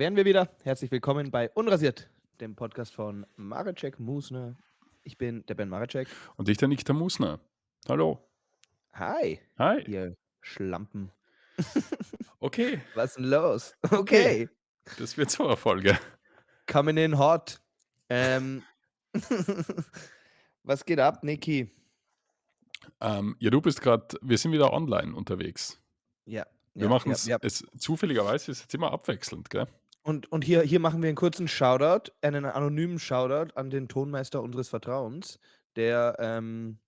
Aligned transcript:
wären 0.00 0.16
wir 0.16 0.24
wieder. 0.24 0.48
Herzlich 0.62 0.90
willkommen 0.90 1.30
bei 1.30 1.50
Unrasiert, 1.50 2.08
dem 2.40 2.56
Podcast 2.56 2.94
von 2.94 3.26
Maracek 3.36 4.00
Musner. 4.00 4.56
Ich 5.02 5.18
bin 5.18 5.44
der 5.44 5.52
Ben 5.52 5.68
Maracek. 5.68 6.08
Und 6.36 6.48
ich, 6.48 6.56
der 6.56 6.68
der 6.68 6.94
Musner. 6.94 7.38
Hallo. 7.86 8.26
Hi, 8.94 9.38
Hi. 9.58 9.82
ihr 9.82 10.16
Schlampen. 10.40 11.12
Okay, 12.42 12.80
Was 12.94 13.10
ist 13.10 13.16
denn 13.18 13.24
los? 13.26 13.74
okay. 13.90 13.98
Okay, 13.98 14.48
Das 14.98 15.18
wird 15.18 15.30
so 15.30 15.46
eine 15.46 15.58
Folge. 15.58 15.98
coming 16.66 16.96
in 16.96 17.18
hot. 17.18 17.60
Ähm, 18.08 18.62
was 20.62 20.86
geht 20.86 20.98
ab, 20.98 21.22
Niki? 21.22 21.70
Ähm, 23.02 23.36
ja, 23.38 23.50
du 23.50 23.60
bist 23.60 23.82
gerade, 23.82 24.16
wir 24.22 24.38
sind 24.38 24.52
wieder 24.52 24.72
online 24.72 25.14
unterwegs. 25.14 25.78
Ja, 26.24 26.46
Wir 26.72 26.84
ja, 26.84 26.88
machen 26.88 27.10
ja, 27.10 27.14
es, 27.14 27.26
ja. 27.26 27.36
es 27.42 27.66
zufälligerweise 27.76 28.52
ist 28.52 28.62
jetzt 28.62 28.74
immer 28.74 28.90
abwechselnd, 28.90 29.50
gell? 29.50 29.66
Und, 30.02 30.32
und 30.32 30.44
hier, 30.44 30.62
hier 30.62 30.80
machen 30.80 31.02
wir 31.02 31.08
einen 31.08 31.16
kurzen 31.16 31.46
Shoutout, 31.46 32.10
einen 32.22 32.44
anonymen 32.46 32.98
Shoutout 32.98 33.54
an 33.54 33.68
den 33.70 33.86
Tonmeister 33.88 34.40
unseres 34.42 34.68
Vertrauens, 34.70 35.38
der, 35.76 36.16
ähm, 36.18 36.78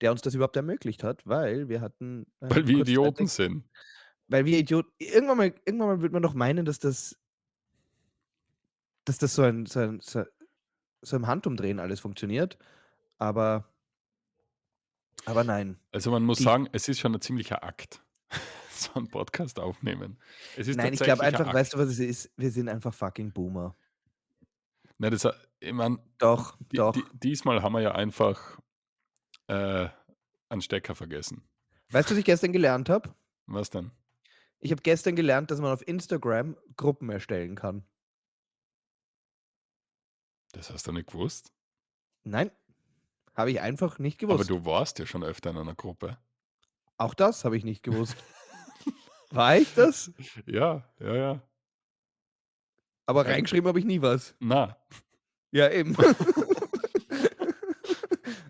der 0.00 0.12
uns 0.12 0.22
das 0.22 0.34
überhaupt 0.34 0.56
ermöglicht 0.56 1.02
hat, 1.02 1.26
weil 1.26 1.68
wir 1.68 1.80
hatten. 1.80 2.26
äh, 2.40 2.50
Weil 2.50 2.66
wir 2.66 2.78
Idioten 2.78 3.26
sind. 3.26 3.64
Weil 4.28 4.44
wir 4.44 4.58
Idioten. 4.58 4.90
Irgendwann 4.98 5.36
mal, 5.36 5.54
irgendwann 5.66 5.88
mal 5.88 6.00
wird 6.02 6.12
man 6.12 6.22
doch 6.22 6.34
meinen, 6.34 6.64
dass 6.64 6.78
das. 6.78 7.18
Dass 9.04 9.18
das 9.18 9.34
so 9.34 9.42
ein, 9.42 9.66
so 9.66 9.80
ein, 9.80 10.00
so, 10.00 10.24
so 11.02 11.16
im 11.16 11.26
Handumdrehen 11.26 11.80
alles 11.80 12.00
funktioniert. 12.00 12.56
Aber. 13.18 13.68
Aber 15.26 15.42
nein. 15.42 15.78
Also 15.92 16.10
man 16.10 16.22
muss 16.22 16.38
Die- 16.38 16.44
sagen, 16.44 16.68
es 16.72 16.86
ist 16.88 17.00
schon 17.00 17.14
ein 17.14 17.20
ziemlicher 17.20 17.64
Akt, 17.64 18.02
so 18.80 18.94
einen 18.94 19.08
Podcast 19.08 19.58
aufnehmen. 19.58 20.18
Nein, 20.56 20.92
ich 20.92 21.00
glaube 21.00 21.22
ein 21.22 21.34
einfach, 21.34 21.46
Akt. 21.46 21.54
weißt 21.54 21.74
du, 21.74 21.78
was 21.78 21.88
es 21.88 21.98
ist? 21.98 22.30
Wir 22.36 22.50
sind 22.50 22.68
einfach 22.68 22.92
fucking 22.94 23.32
Boomer. 23.32 23.74
Nein, 24.98 25.10
das, 25.10 25.26
ich 25.60 25.72
mein, 25.72 25.98
Doch, 26.18 26.56
die, 26.72 26.76
doch. 26.76 26.92
Die, 26.92 27.02
diesmal 27.14 27.62
haben 27.62 27.72
wir 27.72 27.80
ja 27.80 27.92
einfach 27.92 28.60
äh, 29.48 29.88
einen 30.48 30.60
Stecker 30.60 30.94
vergessen. 30.94 31.42
Weißt 31.90 32.08
du, 32.10 32.14
was 32.14 32.18
ich 32.18 32.24
gestern 32.24 32.52
gelernt 32.52 32.88
habe? 32.88 33.14
Was 33.46 33.70
denn? 33.70 33.90
Ich 34.60 34.70
habe 34.70 34.82
gestern 34.82 35.16
gelernt, 35.16 35.50
dass 35.50 35.60
man 35.60 35.72
auf 35.72 35.86
Instagram 35.86 36.56
Gruppen 36.76 37.10
erstellen 37.10 37.54
kann. 37.54 37.84
Das 40.52 40.70
hast 40.70 40.86
du 40.86 40.92
nicht 40.92 41.08
gewusst? 41.08 41.52
Nein, 42.22 42.50
habe 43.34 43.50
ich 43.50 43.60
einfach 43.60 43.98
nicht 43.98 44.22
Aber 44.22 44.34
gewusst. 44.34 44.50
du 44.50 44.64
warst 44.64 44.98
ja 44.98 45.06
schon 45.06 45.24
öfter 45.24 45.50
in 45.50 45.58
einer 45.58 45.74
Gruppe. 45.74 46.16
Auch 46.96 47.14
das 47.14 47.44
habe 47.44 47.56
ich 47.56 47.64
nicht 47.64 47.82
gewusst. 47.82 48.16
War 49.34 49.56
ich 49.56 49.72
das? 49.74 50.10
Ja, 50.46 50.84
ja, 51.00 51.14
ja. 51.16 51.42
Aber 53.06 53.24
Ja. 53.26 53.32
reingeschrieben 53.32 53.68
habe 53.68 53.78
ich 53.78 53.84
nie 53.84 54.00
was. 54.02 54.34
Na, 54.40 54.76
Ja, 55.50 55.70
eben. 55.70 55.96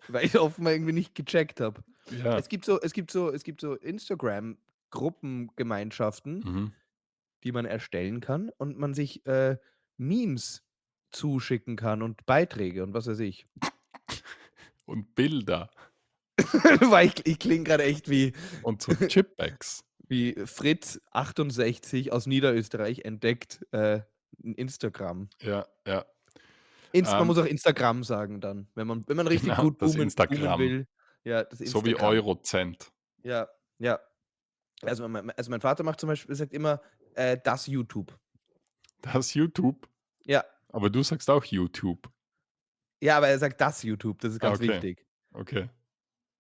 Weil 0.08 0.24
ich 0.26 0.38
offenbar 0.38 0.72
irgendwie 0.74 0.92
nicht 0.92 1.14
gecheckt 1.14 1.60
habe. 1.60 1.82
ja. 2.10 2.36
Es 2.38 2.48
gibt 2.48 2.64
so, 2.64 2.80
es 2.80 2.92
gibt 2.92 3.10
so, 3.10 3.30
es 3.32 3.42
gibt 3.44 3.60
so 3.60 3.74
Instagram-Gruppengemeinschaften, 3.74 6.38
Mhm. 6.40 6.72
die 7.42 7.52
man 7.52 7.64
erstellen 7.64 8.20
kann 8.20 8.50
und 8.58 8.78
man 8.78 8.94
sich 8.94 9.24
äh, 9.26 9.56
Memes 9.96 10.62
zuschicken 11.10 11.76
kann 11.76 12.02
und 12.02 12.24
Beiträge 12.26 12.82
und 12.84 12.92
was 12.94 13.06
weiß 13.06 13.20
ich. 13.20 13.46
Und 14.86 15.14
Bilder 15.14 15.70
Weil 16.80 17.06
ich, 17.08 17.26
ich 17.26 17.38
klinge 17.38 17.64
gerade 17.64 17.84
echt 17.84 18.08
wie, 18.10 18.32
und 18.62 18.82
so 18.82 18.92
Chipbacks. 18.94 19.84
Wie 20.14 20.46
Fritz 20.46 21.00
68 21.10 22.12
aus 22.12 22.26
Niederösterreich 22.26 23.00
entdeckt 23.04 23.64
äh, 23.72 24.00
ein 24.44 24.54
Instagram. 24.54 25.28
Ja, 25.42 25.66
ja. 25.86 26.04
Inst 26.92 27.10
man 27.12 27.22
Ähm, 27.22 27.26
muss 27.26 27.38
auch 27.38 27.44
Instagram 27.44 28.04
sagen 28.04 28.40
dann, 28.40 28.68
wenn 28.76 28.86
man, 28.86 29.04
wenn 29.08 29.16
man 29.16 29.26
richtig 29.26 29.48
Genau, 29.50 29.62
gut 29.62 29.78
boomen, 29.78 30.02
Instagram. 30.02 30.38
boomen 30.38 30.58
will. 30.58 30.88
Ja, 31.24 31.42
das 31.44 31.58
So 31.58 31.84
wie 31.84 31.90
Instagram. 31.90 32.12
Eurocent. 32.14 32.92
Ja, 33.24 33.48
ja. 33.78 33.98
Also 34.82 35.08
mein, 35.08 35.30
also 35.32 35.50
mein 35.50 35.60
Vater 35.60 35.82
macht 35.82 35.98
zum 35.98 36.08
Beispiel, 36.08 36.34
sagt 36.34 36.52
immer, 36.52 36.80
äh, 37.14 37.36
das 37.42 37.66
YouTube. 37.66 38.16
Das 39.00 39.34
YouTube. 39.34 39.88
Ja. 40.24 40.44
Aber 40.68 40.90
du 40.90 41.02
sagst 41.02 41.28
auch 41.30 41.44
YouTube. 41.44 42.08
Ja, 43.00 43.16
aber 43.16 43.28
er 43.28 43.38
sagt 43.38 43.60
das 43.60 43.82
YouTube, 43.82 44.20
das 44.20 44.32
ist 44.34 44.42
Ah, 44.42 44.48
ganz 44.48 44.60
okay. 44.60 44.68
wichtig. 44.68 45.06
Okay. 45.32 45.68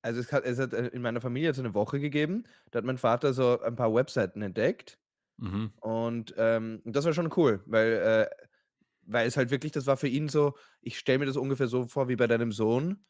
Also 0.04 0.20
es 0.20 0.32
hat, 0.32 0.44
es 0.44 0.58
hat 0.58 0.74
äh, 0.74 0.88
in 0.88 1.00
meiner 1.00 1.22
Familie 1.22 1.54
so 1.54 1.62
eine 1.62 1.72
Woche 1.72 1.98
gegeben, 1.98 2.44
da 2.70 2.78
hat 2.78 2.84
mein 2.84 2.98
Vater 2.98 3.32
so 3.32 3.60
ein 3.60 3.74
paar 3.74 3.94
Webseiten 3.94 4.42
entdeckt 4.42 4.98
Mhm. 5.36 5.72
und 5.80 6.32
ähm, 6.36 6.80
das 6.84 7.04
war 7.06 7.12
schon 7.12 7.32
cool, 7.36 7.60
weil, 7.66 7.92
äh, 7.94 8.30
weil 9.02 9.26
es 9.26 9.36
halt 9.36 9.50
wirklich, 9.50 9.72
das 9.72 9.86
war 9.86 9.96
für 9.96 10.06
ihn 10.06 10.28
so, 10.28 10.56
ich 10.80 10.96
stelle 10.96 11.18
mir 11.18 11.26
das 11.26 11.36
ungefähr 11.36 11.66
so 11.66 11.88
vor 11.88 12.06
wie 12.08 12.14
bei 12.14 12.28
deinem 12.28 12.52
Sohn, 12.52 13.04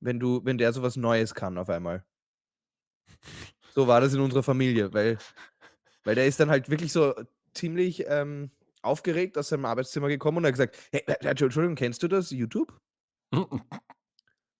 wenn 0.00 0.18
du, 0.18 0.42
wenn 0.44 0.56
der 0.56 0.72
sowas 0.72 0.96
Neues 0.96 1.34
kann 1.34 1.58
auf 1.58 1.68
einmal. 1.68 2.06
So 3.74 3.86
war 3.88 4.00
das 4.00 4.14
in 4.14 4.20
unserer 4.20 4.42
Familie, 4.42 4.92
weil, 4.94 5.18
weil 6.04 6.14
der 6.14 6.26
ist 6.26 6.40
dann 6.40 6.48
halt 6.48 6.70
wirklich 6.70 6.92
so 6.92 7.14
ziemlich 7.52 8.04
ähm, 8.08 8.50
aufgeregt 8.80 9.36
aus 9.36 9.48
seinem 9.50 9.66
Arbeitszimmer 9.66 10.08
gekommen 10.08 10.38
und 10.38 10.46
hat 10.46 10.52
gesagt, 10.52 10.78
hey, 10.92 11.02
äh, 11.06 11.26
Entschuldigung, 11.26 11.74
kennst 11.74 12.02
du 12.02 12.08
das, 12.08 12.30
YouTube? 12.30 12.80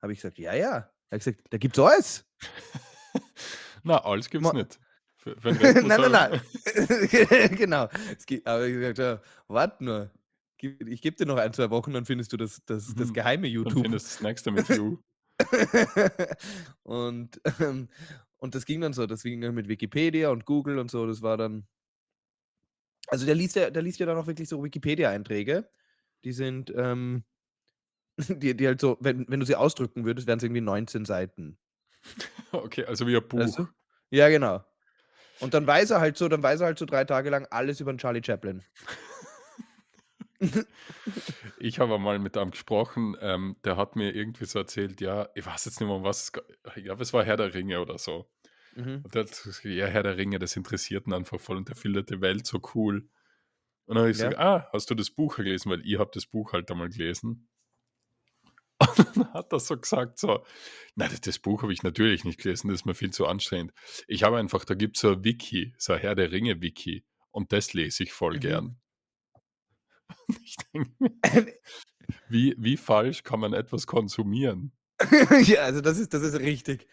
Habe 0.03 0.13
ich 0.13 0.19
gesagt, 0.19 0.39
ja, 0.39 0.55
ja. 0.55 0.91
Er 1.11 1.17
hat 1.17 1.25
gesagt, 1.25 1.41
da 1.51 1.59
gibt's 1.59 1.79
alles. 1.79 2.25
Na, 3.83 3.99
alles 4.05 4.31
gibt's 4.31 4.47
Ma- 4.47 4.53
nicht. 4.53 4.79
Für, 5.17 5.37
für 5.41 5.53
nein, 5.53 5.87
nein, 5.87 6.03
er- 6.03 6.09
nein. 6.09 6.41
genau. 7.57 7.89
Gibt, 8.27 8.47
aber 8.47 8.67
ich 8.67 8.75
gesagt, 8.75 8.99
ja, 8.99 9.21
warte 9.49 9.85
nur. 9.85 10.11
Ich 10.63 11.01
gebe 11.03 11.17
dir 11.17 11.27
noch 11.27 11.37
ein, 11.39 11.53
zwei 11.53 11.71
Wochen, 11.71 11.93
dann 11.93 12.05
findest 12.05 12.33
du 12.33 12.37
das, 12.37 12.63
das, 12.67 12.95
das 12.95 13.09
Mhm. 13.09 13.13
geheime 13.15 13.43
Dann 13.49 13.53
YouTube. 13.53 13.83
findest 13.83 14.07
du 14.07 14.11
das 14.15 14.21
nächste 14.23 14.51
mit 14.51 14.69
You. 14.69 14.99
und, 16.83 17.41
ähm, 17.61 17.89
und 18.37 18.55
das 18.55 18.67
ging 18.67 18.81
dann 18.81 18.93
so. 18.93 19.07
Das 19.07 19.23
ging 19.23 19.41
dann 19.41 19.55
mit 19.55 19.69
Wikipedia 19.69 20.31
und 20.31 20.45
Google 20.45 20.79
und 20.79 20.91
so. 20.91 21.07
Das 21.07 21.23
war 21.23 21.37
dann. 21.37 21.67
Also 23.09 23.27
der 23.27 23.35
liest 23.35 23.57
ja, 23.57 23.71
der 23.71 23.83
liest 23.83 23.99
ja 24.01 24.07
dann 24.07 24.19
auch 24.19 24.27
wirklich 24.27 24.49
so 24.49 24.63
Wikipedia-Einträge. 24.63 25.69
Die 26.25 26.33
sind, 26.33 26.73
ähm, 26.77 27.25
die, 28.29 28.57
die 28.57 28.67
halt 28.67 28.81
so, 28.81 28.97
wenn, 29.01 29.27
wenn 29.29 29.41
du 29.41 29.47
sie 29.47 29.57
ausdrücken 29.57 30.05
würdest, 30.05 30.27
wären 30.27 30.39
es 30.39 30.43
irgendwie 30.43 30.61
19 30.61 31.05
Seiten. 31.05 31.59
Okay, 32.53 32.85
also 32.85 33.07
wie 33.07 33.17
ein 33.17 33.29
Buch. 33.29 33.39
Weißt 33.39 33.59
du? 33.59 33.69
Ja, 34.11 34.29
genau. 34.29 34.65
Und 35.41 35.55
dann 35.55 35.67
weiß 35.67 35.91
er 35.91 36.01
halt 36.01 36.17
so, 36.17 36.29
dann 36.29 36.43
weiß 36.43 36.61
er 36.61 36.67
halt 36.67 36.79
so 36.79 36.85
drei 36.85 37.05
Tage 37.05 37.31
lang 37.31 37.47
alles 37.51 37.81
über 37.81 37.93
den 37.93 37.99
Charlie 37.99 38.23
Chaplin. 38.25 38.63
Ich 41.59 41.79
habe 41.79 41.99
mal 41.99 42.19
mit 42.19 42.39
einem 42.39 42.51
gesprochen, 42.51 43.15
ähm, 43.21 43.57
der 43.65 43.77
hat 43.77 43.95
mir 43.95 44.15
irgendwie 44.15 44.47
so 44.47 44.59
erzählt, 44.59 45.01
ja, 45.03 45.29
ich 45.35 45.45
weiß 45.45 45.67
jetzt 45.67 45.81
nicht 45.81 45.87
mehr, 45.87 45.97
um 45.97 46.03
was 46.03 46.23
es, 46.23 46.33
ich 46.77 46.85
glaube, 46.85 47.03
es 47.03 47.13
war 47.13 47.25
Herr 47.25 47.37
der 47.37 47.53
Ringe 47.53 47.81
oder 47.81 47.99
so. 47.99 48.31
Mhm. 48.75 49.03
Und 49.03 49.15
der 49.15 49.25
hat 49.25 49.31
gesagt, 49.31 49.65
ja, 49.65 49.87
Herr 49.87 50.03
der 50.03 50.17
Ringe, 50.17 50.39
das 50.39 50.57
interessiert 50.57 51.07
ihn 51.07 51.13
einfach 51.13 51.39
voll 51.39 51.59
und 51.59 51.69
der 51.69 51.77
findet 51.77 52.09
die 52.09 52.23
Welt 52.23 52.47
so 52.47 52.61
cool. 52.75 53.11
Und 53.85 53.97
dann 53.97 53.99
habe 53.99 54.11
ich 54.11 54.19
Ja. 54.19 54.29
gesagt, 54.29 54.41
ah, 54.43 54.69
hast 54.73 54.89
du 54.91 54.95
das 54.95 55.11
Buch 55.11 55.37
gelesen? 55.37 55.71
Weil 55.71 55.85
ich 55.85 55.99
habe 55.99 56.11
das 56.15 56.25
Buch 56.25 56.55
halt 56.55 56.71
einmal 56.71 56.89
gelesen. 56.89 57.50
Und 58.97 59.17
dann 59.17 59.33
hat 59.35 59.53
er 59.53 59.61
so 59.61 59.77
gesagt, 59.77 60.19
so, 60.19 60.45
nein, 60.95 61.11
das, 61.23 61.39
Buch 61.39 61.63
habe 61.63 61.73
ich 61.73 61.83
natürlich 61.83 62.25
nicht 62.25 62.41
gelesen, 62.41 62.69
das 62.69 62.81
ist 62.81 62.87
mir 62.87 62.95
viel 62.95 63.11
zu 63.11 63.27
anstrengend. 63.27 63.73
Ich 64.09 64.23
habe 64.23 64.39
einfach, 64.39 64.65
da 64.65 64.75
gibt 64.75 64.97
es 64.97 65.03
so 65.03 65.13
ein 65.13 65.25
Wiki, 65.25 65.75
so 65.77 65.93
ein 65.93 66.01
Herr 66.01 66.15
der 66.15 66.33
Ringe-Wiki 66.33 67.05
und 67.31 67.53
das 67.53 67.75
lese 67.75 68.05
ich 68.05 68.13
voll 68.13 68.35
Mhm. 68.35 68.41
gern. 68.41 68.77
Und 70.27 70.41
ich 70.43 70.57
denke 70.57 70.91
mir, 70.99 71.13
wie, 72.29 72.55
wie 72.59 72.77
falsch 72.77 73.23
kann 73.23 73.39
man 73.39 73.53
etwas 73.53 73.87
konsumieren? 73.87 74.73
ja, 75.43 75.63
also 75.63 75.81
das 75.81 75.99
ist, 75.99 76.13
das 76.13 76.23
ist 76.23 76.39
richtig. 76.41 76.89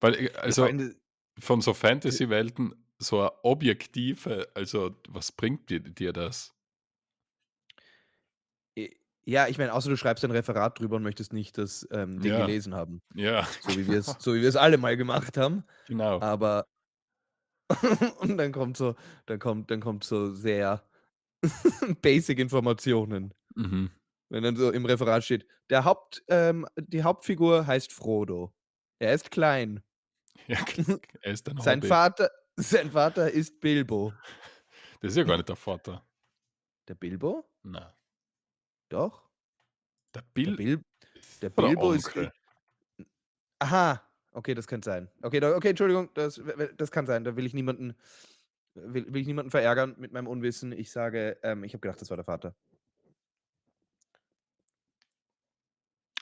Weil, 0.00 0.14
äh, 0.14 0.32
also 0.34 0.68
von 1.38 1.60
so 1.60 1.74
Fantasy-Welten, 1.74 2.74
so 2.98 3.20
eine 3.20 3.44
objektive, 3.44 4.48
also 4.54 4.96
was 5.08 5.32
bringt 5.32 5.70
dir, 5.70 5.80
dir 5.80 6.12
das? 6.12 6.54
Ja, 9.30 9.46
ich 9.48 9.58
meine, 9.58 9.72
außer 9.72 9.88
du 9.88 9.96
schreibst 9.96 10.24
ein 10.24 10.30
Referat 10.30 10.78
drüber 10.78 10.96
und 10.96 11.02
möchtest 11.02 11.32
nicht 11.32 11.56
das 11.58 11.86
ähm, 11.92 12.20
Ding 12.20 12.32
Ja. 12.32 12.44
gelesen 12.46 12.74
haben. 12.74 13.00
Ja, 13.14 13.46
So 13.60 13.76
wie 13.76 13.86
wir 13.86 13.98
es, 13.98 14.06
so 14.18 14.34
wie 14.34 14.40
wir 14.42 14.48
es 14.48 14.56
alle 14.56 14.76
mal 14.78 14.96
gemacht 14.96 15.36
haben. 15.36 15.64
genau. 15.86 16.20
Aber 16.20 16.66
und 18.18 18.36
dann 18.36 18.52
kommt 18.52 18.76
so, 18.76 18.96
dann 19.26 19.38
kommt, 19.38 19.70
dann 19.70 19.80
kommt 19.80 20.04
so 20.04 20.34
sehr 20.34 20.84
basic 22.02 22.38
Informationen. 22.38 23.32
Mhm. 23.54 23.90
Wenn 24.28 24.42
dann 24.42 24.56
so 24.56 24.70
im 24.70 24.84
Referat 24.86 25.24
steht, 25.24 25.46
der 25.70 25.84
Haupt, 25.84 26.22
ähm, 26.28 26.66
die 26.76 27.02
Hauptfigur 27.02 27.66
heißt 27.66 27.92
Frodo. 27.92 28.52
Er 28.98 29.14
ist 29.14 29.30
klein. 29.30 29.82
Ja, 30.46 30.58
er 31.22 31.32
ist 31.32 31.48
ein 31.48 31.58
Sein 31.58 31.78
Hobbit. 31.78 31.88
Vater, 31.88 32.30
sein 32.56 32.90
Vater 32.90 33.30
ist 33.30 33.60
Bilbo. 33.60 34.12
Das 35.00 35.12
ist 35.12 35.16
ja 35.16 35.22
gar 35.24 35.36
nicht 35.36 35.48
der 35.48 35.56
Vater. 35.56 36.04
Der 36.88 36.94
Bilbo? 36.94 37.48
Na, 37.62 37.94
Doch. 38.90 39.22
der 40.14 40.22
Der, 40.22 40.28
Bill 40.34 40.56
Bil 40.56 40.84
der 41.40 41.50
Bilbo 41.50 41.92
ist. 41.92 42.12
Aha, 43.58 44.02
okay, 44.32 44.54
das 44.54 44.66
könnte 44.66 44.86
sein. 44.90 45.08
Okay, 45.22 45.40
da, 45.40 45.56
okay, 45.56 45.70
Entschuldigung, 45.70 46.10
das, 46.14 46.40
das 46.76 46.90
kann 46.90 47.06
sein. 47.06 47.24
Da 47.24 47.36
will 47.36 47.46
ich 47.46 47.54
niemanden 47.54 47.96
will, 48.74 49.12
will 49.12 49.20
ich 49.20 49.26
niemanden 49.26 49.50
verärgern 49.50 49.94
mit 49.98 50.12
meinem 50.12 50.26
Unwissen. 50.26 50.72
Ich 50.72 50.90
sage, 50.90 51.38
ähm, 51.42 51.64
ich 51.64 51.72
habe 51.72 51.80
gedacht, 51.80 52.00
das 52.00 52.10
war 52.10 52.16
der 52.16 52.24
Vater. 52.24 52.54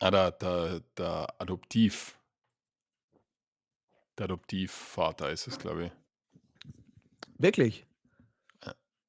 Ah, 0.00 0.10
der, 0.10 0.30
der, 0.32 0.80
der 0.96 1.40
Adoptiv. 1.40 2.18
Der 4.16 4.24
Adoptivvater 4.24 5.30
ist 5.30 5.46
es, 5.46 5.58
glaube 5.58 5.86
ich. 5.86 5.92
Wirklich? 7.38 7.86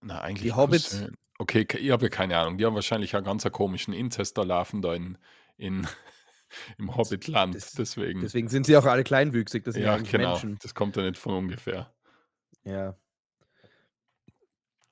Na, 0.02 0.22
eigentlich 0.22 0.44
Die 0.44 0.54
Hobbits. 0.54 0.92
Cousin. 0.92 1.18
Okay, 1.42 1.66
ich 1.80 1.90
habe 1.90 2.04
ja 2.06 2.10
keine 2.10 2.38
Ahnung. 2.38 2.58
Die 2.58 2.66
haben 2.66 2.76
wahrscheinlich 2.76 3.16
einen 3.16 3.26
ganz 3.26 3.50
komischen 3.52 3.94
Inzest 3.94 4.38
da 4.38 4.44
laufen 4.44 4.82
da 4.82 4.94
in, 4.94 5.18
in, 5.58 5.88
im 6.78 6.96
Hobbitland. 6.96 7.56
Das, 7.56 7.72
Deswegen. 7.72 8.20
deswegen 8.20 8.50
sind 8.50 8.66
sie 8.66 8.76
auch 8.76 8.84
alle 8.86 9.06
kleinwüchsig. 9.06 9.64
Das 9.64 9.76
sind 9.76 9.84
ja 9.84 9.96
eigentlich 9.96 10.12
genau. 10.12 10.32
Menschen. 10.32 10.58
Das 10.62 10.76
kommt 10.76 10.98
ja 10.98 11.04
nicht 11.04 11.18
von 11.18 11.34
ungefähr. 11.34 11.94
Ja. 12.66 12.98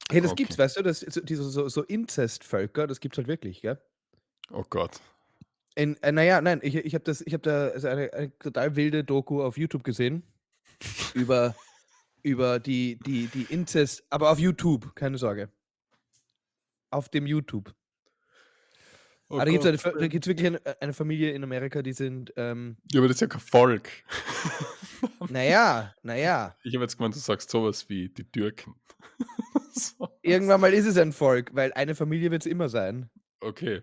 Hey, 0.09 0.21
das 0.21 0.31
Okay. 0.31 0.44
gibt's, 0.44 0.57
weißt 0.57 0.77
du? 0.77 0.83
Das, 0.83 1.01
so, 1.01 1.19
diese 1.19 1.44
so, 1.44 1.67
so 1.67 1.83
Inzestvölker, 1.83 2.88
das 2.88 3.01
gibt's 3.01 3.17
halt 3.17 3.27
wirklich, 3.27 3.61
gell? 3.61 3.81
Oh 4.51 4.63
Gott. 4.69 5.01
In, 5.75 6.01
äh, 6.01 6.13
naja, 6.13 6.39
nein, 6.39 6.61
ich, 6.63 6.75
ich 6.75 6.94
habe 6.94 7.03
das, 7.03 7.19
ich 7.21 7.33
habe 7.33 7.44
da 7.44 7.67
also 7.67 7.89
eine, 7.89 8.13
eine 8.13 8.39
total 8.39 8.77
wilde 8.77 9.03
Doku 9.03 9.44
auf 9.44 9.57
YouTube 9.57 9.83
gesehen 9.83 10.23
über, 11.13 11.55
über 12.23 12.59
die, 12.59 12.97
die, 13.05 13.27
die 13.27 13.44
Inzest, 13.53 14.05
aber 14.09 14.31
auf 14.31 14.39
YouTube, 14.39 14.95
keine 14.95 15.17
Sorge. 15.17 15.51
Auf 16.89 17.09
dem 17.09 17.25
YouTube. 17.25 17.73
Oh 19.29 19.39
aber 19.39 19.45
da 19.45 19.51
gibt 20.07 20.25
es 20.25 20.27
wirklich 20.27 20.47
eine, 20.47 20.61
eine 20.79 20.93
Familie 20.93 21.31
in 21.31 21.43
Amerika, 21.43 21.81
die 21.81 21.91
sind, 21.91 22.31
ähm, 22.37 22.77
Ja, 22.91 23.01
aber 23.01 23.09
das 23.09 23.17
ist 23.17 23.21
ja 23.21 23.27
kein 23.27 23.41
Volk. 23.41 23.89
naja, 25.29 25.93
naja, 26.01 26.55
Ich 26.63 26.73
habe 26.75 26.85
jetzt 26.85 26.97
gemeint, 26.97 27.13
du 27.13 27.19
sagst 27.19 27.49
sowas 27.49 27.89
wie 27.89 28.07
die 28.07 28.23
Türken. 28.23 28.75
so. 29.73 30.07
irgendwann 30.21 30.61
mal 30.61 30.73
ist 30.73 30.85
es 30.85 30.97
ein 30.97 31.11
Volk, 31.11 31.53
weil 31.53 31.73
eine 31.73 31.93
Familie 31.93 32.31
wird 32.31 32.43
es 32.43 32.51
immer 32.51 32.69
sein. 32.69 33.09
Okay. 33.41 33.81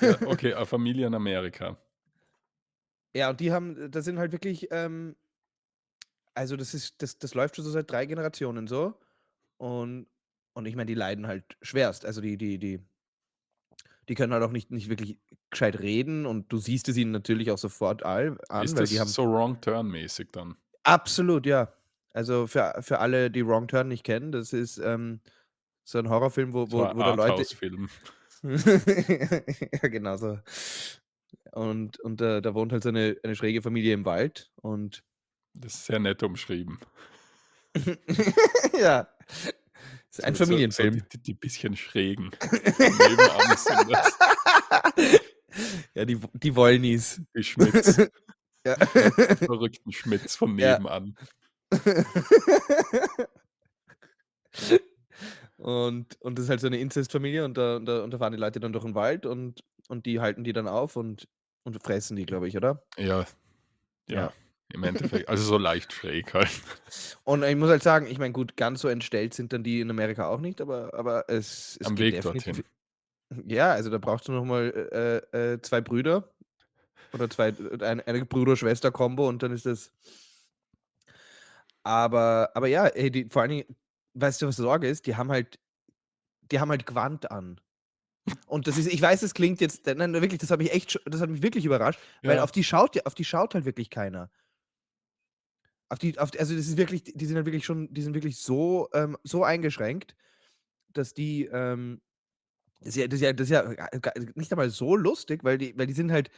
Ja, 0.00 0.22
okay, 0.26 0.54
eine 0.54 0.66
Familie 0.66 1.06
in 1.06 1.14
Amerika. 1.14 1.76
Ja, 3.14 3.28
und 3.30 3.40
die 3.40 3.52
haben, 3.52 3.90
das 3.90 4.06
sind 4.06 4.18
halt 4.18 4.32
wirklich, 4.32 4.68
ähm, 4.70 5.16
also 6.34 6.56
das 6.56 6.72
ist, 6.72 7.00
das, 7.02 7.18
das 7.18 7.34
läuft 7.34 7.56
schon 7.56 7.64
so 7.64 7.70
seit 7.70 7.90
drei 7.90 8.06
Generationen 8.06 8.66
so. 8.66 8.94
Und, 9.58 10.06
und 10.56 10.64
ich 10.64 10.74
meine, 10.74 10.86
die 10.86 10.94
leiden 10.94 11.26
halt 11.26 11.58
schwerst. 11.60 12.06
Also 12.06 12.22
die, 12.22 12.38
die, 12.38 12.58
die, 12.58 12.80
die 14.08 14.14
können 14.14 14.32
halt 14.32 14.42
auch 14.42 14.52
nicht, 14.52 14.70
nicht 14.70 14.88
wirklich 14.88 15.18
gescheit 15.50 15.80
reden 15.80 16.24
und 16.24 16.50
du 16.50 16.56
siehst 16.56 16.88
es 16.88 16.96
ihnen 16.96 17.10
natürlich 17.10 17.50
auch 17.50 17.58
sofort 17.58 18.04
all, 18.04 18.38
an, 18.48 18.64
Ist 18.64 18.78
das 18.78 18.88
die 18.88 18.98
haben. 18.98 19.08
so 19.08 19.30
Wrong-Turn-mäßig 19.30 20.28
dann? 20.32 20.56
Absolut, 20.82 21.44
ja. 21.44 21.74
Also 22.14 22.46
für, 22.46 22.74
für 22.80 23.00
alle, 23.00 23.30
die 23.30 23.46
Wrong 23.46 23.68
Turn 23.68 23.88
nicht 23.88 24.02
kennen, 24.02 24.32
das 24.32 24.54
ist 24.54 24.78
ähm, 24.78 25.20
so 25.84 25.98
ein 25.98 26.08
Horrorfilm, 26.08 26.54
wo, 26.54 26.70
wo, 26.70 26.78
wo 26.78 27.00
da 27.00 27.14
Leute. 27.14 27.32
Arthouse-Film. 27.32 27.90
ja, 29.82 29.88
genau 29.88 30.16
so. 30.16 30.38
Und, 31.52 32.00
und 32.00 32.22
äh, 32.22 32.40
da 32.40 32.54
wohnt 32.54 32.72
halt 32.72 32.82
so 32.82 32.88
eine, 32.88 33.18
eine 33.22 33.36
schräge 33.36 33.60
Familie 33.60 33.92
im 33.92 34.06
Wald 34.06 34.50
und 34.62 35.04
Das 35.52 35.74
ist 35.74 35.84
sehr 35.86 35.98
nett 35.98 36.22
umschrieben. 36.22 36.78
ja. 38.80 39.06
Ist 40.18 40.24
ein 40.24 40.34
So- 40.34 40.44
Familienfilm. 40.44 40.98
So, 40.98 41.04
die, 41.12 41.18
die, 41.22 41.34
bisschen 41.34 41.76
schrägen. 41.76 42.30
Ja, 45.94 46.04
die, 46.04 46.20
die 46.34 46.54
Wollnies. 46.54 47.22
Die 47.34 47.42
Schmitz. 47.42 47.96
ja. 48.66 48.76
Die 48.76 49.36
verrückten 49.46 49.90
Schmitz 49.90 50.36
von 50.36 50.58
Ja. 50.58 50.78
nebenan. 50.78 51.16
und, 55.56 56.20
und 56.20 56.38
das 56.38 56.44
ist 56.44 56.50
halt 56.50 56.60
so 56.60 56.66
eine 56.66 56.78
Inzestfamilie 56.78 57.44
und 57.44 57.56
da, 57.56 57.76
und, 57.76 57.86
da, 57.86 58.02
und 58.04 58.10
da 58.10 58.18
fahren 58.18 58.32
die 58.32 58.38
Leute 58.38 58.60
dann 58.60 58.72
durch 58.72 58.84
den 58.84 58.94
Wald 58.94 59.24
und, 59.26 59.64
und 59.88 60.04
die 60.06 60.20
halten 60.20 60.44
die 60.44 60.52
dann 60.52 60.68
auf 60.68 60.96
und, 60.96 61.26
und 61.64 61.82
fressen 61.82 62.16
die, 62.16 62.26
glaube 62.26 62.48
ich, 62.48 62.56
oder? 62.56 62.82
Ja, 62.98 63.24
ja, 64.08 64.16
Ja. 64.20 64.32
Im 64.72 64.82
Endeffekt. 64.84 65.28
Also 65.28 65.44
so 65.44 65.58
leicht 65.58 65.92
schräg 65.92 66.34
halt. 66.34 66.50
Und 67.24 67.42
ich 67.42 67.56
muss 67.56 67.68
halt 67.70 67.82
sagen, 67.82 68.06
ich 68.06 68.18
meine, 68.18 68.32
gut, 68.32 68.56
ganz 68.56 68.80
so 68.80 68.88
entstellt 68.88 69.34
sind 69.34 69.52
dann 69.52 69.62
die 69.62 69.80
in 69.80 69.90
Amerika 69.90 70.28
auch 70.28 70.40
nicht, 70.40 70.60
aber, 70.60 70.92
aber 70.94 71.24
es, 71.28 71.76
es 71.80 71.86
Am 71.86 71.94
geht 71.96 72.14
Weg 72.14 72.22
definitiv. 72.22 72.64
dorthin. 73.28 73.50
Ja, 73.50 73.72
also 73.72 73.90
da 73.90 73.98
brauchst 73.98 74.28
du 74.28 74.32
nochmal 74.32 75.22
äh, 75.32 75.54
äh, 75.54 75.62
zwei 75.62 75.80
Brüder 75.80 76.32
oder 77.12 77.28
zwei, 77.30 77.52
eine, 77.80 78.06
eine 78.06 78.24
Bruder-Schwester-Kombo 78.24 79.28
und 79.28 79.42
dann 79.42 79.52
ist 79.52 79.66
das. 79.66 79.92
Aber, 81.82 82.50
aber 82.54 82.66
ja, 82.66 82.86
ey, 82.86 83.10
die, 83.10 83.28
vor 83.30 83.42
allen 83.42 83.50
Dingen, 83.52 83.76
weißt 84.14 84.42
du, 84.42 84.46
was 84.46 84.56
Sorge 84.56 84.88
ist? 84.88 85.06
Die 85.06 85.16
haben 85.16 85.30
halt, 85.30 85.58
die 86.50 86.60
haben 86.60 86.70
halt 86.70 86.86
Gewand 86.86 87.30
an. 87.30 87.60
Und 88.46 88.66
das 88.66 88.76
ist, 88.76 88.88
ich 88.88 89.00
weiß, 89.00 89.22
es 89.22 89.34
klingt 89.34 89.60
jetzt, 89.60 89.86
nein, 89.86 90.12
wirklich, 90.14 90.40
das 90.40 90.50
hat 90.50 90.58
mich 90.58 90.72
echt, 90.72 91.00
das 91.04 91.20
hat 91.20 91.30
mich 91.30 91.42
wirklich 91.42 91.64
überrascht, 91.64 92.00
weil 92.22 92.36
Ja. 92.36 92.42
auf 92.42 92.50
die 92.50 92.64
schaut, 92.64 93.04
auf 93.06 93.14
die 93.14 93.24
schaut 93.24 93.54
halt 93.54 93.64
wirklich 93.64 93.88
keiner. 93.88 94.30
Auf 95.88 95.98
die, 96.00 96.18
auf, 96.18 96.30
also 96.38 96.54
das 96.56 96.66
ist 96.66 96.76
wirklich, 96.78 97.04
die 97.04 97.26
sind 97.26 97.36
halt 97.36 97.46
wirklich 97.46 97.64
schon, 97.64 97.92
die 97.94 98.02
sind 98.02 98.14
wirklich 98.14 98.38
so, 98.40 98.88
ähm, 98.92 99.16
so 99.22 99.44
eingeschränkt, 99.44 100.16
dass 100.92 101.14
die, 101.14 101.46
ähm, 101.46 102.02
das 102.80 102.90
ist 102.90 102.98
ja, 102.98 103.08
das 103.08 103.16
ist 103.20 103.22
ja, 103.22 103.32
das 103.34 103.48
ist 103.48 103.50
ja 103.50 104.12
nicht 104.36 104.52
einmal 104.52 104.70
so 104.70 104.96
lustig, 104.96 105.44
weil 105.44 105.58
die, 105.58 105.76
weil 105.78 105.86
die 105.88 105.94
sind 105.94 106.12
halt, 106.12 106.30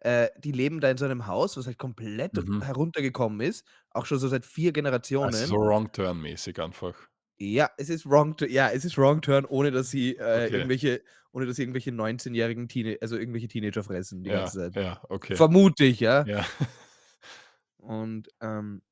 äh, 0.00 0.28
die 0.38 0.52
leben 0.52 0.80
da 0.80 0.90
in 0.90 0.98
so 0.98 1.06
einem 1.06 1.26
Haus, 1.28 1.56
was 1.56 1.66
halt 1.66 1.78
komplett 1.78 2.32
Mhm. 2.32 2.62
heruntergekommen 2.62 3.40
ist, 3.40 3.66
auch 3.90 4.06
schon 4.06 4.18
so 4.20 4.28
seit 4.28 4.46
vier 4.46 4.72
Generationen. 4.72 5.34
Also 5.34 5.56
so 5.56 5.56
Wrong-Turn-mäßig 5.58 6.58
einfach. 6.58 7.10
Ja, 7.38 7.70
es 7.76 7.90
ist 7.90 8.06
Wrong, 8.08 8.36
Tu- 8.36 8.46
ja, 8.46 8.70
es 8.70 8.84
ist 8.86 8.96
Wrong 8.96 9.20
Turn, 9.20 9.44
ohne 9.44 9.70
dass 9.70 9.90
sie 9.90 10.16
äh, 10.16 10.46
Okay. 10.46 10.54
irgendwelche, 10.54 11.02
ohne 11.32 11.44
dass 11.46 11.56
sie 11.56 11.62
irgendwelche 11.62 11.92
19-jährigen 11.92 12.66
Teenager, 12.68 12.96
also 13.02 13.16
irgendwelche 13.18 13.48
Teenager 13.48 13.84
fressen 13.84 14.22
die 14.24 14.30
Ja, 14.30 14.30
ganze 14.30 14.58
Zeit. 14.58 14.74
ja, 14.74 15.00
okay. 15.08 15.40
Vermute 15.40 15.84
ich, 15.84 16.00
ja. 16.00 16.26
Ja. 16.26 16.46
Und, 17.78 18.28
ähm, 18.40 18.82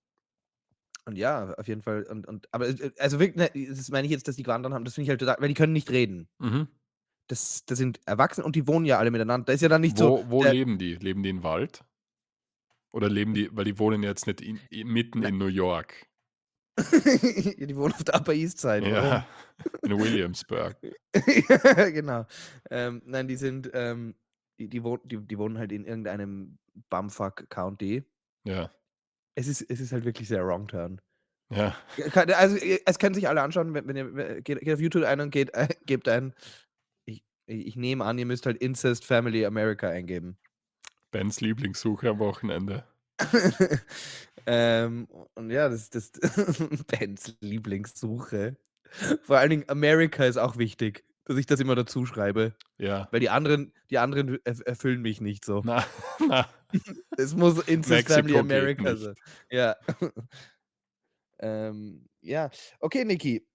und 1.06 1.16
ja, 1.16 1.52
auf 1.54 1.68
jeden 1.68 1.82
Fall. 1.82 2.04
Und, 2.04 2.26
und, 2.26 2.48
aber 2.52 2.68
äh, 2.68 2.90
also 2.98 3.18
wirklich, 3.20 3.36
ne, 3.54 3.66
das 3.68 3.90
meine 3.90 4.06
ich 4.06 4.10
jetzt, 4.10 4.26
dass 4.28 4.36
die 4.36 4.42
gewandert 4.42 4.72
haben, 4.72 4.84
das 4.84 4.94
finde 4.94 5.04
ich 5.04 5.10
halt 5.10 5.20
total, 5.20 5.36
weil 5.38 5.48
die 5.48 5.54
können 5.54 5.72
nicht 5.72 5.90
reden. 5.90 6.28
Mhm. 6.38 6.68
Das, 7.28 7.64
das 7.66 7.78
sind 7.78 8.00
Erwachsene 8.06 8.44
und 8.44 8.54
die 8.56 8.66
wohnen 8.66 8.84
ja 8.84 8.98
alle 8.98 9.10
miteinander. 9.10 9.46
Da 9.46 9.52
ist 9.54 9.60
ja 9.62 9.68
dann 9.68 9.80
nicht 9.80 9.96
so. 9.98 10.24
Wo, 10.26 10.30
wo 10.30 10.42
der- 10.42 10.52
leben 10.52 10.78
die? 10.78 10.94
Leben 10.96 11.22
die 11.22 11.30
im 11.30 11.42
Wald? 11.42 11.84
Oder 12.92 13.08
leben 13.08 13.34
die, 13.34 13.48
weil 13.56 13.64
die 13.64 13.78
wohnen 13.78 14.02
jetzt 14.02 14.26
nicht 14.26 14.40
in, 14.40 14.60
in, 14.70 14.86
mitten 14.88 15.20
Na- 15.20 15.28
in 15.28 15.38
New 15.38 15.46
York. 15.46 16.06
die 16.78 17.76
wohnen 17.76 17.92
auf 17.94 18.04
der 18.04 18.14
Upper 18.16 18.32
East 18.34 18.58
Side. 18.60 18.88
Ja, 18.88 19.26
in 19.82 19.98
Williamsburg. 19.98 20.76
ja, 21.48 21.90
genau. 21.90 22.26
Ähm, 22.70 23.02
nein, 23.04 23.28
die 23.28 23.36
sind, 23.36 23.70
ähm, 23.74 24.14
die, 24.58 24.68
die, 24.68 24.82
wohnen, 24.82 25.00
die, 25.04 25.18
die 25.18 25.38
wohnen 25.38 25.58
halt 25.58 25.72
in 25.72 25.84
irgendeinem 25.84 26.58
Bumfuck 26.90 27.48
County. 27.50 28.04
Ja, 28.44 28.70
Es 29.34 29.46
ist, 29.48 29.62
es 29.62 29.80
ist 29.80 29.92
halt 29.92 30.04
wirklich 30.04 30.28
sehr 30.28 30.46
Wrong 30.46 30.68
Turn. 30.68 31.00
ja. 31.50 31.76
Kann- 32.12 32.30
Also, 32.32 32.56
ihr- 32.56 32.80
es 32.86 32.98
können 32.98 33.14
sich 33.14 33.28
alle 33.28 33.42
anschauen, 33.42 33.74
wenn, 33.74 33.86
wenn 33.88 33.96
ihr 33.96 34.14
wenn- 34.14 34.42
geht, 34.44 34.60
geht 34.60 34.74
auf 34.74 34.80
YouTube 34.80 35.04
ein 35.04 35.20
und 35.20 35.30
geht, 35.30 35.52
äh, 35.54 35.68
gebt 35.86 36.08
ein. 36.08 36.34
Ich, 37.06 37.24
ich 37.46 37.76
nehme 37.76 38.04
an, 38.04 38.18
ihr 38.18 38.26
müsst 38.26 38.46
halt 38.46 38.56
Incest 38.58 39.04
Family 39.04 39.44
America 39.44 39.88
eingeben. 39.88 40.38
Bens 41.10 41.40
Lieblingssuche 41.40 42.08
am 42.10 42.18
Wochenende. 42.18 42.84
ähm, 44.46 45.06
und 45.34 45.50
ja, 45.50 45.68
das 45.68 45.82
ist 45.88 45.94
das 45.94 46.12
Bens 46.86 47.36
Lieblingssuche. 47.40 48.56
Vor 49.22 49.38
allen 49.38 49.50
Dingen 49.50 49.68
America 49.68 50.24
ist 50.24 50.36
auch 50.36 50.56
wichtig, 50.58 51.04
dass 51.24 51.36
ich 51.36 51.46
das 51.46 51.60
immer 51.60 51.74
dazu 51.74 52.04
schreibe. 52.06 52.54
Ja. 52.78 53.08
Weil 53.10 53.20
die 53.20 53.30
anderen, 53.30 53.72
die 53.90 53.98
anderen 53.98 54.36
erf- 54.38 54.64
erfüllen 54.64 55.00
mich 55.02 55.20
nicht 55.20 55.44
so. 55.44 55.62
Na, 55.64 55.84
na. 56.28 56.48
Es 57.16 57.34
muss 57.34 57.66
Mexiko 57.66 58.12
Family 58.14 58.36
America 58.38 58.96
sein. 58.96 59.14
Ja. 59.50 59.76
ähm, 61.38 62.08
ja. 62.20 62.50
Okay, 62.80 63.04
Niki. 63.04 63.46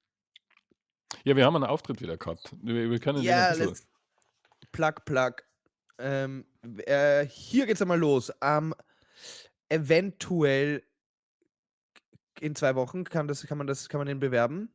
Ja, 1.25 1.35
wir 1.35 1.45
haben 1.45 1.55
einen 1.55 1.65
Auftritt 1.65 2.01
wieder 2.01 2.17
gehabt. 2.17 2.55
Wir, 2.61 2.89
wir 2.89 2.99
können 2.99 3.21
Ja, 3.23 3.49
bisschen. 3.49 3.67
let's. 3.67 3.87
Plug, 4.71 4.93
plug. 5.05 5.33
Ähm, 5.97 6.45
äh, 6.85 7.25
hier 7.25 7.65
geht's 7.65 7.81
einmal 7.81 7.99
los. 7.99 8.29
Am 8.41 8.73
eventuell 9.69 10.83
in 12.39 12.55
zwei 12.55 12.75
Wochen 12.75 13.03
kann, 13.03 13.27
das, 13.27 13.45
kann 13.47 13.57
man 13.57 13.67
das, 13.67 13.89
kann 13.89 13.97
man 13.99 14.07
den 14.07 14.19
bewerben. 14.19 14.71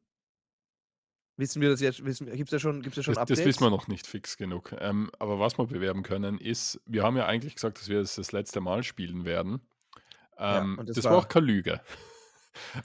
Wissen 1.37 1.61
wir 1.61 1.69
das 1.71 1.81
jetzt? 1.81 2.05
Wissen, 2.05 2.31
gibt's 2.31 2.51
da 2.53 2.59
schon, 2.61 2.81
gibt's 2.83 2.97
da 2.97 3.03
schon 3.03 3.15
Das, 3.15 3.23
Updates? 3.23 3.41
das 3.41 3.47
wissen 3.49 3.63
wir 3.65 3.71
noch 3.71 3.89
nicht 3.89 4.07
fix 4.07 4.37
genug. 4.37 4.75
Ähm, 4.79 5.11
aber 5.19 5.41
was 5.41 5.59
wir 5.59 5.67
bewerben 5.67 6.03
können, 6.05 6.39
ist, 6.39 6.81
wir 6.87 7.03
haben 7.03 7.17
ja 7.17 7.27
eigentlich 7.27 7.57
gesagt, 7.57 7.79
dass 7.81 7.89
wir 7.89 7.99
das 8.01 8.15
das 8.15 8.31
letzte 8.33 8.61
Mal 8.61 8.85
spielen 8.85 9.25
werden. 9.25 9.61
Ja, 10.39 10.61
Ähm, 10.63 10.79
und 10.79 10.89
das, 10.89 10.97
das 10.97 11.05
war 11.07 11.13
war- 11.13 11.19
auch 11.21 11.29
keine 11.29 11.47
Lüge. 11.47 11.81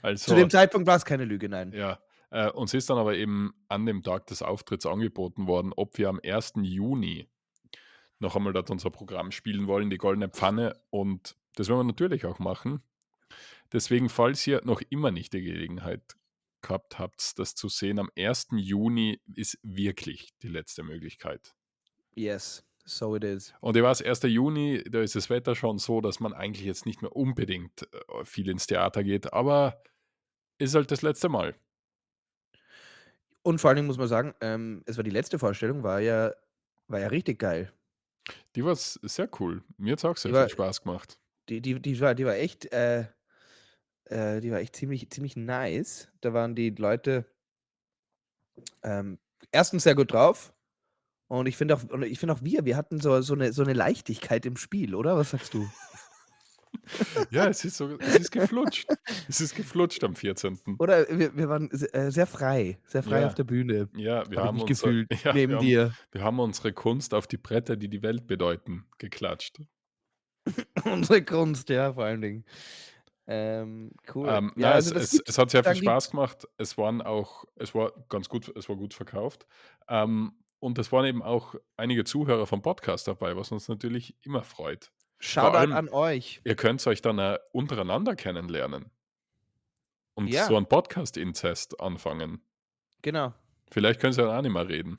Also, 0.02 0.32
Zu 0.32 0.34
dem 0.34 0.50
Zeitpunkt 0.50 0.88
war 0.88 0.96
es 0.96 1.04
keine 1.04 1.24
Lüge, 1.24 1.48
nein. 1.48 1.72
ja, 1.72 2.00
äh, 2.30 2.50
uns 2.50 2.74
ist 2.74 2.90
dann 2.90 2.98
aber 2.98 3.14
eben 3.14 3.54
an 3.68 3.86
dem 3.86 4.02
Tag 4.02 4.26
des 4.26 4.42
Auftritts 4.42 4.84
angeboten 4.84 5.46
worden, 5.46 5.72
ob 5.76 5.96
wir 5.96 6.08
am 6.08 6.18
1. 6.24 6.54
Juni 6.62 7.28
noch 8.18 8.34
einmal 8.34 8.52
dort 8.52 8.68
unser 8.70 8.90
Programm 8.90 9.30
spielen 9.30 9.68
wollen, 9.68 9.88
die 9.88 9.96
Goldene 9.96 10.28
Pfanne. 10.28 10.74
Und 10.90 11.36
das 11.54 11.68
werden 11.68 11.78
wir 11.78 11.84
natürlich 11.84 12.26
auch 12.26 12.40
machen. 12.40 12.82
Deswegen, 13.72 14.08
falls 14.08 14.44
ihr 14.48 14.60
noch 14.64 14.82
immer 14.90 15.12
nicht 15.12 15.32
die 15.34 15.42
Gelegenheit 15.42 16.02
gehabt 16.62 16.98
habt, 16.98 17.38
das 17.38 17.54
zu 17.54 17.68
sehen, 17.68 17.98
am 17.98 18.10
1. 18.16 18.48
Juni 18.52 19.20
ist 19.34 19.58
wirklich 19.62 20.30
die 20.42 20.48
letzte 20.48 20.82
Möglichkeit. 20.82 21.54
Yes, 22.14 22.64
so 22.84 23.14
it 23.16 23.24
is. 23.24 23.54
Und 23.60 23.76
ich 23.76 23.82
weiß, 23.82 24.02
1. 24.02 24.22
Juni, 24.24 24.82
da 24.84 25.00
ist 25.00 25.14
das 25.14 25.30
Wetter 25.30 25.54
schon 25.54 25.78
so, 25.78 26.00
dass 26.00 26.20
man 26.20 26.32
eigentlich 26.32 26.66
jetzt 26.66 26.86
nicht 26.86 27.02
mehr 27.02 27.14
unbedingt 27.14 27.82
äh, 27.92 28.24
viel 28.24 28.48
ins 28.48 28.66
Theater 28.66 29.02
geht, 29.04 29.32
aber 29.32 29.82
ist 30.58 30.74
halt 30.74 30.90
das 30.90 31.02
letzte 31.02 31.28
Mal. 31.28 31.54
Und 33.42 33.60
vor 33.60 33.68
allen 33.70 33.76
Dingen 33.76 33.86
muss 33.88 33.98
man 33.98 34.08
sagen, 34.08 34.34
ähm, 34.40 34.82
es 34.86 34.96
war 34.96 35.04
die 35.04 35.10
letzte 35.10 35.38
Vorstellung, 35.38 35.82
war 35.82 36.00
ja, 36.00 36.32
war 36.88 37.00
ja 37.00 37.08
richtig 37.08 37.38
geil. 37.38 37.72
Die 38.54 38.64
war 38.64 38.76
sehr 38.76 39.28
cool. 39.40 39.64
Mir 39.76 39.92
hat 39.92 39.98
es 40.00 40.04
auch 40.04 40.16
sehr 40.16 40.30
Die 40.30 40.34
war, 40.34 40.44
viel 40.46 40.50
Spaß 40.50 40.82
gemacht. 40.82 41.18
die, 41.48 41.60
die, 41.60 41.80
die 41.80 42.00
war, 42.00 42.14
die 42.14 42.24
war 42.24 42.36
echt, 42.36 42.66
äh, 42.72 43.06
äh, 44.10 44.40
die 44.40 44.50
war 44.50 44.58
echt 44.60 44.76
ziemlich, 44.76 45.10
ziemlich 45.10 45.36
nice. 45.36 46.08
Da 46.20 46.32
waren 46.32 46.54
die 46.54 46.70
Leute 46.70 47.26
ähm, 48.82 49.18
erstens 49.52 49.84
sehr 49.84 49.94
gut 49.94 50.12
drauf. 50.12 50.52
Und 51.28 51.46
ich 51.46 51.56
finde 51.56 51.76
auch, 51.76 51.84
und 51.84 52.02
ich 52.02 52.18
finde 52.18 52.34
auch 52.34 52.42
wir, 52.42 52.64
wir 52.64 52.76
hatten 52.76 53.00
so, 53.00 53.20
so, 53.22 53.34
eine, 53.34 53.52
so 53.52 53.62
eine 53.62 53.72
Leichtigkeit 53.72 54.44
im 54.46 54.56
Spiel, 54.56 54.94
oder? 54.94 55.16
Was 55.16 55.30
sagst 55.30 55.54
du? 55.54 55.68
Ja, 57.30 57.48
es 57.48 57.64
ist, 57.64 57.76
so, 57.76 57.98
es 57.98 58.16
ist 58.16 58.30
geflutscht. 58.30 58.88
Es 59.28 59.40
ist 59.40 59.54
geflutscht 59.54 60.02
am 60.04 60.14
14. 60.16 60.58
Oder 60.78 61.06
wir, 61.08 61.36
wir 61.36 61.48
waren 61.48 61.70
äh, 61.70 62.10
sehr 62.10 62.26
frei, 62.26 62.78
sehr 62.84 63.02
frei 63.02 63.26
auf 63.26 63.32
Ja, 63.32 63.36
der 63.36 63.44
Bühne. 63.44 63.88
ja, 63.96 64.28
wir 64.30 64.38
ich 64.38 64.38
haben, 64.38 64.60
unser, 64.60 64.66
gefühlt, 64.66 65.08
ja 65.24 65.34
wir, 65.34 65.34
neben 65.34 65.54
haben, 65.56 65.66
dir. 65.66 65.94
wir 66.10 66.22
haben 66.22 66.38
unsere 66.40 66.72
Kunst 66.72 67.14
auf 67.14 67.26
die 67.26 67.36
Bretter, 67.38 67.76
die 67.76 67.88
die 67.88 68.02
Welt 68.02 68.26
bedeuten, 68.26 68.86
geklatscht. 68.98 69.60
Unsere 70.84 71.22
Kunst, 71.24 71.68
ja, 71.68 71.92
vor 71.92 72.04
allen 72.04 72.22
Dingen. 72.22 72.44
Ähm, 73.32 73.92
cool. 74.12 74.28
Ähm, 74.28 74.52
Ja, 74.56 74.70
na, 74.70 74.72
also 74.72 74.92
es, 74.96 75.12
es, 75.12 75.22
es 75.24 75.38
hat 75.38 75.50
sehr 75.50 75.62
viel 75.62 75.76
Spaß 75.76 76.10
gemacht. 76.10 76.48
Es 76.56 76.76
waren 76.76 77.00
auch, 77.00 77.44
es 77.54 77.76
war 77.76 77.92
ganz 78.08 78.28
gut, 78.28 78.48
es 78.56 78.68
war 78.68 78.74
gut 78.74 78.92
verkauft. 78.92 79.46
Ähm, 79.88 80.32
und 80.58 80.78
es 80.78 80.90
waren 80.90 81.06
eben 81.06 81.22
auch 81.22 81.54
einige 81.76 82.02
Zuhörer 82.02 82.46
vom 82.46 82.60
Podcast 82.60 83.06
dabei, 83.06 83.36
was 83.36 83.52
uns 83.52 83.68
natürlich 83.68 84.16
immer 84.22 84.42
freut. 84.42 84.90
Shoutout 85.20 85.72
an 85.72 85.88
euch. 85.90 86.40
ihr 86.44 86.56
könnt 86.56 86.84
euch 86.88 87.02
dann 87.02 87.18
äh, 87.20 87.38
untereinander 87.52 88.16
kennenlernen 88.16 88.90
und 90.14 90.26
so 90.28 90.34
Ja, 90.36 90.46
einen 90.48 90.66
Podcast-Inzest 90.66 91.80
anfangen. 91.80 92.42
genau. 93.02 93.32
Vielleicht 93.70 94.00
können 94.00 94.12
sie 94.12 94.22
dann 94.22 94.36
auch 94.36 94.42
nicht 94.42 94.52
mehr 94.52 94.68
reden. 94.68 94.98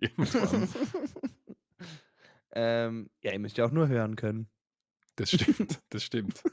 Ähm, 2.52 3.10
ja, 3.22 3.32
ihr 3.32 3.38
müsst 3.38 3.56
ja 3.58 3.66
auch 3.66 3.70
nur 3.70 3.88
hören 3.88 4.16
können. 4.16 4.48
Das 5.16 5.30
stimmt, 5.30 5.80
das 5.90 6.02
stimmt. 6.02 6.42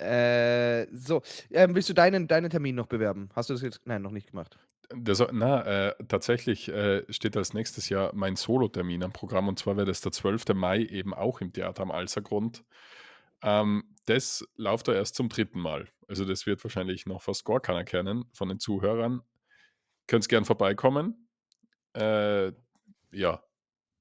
Äh, 0.00 0.86
so, 0.92 1.22
ähm, 1.50 1.74
willst 1.74 1.90
du 1.90 1.92
deinen, 1.92 2.26
deinen 2.26 2.48
Termin 2.48 2.74
noch 2.74 2.86
bewerben? 2.86 3.28
Hast 3.34 3.50
du 3.50 3.54
das 3.54 3.62
jetzt? 3.62 3.86
Nein, 3.86 4.00
noch 4.00 4.12
nicht 4.12 4.30
gemacht. 4.30 4.58
Das, 4.88 5.22
na, 5.30 5.88
äh, 5.88 5.94
tatsächlich 6.08 6.68
äh, 6.68 7.04
steht 7.12 7.36
als 7.36 7.52
nächstes 7.54 7.88
Jahr 7.90 8.12
mein 8.14 8.34
Solo-Termin 8.34 9.04
am 9.04 9.12
Programm 9.12 9.46
und 9.46 9.58
zwar 9.58 9.76
wäre 9.76 9.86
das 9.86 10.00
der 10.00 10.10
12. 10.10 10.54
Mai 10.54 10.78
eben 10.78 11.14
auch 11.14 11.40
im 11.40 11.52
Theater 11.52 11.82
am 11.82 11.90
Alsergrund. 11.90 12.64
Ähm, 13.42 13.94
das 14.06 14.44
läuft 14.56 14.88
da 14.88 14.94
erst 14.94 15.14
zum 15.14 15.28
dritten 15.28 15.60
Mal. 15.60 15.88
Also 16.08 16.24
das 16.24 16.46
wird 16.46 16.64
wahrscheinlich 16.64 17.06
noch 17.06 17.22
fast 17.22 17.44
gar 17.44 17.60
keiner 17.60 17.84
kennen 17.84 18.24
von 18.32 18.48
den 18.48 18.58
Zuhörern. 18.58 19.22
Könnt 20.08 20.28
gern 20.28 20.44
vorbeikommen. 20.44 21.28
Äh, 21.94 22.52
ja, 23.12 23.44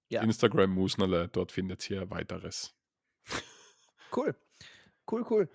Ja, 0.09 0.21
Instagram 0.23 0.71
Musnerle, 0.71 1.27
dort 1.27 1.51
findet 1.51 1.87
ihr 1.89 2.09
weiteres. 2.09 2.75
cool. 4.15 4.35
Cool, 5.11 5.25
cool. 5.29 5.49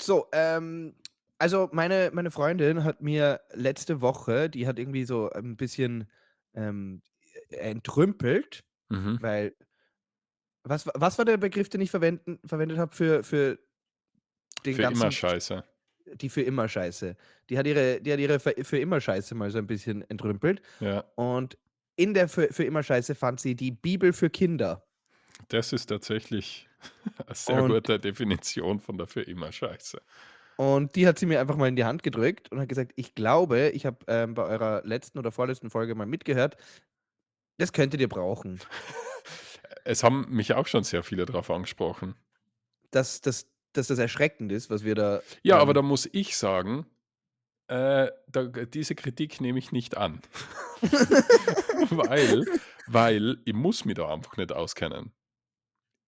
So, 0.00 0.26
ähm, 0.32 0.94
also 1.38 1.68
meine, 1.72 2.10
meine 2.12 2.30
Freundin 2.30 2.84
hat 2.84 3.00
mir 3.00 3.40
letzte 3.52 4.00
Woche, 4.00 4.50
die 4.50 4.66
hat 4.66 4.78
irgendwie 4.78 5.04
so 5.04 5.30
ein 5.30 5.56
bisschen 5.56 6.08
ähm, 6.54 7.02
entrümpelt, 7.50 8.64
Mhm. 8.90 9.18
weil, 9.20 9.54
was, 10.64 10.86
wa- 10.86 10.92
was 10.94 11.18
war 11.18 11.24
der 11.24 11.36
Begriff, 11.36 11.68
den 11.68 11.80
ich 11.80 11.90
verwenden, 11.90 12.38
verwendet 12.44 12.78
habe 12.78 12.94
für, 12.94 13.22
für 13.22 13.58
den 14.64 14.74
Für 14.74 14.82
immer 14.82 14.90
ganzen, 14.90 15.12
scheiße. 15.12 15.64
die 16.14 16.28
für 16.28 16.42
immer 16.42 16.68
Scheiße. 16.68 17.16
Die 17.50 17.58
hat 17.58 17.66
ihre, 17.66 18.00
die 18.00 18.12
hat 18.12 18.18
ihre 18.18 18.40
für, 18.40 18.54
für 18.62 18.78
immer 18.78 19.00
Scheiße 19.00 19.34
mal 19.34 19.50
so 19.50 19.58
ein 19.58 19.66
bisschen 19.66 20.08
entrümpelt. 20.10 20.62
Ja, 20.80 21.04
Und 21.16 21.58
in 21.96 22.14
der 22.14 22.28
für, 22.28 22.48
für 22.52 22.64
immer 22.64 22.82
Scheiße 22.82 23.14
fand 23.14 23.40
sie 23.40 23.54
die 23.54 23.70
Bibel 23.72 24.12
für 24.12 24.30
Kinder. 24.30 24.84
das 25.48 25.72
ist 25.72 25.86
tatsächlich 25.86 26.67
sehr 27.32 27.62
Und, 27.62 27.68
gute 27.68 27.98
Definition 28.00 28.80
von 28.80 28.98
der 28.98 29.06
für 29.06 29.22
immer 29.22 29.52
scheiße. 29.52 30.00
und 30.56 30.96
die 30.96 31.06
hat 31.06 31.18
sie 31.18 31.26
mir 31.26 31.40
einfach 31.40 31.56
mal 31.56 31.68
in 31.68 31.76
die 31.76 31.84
Hand 31.84 32.02
gedrückt 32.02 32.50
und 32.50 32.60
hat 32.60 32.68
gesagt, 32.68 32.92
ich 32.96 33.14
glaube, 33.14 33.70
ich 33.70 33.86
habe 33.86 33.98
ähm, 34.08 34.34
bei 34.34 34.44
eurer 34.44 34.82
letzten 34.84 35.18
oder 35.18 35.32
vorletzten 35.32 35.70
Folge 35.70 35.94
mal 35.94 36.06
mitgehört, 36.06 36.56
das 37.58 37.72
könntet 37.72 38.00
ihr 38.00 38.08
brauchen. 38.08 38.60
Es 39.84 40.02
haben 40.02 40.26
mich 40.28 40.52
auch 40.54 40.66
schon 40.66 40.84
sehr 40.84 41.02
viele 41.02 41.24
darauf 41.24 41.50
angesprochen. 41.50 42.14
Dass, 42.90 43.20
dass, 43.22 43.46
dass 43.72 43.86
das 43.86 43.98
erschreckend 43.98 44.52
ist, 44.52 44.68
was 44.70 44.84
wir 44.84 44.94
da. 44.94 45.22
Ja, 45.42 45.58
aber 45.58 45.70
Ähm, 45.70 45.74
da 45.76 45.82
muss 45.82 46.08
ich 46.12 46.36
sagen, 46.36 46.86
äh, 47.68 48.08
da, 48.28 48.44
diese 48.44 48.94
Kritik 48.94 49.40
nehme 49.40 49.58
ich 49.58 49.72
nicht 49.72 49.96
an. 49.96 50.20
weil, 51.90 52.44
weil 52.86 53.38
ich 53.44 53.54
muss 53.54 53.84
mich 53.84 53.94
da 53.96 54.12
einfach 54.12 54.36
nicht 54.36 54.52
auskennen. 54.52 55.12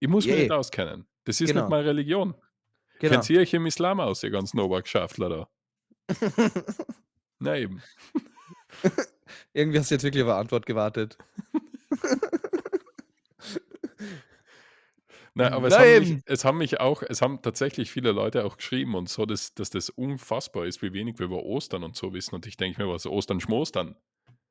Ich 0.01 0.09
muss 0.09 0.25
mich 0.25 0.35
yeah, 0.35 0.43
nicht 0.43 0.53
auskennen. 0.53 1.07
Das 1.25 1.37
ist 1.37 1.49
nicht 1.49 1.55
genau, 1.55 1.69
meine 1.69 1.85
Religion. 1.85 2.35
Kennt 2.99 3.13
genau. 3.13 3.25
ihr 3.29 3.41
euch 3.41 3.55
im 3.55 3.67
Islam 3.67 4.01
aus, 4.01 4.23
ihr 4.23 4.31
ganzen 4.31 4.59
Obergeschäftler 4.59 5.29
da? 5.29 5.49
Na 7.39 7.57
eben. 7.57 7.83
Irgendwie 9.53 9.79
hast 9.79 9.91
du 9.91 9.95
jetzt 9.95 10.03
wirklich 10.05 10.23
auf 10.23 10.31
eine 10.31 10.39
Antwort 10.39 10.67
gewartet. 10.67 11.17
Nein, 15.35 15.53
aber 15.53 15.69
es 15.69 15.79
haben, 15.79 16.01
mich, 16.01 16.23
es 16.27 16.45
haben 16.45 16.59
mich 16.59 16.81
auch, 16.81 17.03
es 17.03 17.23
haben 17.23 17.41
tatsächlich 17.41 17.91
viele 17.91 18.11
Leute 18.13 18.45
auch 18.45 18.57
geschrieben 18.57 18.95
und 18.95 19.09
so, 19.09 19.25
dass, 19.27 19.55
dass 19.55 19.71
das 19.71 19.89
unfassbar 19.89 20.67
ist, 20.67 20.83
wie 20.83 20.93
wenig 20.93 21.19
wir 21.19 21.27
über 21.27 21.45
Ostern 21.45 21.85
und 21.85 21.95
so 21.97 22.13
wissen. 22.13 22.35
Und 22.35 22.47
ich 22.47 22.57
denke 22.57 22.83
mir, 22.83 22.93
was 22.93 23.07
Ostern 23.07 23.41
schmostern? 23.41 23.97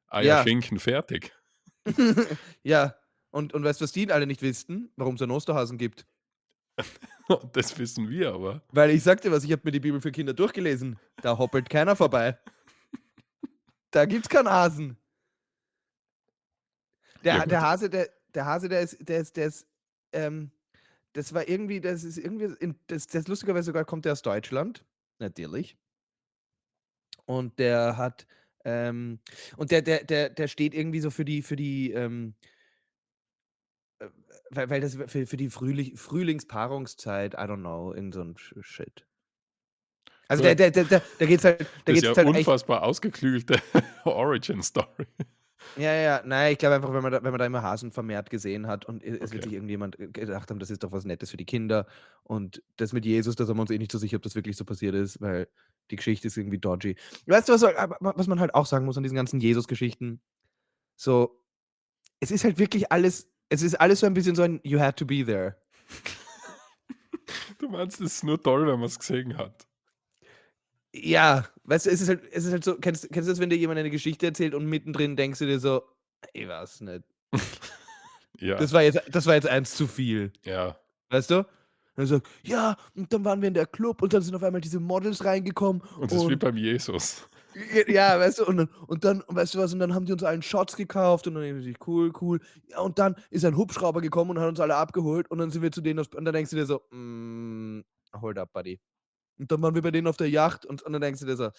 Eier, 0.08 0.24
Ja, 0.24 0.44
Schinken, 0.44 0.79
fertig. 0.79 1.34
ja. 2.63 2.96
Und, 3.31 3.53
und 3.53 3.63
weißt 3.63 3.79
du, 3.79 3.83
was 3.83 3.91
die 3.91 4.12
alle 4.12 4.27
nicht 4.27 4.41
wissen? 4.41 4.91
Warum 4.95 5.15
es 5.15 5.21
einen 5.21 5.31
Osterhasen 5.31 5.77
gibt? 5.77 6.05
Das 7.53 7.77
wissen 7.77 8.09
wir 8.09 8.33
aber. 8.33 8.63
Weil 8.71 8.89
ich 8.89 9.03
sagte 9.03 9.31
was, 9.31 9.43
ich 9.43 9.51
habe 9.51 9.62
mir 9.63 9.71
die 9.71 9.79
Bibel 9.79 10.01
für 10.01 10.12
Kinder 10.12 10.33
durchgelesen. 10.33 10.98
Da 11.21 11.38
hoppelt 11.38 11.69
keiner 11.69 11.95
vorbei. 11.95 12.39
Da 13.91 14.05
gibt's 14.05 14.29
keinen 14.29 14.50
Hasen. 14.50 14.98
Ja, 17.21 17.38
Der, 17.38 17.48
der 17.48 17.59
gut. 17.59 17.67
Hase, 17.67 17.89
der, 17.89 18.09
der 18.33 18.45
Hase, 18.45 18.69
der 18.69 18.81
ist, 18.81 18.98
der 19.07 19.19
ist, 19.19 19.38
der 19.38 19.45
ist, 19.45 19.67
ähm, 20.12 20.51
das 21.13 21.33
war 21.33 21.48
irgendwie, 21.48 21.81
das 21.81 22.03
ist 22.03 22.17
irgendwie, 22.17 22.55
in, 22.59 22.75
das, 22.88 23.07
das 23.07 23.27
lustigerweise 23.27 23.65
sogar 23.67 23.86
kommt 23.86 24.05
der 24.05 24.13
aus 24.13 24.21
Deutschland, 24.21 24.86
natürlich. 25.19 25.77
Und 27.25 27.59
der 27.59 27.98
hat, 27.98 28.25
ähm, 28.65 29.19
und 29.57 29.71
der, 29.71 29.81
der, 29.81 30.03
der, 30.03 30.29
der 30.29 30.48
steht 30.48 30.74
irgendwie 30.74 31.00
so 31.00 31.12
für 31.12 31.25
die, 31.25 31.41
für 31.41 31.55
die, 31.55 31.91
ähm, 31.91 32.33
äh, 32.33 32.58
weil, 34.51 34.70
weil 34.70 34.82
das 34.82 34.96
für, 35.08 35.25
für 35.27 35.38
die 35.38 35.50
Frühling, 35.50 35.96
Frühlingspaarungszeit, 35.96 37.34
I 37.34 37.38
don't 37.38 37.58
know, 37.60 37.91
in 37.91 38.12
so 38.12 38.22
ein 38.22 38.36
Sh- 38.38 38.56
Shit. 38.62 39.06
Also 40.27 40.44
der, 40.44 40.56
der, 40.56 40.72
der, 40.72 41.01
da 41.18 41.25
geht's 41.25 41.44
halt, 41.44 41.60
da 41.62 41.65
Das 41.86 41.96
ist 41.96 42.01
geht's 42.03 42.03
ja 42.03 42.15
halt 42.15 42.27
echt 42.36 42.38
unfassbar 42.38 42.84
ausgeklügelte 42.84 43.60
Origin-Story. 44.06 45.08
Ja, 45.75 45.94
ja, 45.94 46.22
nein, 46.25 46.53
ich 46.53 46.58
glaube 46.58 46.75
einfach, 46.75 46.91
wenn 46.94 47.03
man, 47.03 47.12
da, 47.12 47.24
wenn 47.24 47.32
man 47.32 47.39
da 47.39 47.46
immer 47.46 47.62
Hasen 47.62 47.91
vermehrt 47.91 48.29
gesehen 48.29 48.68
hat 48.68 48.86
und 48.86 49.03
es 49.03 49.20
wird 49.20 49.34
Okay. 49.34 49.41
sich 49.44 49.53
irgendjemand 49.53 50.00
äh, 50.00 50.08
gedacht 50.08 50.50
haben, 50.50 50.60
das 50.60 50.70
ist 50.72 50.84
doch 50.84 50.91
was 50.91 51.06
Nettes 51.06 51.32
für 51.32 51.38
die 51.38 51.46
Kinder. 51.46 51.86
Und 52.24 52.62
das 52.77 52.91
mit 52.91 53.06
Jesus, 53.06 53.36
da 53.36 53.46
sind 53.46 53.56
wir 53.56 53.62
uns 53.62 53.72
eh 53.72 53.77
nicht 53.77 53.91
so 53.91 53.98
sicher, 53.98 54.18
ob 54.18 54.24
das 54.24 54.36
wirklich 54.36 54.58
so 54.58 54.65
passiert 54.65 54.96
ist, 54.96 55.22
weil 55.22 55.48
die 55.91 55.96
Geschichte 55.96 56.27
ist 56.27 56.38
irgendwie 56.38 56.58
dodgy. 56.60 56.96
Weißt 57.27 57.48
du, 57.50 57.53
was, 57.53 57.63
aber 57.63 57.98
was 58.00 58.27
man 58.27 58.39
halt 58.39 58.56
auch 58.56 58.65
sagen 58.65 58.86
muss 58.86 58.98
an 58.98 59.03
diesen 59.03 59.15
ganzen 59.15 59.39
Jesus-Geschichten? 59.39 60.22
So, 60.96 61.41
es 62.20 62.32
ist 62.32 62.44
halt 62.44 62.58
wirklich 62.60 62.91
alles, 62.91 63.28
es 63.50 63.62
ist 63.62 63.75
alles 63.75 64.00
so 64.00 64.06
ein 64.06 64.13
bisschen 64.13 64.36
so 64.36 64.44
ein 64.44 64.60
You 64.63 64.79
had 64.79 64.98
to 64.98 65.06
be 65.06 65.25
there. 65.25 65.56
Du 67.58 67.68
meinst, 67.70 68.00
es 68.00 68.13
ist 68.15 68.24
nur 68.24 68.41
toll, 68.41 68.62
wenn 68.68 68.79
man 68.79 68.88
es 68.88 68.98
gesehen 68.98 69.38
hat. 69.38 69.68
Ja, 70.94 71.46
weißt 71.65 71.86
du, 71.86 71.89
es 71.91 72.01
ist 72.01 72.10
halt, 72.10 72.24
es 72.32 72.46
ist 72.46 72.51
halt 72.51 72.63
so, 72.63 72.75
kennst, 72.77 73.12
kennst 73.12 73.27
du 73.27 73.32
das, 73.32 73.39
wenn 73.39 73.50
dir 73.50 73.58
jemand 73.58 73.79
eine 73.79 73.89
Geschichte 73.91 74.25
erzählt 74.27 74.56
und 74.56 74.65
mittendrin 74.65 75.15
denkst 75.15 75.39
du 75.39 75.46
dir 75.46 75.60
so, 75.60 75.84
ich 76.34 76.48
weiß 76.48 76.82
nicht. 76.82 77.03
Ja, 78.41 78.56
Das 78.56 78.72
war 78.72 78.82
jetzt, 78.84 79.01
das 79.12 79.25
war 79.25 79.36
jetzt 79.36 79.48
eins 79.50 79.75
zu 79.75 79.86
viel. 79.86 80.32
ja. 80.46 80.79
Weißt 81.10 81.29
du? 81.32 81.39
Und 81.39 81.46
er 81.98 82.06
sagt, 82.06 82.27
ja, 82.44 82.77
und 82.96 83.12
dann 83.12 83.25
waren 83.25 83.41
wir 83.41 83.50
in 83.50 83.53
der 83.53 83.65
Club 83.65 84.01
und 84.01 84.13
dann 84.13 84.22
sind 84.22 84.34
auf 84.34 84.44
einmal 84.44 84.62
diese 84.62 84.79
Models 84.79 85.25
reingekommen 85.25 85.82
Und 85.98 86.10
das 86.10 86.24
ist 86.24 86.29
wie 86.29 86.38
beim 86.38 86.56
Jesus. 86.56 87.27
Ja, 87.88 88.20
weißt 88.20 88.39
du, 88.39 88.46
und 88.46 88.58
dann, 88.58 88.70
und 88.88 89.03
dann, 89.03 89.24
weißt 89.27 89.56
du 89.56 89.60
was, 89.60 89.74
und 89.74 89.79
dann 89.79 89.94
haben 89.94 90.06
die 90.06 90.13
uns 90.13 90.24
allen 90.24 90.41
Shots 90.41 90.75
gekauft 90.75 91.27
und 91.27 91.36
dann 91.36 91.44
denken 91.44 91.62
sie, 91.62 91.75
cool, 91.88 92.12
cool. 92.22 92.39
Ja, 92.68 92.79
und 92.79 93.00
dann 93.00 93.15
ist 93.29 93.46
ein 93.46 93.58
Hubschrauber 93.58 94.01
gekommen 94.01 94.32
und 94.32 94.39
hat 94.39 94.50
uns 94.50 94.60
alle 94.60 94.75
abgeholt 94.75 95.29
und 95.32 95.38
dann 95.39 95.51
sind 95.51 95.62
wir 95.62 95.72
zu 95.72 95.82
denen, 95.82 96.00
und 96.00 96.25
dann 96.25 96.34
denkst 96.34 96.51
du 96.51 96.58
dir 96.58 96.65
so, 96.65 96.82
mm, 96.91 97.82
hold 98.22 98.38
up, 98.38 98.51
buddy. 98.53 98.79
Und 99.39 99.51
dann 99.51 99.62
waren 99.62 99.74
wir 99.74 99.82
bei 99.82 99.91
denen 99.91 100.08
auf 100.08 100.18
der 100.18 100.29
Yacht 100.29 100.65
und, 100.65 100.82
und 100.82 100.94
dann 100.94 101.01
denkst 101.01 101.22
du 101.22 101.25
dir 101.25 101.38
so, 101.38 101.50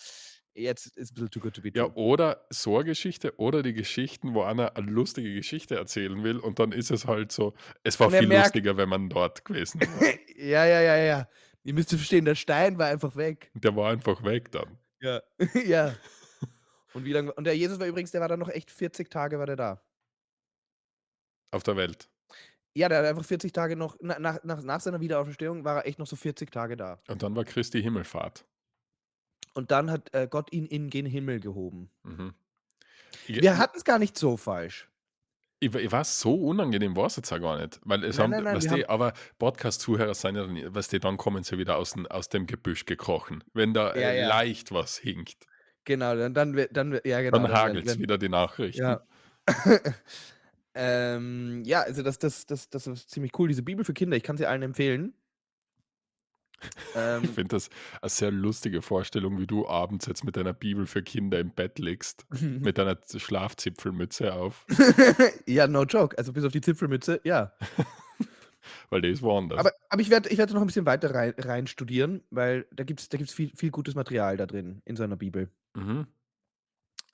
jetzt 0.55 0.97
ist 0.97 1.13
ein 1.13 1.15
bisschen 1.15 1.31
too 1.31 1.41
good 1.41 1.55
to 1.55 1.63
be 1.63 1.71
Ja, 1.75 1.85
true. 1.85 1.95
oder 1.95 2.45
so 2.51 2.77
eine 2.77 2.85
Geschichte 2.85 3.39
oder 3.39 3.63
die 3.63 3.73
Geschichten, 3.73 4.35
wo 4.35 4.43
einer 4.43 4.77
eine 4.77 4.91
lustige 4.91 5.33
Geschichte 5.33 5.77
erzählen 5.77 6.23
will 6.23 6.39
und 6.39 6.59
dann 6.59 6.73
ist 6.73 6.91
es 6.91 7.07
halt 7.07 7.33
so 7.33 7.55
es 7.83 7.99
war 8.01 8.11
viel 8.11 8.27
merkt 8.27 8.55
lustiger, 8.55 8.77
wenn 8.77 8.89
man 8.89 9.09
dort 9.09 9.45
gewesen 9.45 9.81
wäre. 9.81 10.19
ja, 10.37 10.67
ja, 10.67 10.81
ja, 10.83 10.97
ja. 10.97 11.29
Ihr 11.63 11.75
müsst 11.75 11.91
verstehen, 11.91 12.25
der 12.25 12.35
Stein 12.35 12.79
war 12.79 12.87
einfach 12.87 13.17
weg. 13.17 13.51
Der 13.55 13.77
war 13.77 13.91
einfach 13.91 14.23
weg 14.25 14.51
dann. 14.51 14.79
Ja. 15.00 15.23
ja. 15.64 15.95
Und 16.95 17.04
wie 17.04 17.12
lange 17.12 17.33
und 17.33 17.45
der 17.45 17.57
Jesus 17.57 17.78
war 17.78 17.87
übrigens 17.87 18.11
der 18.11 18.21
war 18.21 18.28
dann 18.28 18.40
noch 18.40 18.49
echt 18.49 18.71
40 18.71 19.09
Tage 19.11 19.38
war 19.38 19.47
der 19.47 19.57
da. 19.57 19.83
Auf 21.52 21.62
der 21.62 21.76
Welt. 21.76 22.09
Ja, 22.75 22.88
der 22.88 22.99
hat 22.99 23.07
einfach 23.07 23.25
40 23.25 23.52
Tage 23.52 23.76
noch 23.76 23.97
na 24.00 24.19
nach 24.19 24.42
nach 24.42 24.62
nach 24.62 24.80
seiner 24.80 25.00
Wiederauferstehung 25.00 25.64
war 25.64 25.76
er 25.76 25.87
echt 25.87 25.99
noch 26.00 26.07
so 26.07 26.16
40 26.16 26.50
Tage 26.50 26.76
da. 26.76 27.00
Und 27.09 27.23
dann 27.23 27.37
war 27.37 27.45
Christi 27.45 27.80
Himmelfahrt. 27.80 28.45
Und 29.54 29.71
dann 29.71 29.90
hat, 29.90 30.12
äh, 30.14 30.28
Gott 30.28 30.52
ihn 30.52 30.66
in 30.66 30.90
gen 30.90 31.07
Himmel 31.07 31.40
gehoben. 31.40 31.90
Mhm. 32.02 32.35
Ich 33.26 33.40
Wir 33.40 33.59
hatten's 33.59 33.85
gar 33.85 33.99
nicht 33.99 34.16
so 34.16 34.37
falsch. 34.37 34.90
Ich 35.61 35.75
ich 35.75 35.93
weiß, 35.93 36.21
so 36.21 36.35
unangenehm 36.35 36.97
war's 36.97 37.17
jetzt 37.17 37.33
auch 37.33 37.40
gar 37.40 37.61
nicht, 37.61 37.81
weil 37.85 38.02
es 38.05 38.19
Nein, 38.19 38.25
haben 38.25 38.31
nein, 38.31 38.45
nein, 38.45 38.61
du, 38.61 38.71
haben 38.71 38.85
aber 38.88 39.12
Podcast-Zuhörer 39.38 40.14
sind 40.14 40.37
ja 40.37 40.47
dann 40.47 40.75
weißt 40.75 40.93
du, 40.95 41.00
dann 41.00 41.17
kommen 41.19 41.45
sie 41.45 41.59
wieder 41.59 41.76
aus 41.76 41.93
dem 41.93 42.07
aus 42.07 42.29
dem 42.29 42.47
Gebüsch 42.47 42.87
gekrochen. 42.87 43.45
Wenn 43.52 43.75
da, 43.75 43.95
Ja, 43.95 44.12
äh, 44.12 44.19
ja. 44.21 44.29
leicht 44.29 44.73
was 44.73 44.97
hinkt, 44.99 45.47
Genau, 45.85 46.14
dann 46.17 46.35
dann 46.35 46.55
dann 46.71 47.00
ja 47.05 47.21
genau, 47.23 47.49
dann 47.49 47.52
hagelt's 47.52 47.99
wenn 47.99 47.99
wieder 47.99 48.19
die 48.19 48.29
Nachrichten. 48.29 48.81
ja. 48.83 49.00
Ähm, 50.75 51.62
ja, 51.64 51.83
also 51.83 52.02
das 52.02 52.19
das 52.19 52.47
das 52.47 52.71
das 52.71 52.87
ist 52.87 53.11
ziemlich 53.11 53.38
cool, 53.38 53.49
diese 53.49 53.62
Bibel 53.64 53.85
für 53.85 53.93
Kinder. 53.95 54.17
Ich 54.17 54.23
kann 54.23 54.37
sie 54.37 54.47
allen 54.47 54.62
empfehlen. 54.62 55.14
Ich 56.62 56.97
Ähm, 56.97 57.23
finde 57.25 57.57
das 57.57 57.71
eine 58.02 58.11
sehr 58.11 58.31
lustige 58.31 58.83
Vorstellung, 58.83 59.38
wie 59.38 59.47
du 59.47 59.67
abends 59.67 60.07
jetzt 60.07 60.25
mit 60.25 60.37
deiner 60.37 60.52
Bibel 60.52 60.87
für 60.87 61.02
Kinder 61.02 61.38
im 61.38 61.50
Bett 61.50 61.79
liegst, 61.79 62.26
mit 62.40 62.79
deiner 62.79 62.99
Schlafzipfelmütze 63.17 64.35
auf, 64.35 64.67
ja, 65.47 65.67
no 65.67 65.85
joke. 65.85 66.19
Also 66.19 66.33
bis 66.33 66.45
auf 66.45 66.52
die 66.52 66.61
Zipfelmütze, 66.61 67.21
ja. 67.25 67.52
weil 68.90 69.02
die 69.02 69.09
ist 69.09 69.23
woanders. 69.23 69.59
Aber 69.59 69.73
aber 69.88 70.02
ich 70.02 70.11
werde 70.11 70.29
ich 70.29 70.38
werde 70.38 70.55
noch 70.55 70.61
ein 70.61 70.67
bisschen 70.67 70.87
weiter 70.87 71.14
rein 71.14 71.35
rein 71.38 71.67
studieren, 71.67 72.23
weil 72.31 72.67
da 72.73 72.85
gibt's 72.85 73.09
da 73.09 73.19
gibt's 73.19 73.33
viel 73.33 73.50
viel 73.55 73.71
gutes 73.71 73.95
Material 73.95 74.37
da 74.37 74.47
drin 74.47 74.83
in 74.85 74.97
so 74.97 75.07
'ner 75.07 75.17
Bibel. 75.17 75.49
Mhm. 75.75 76.07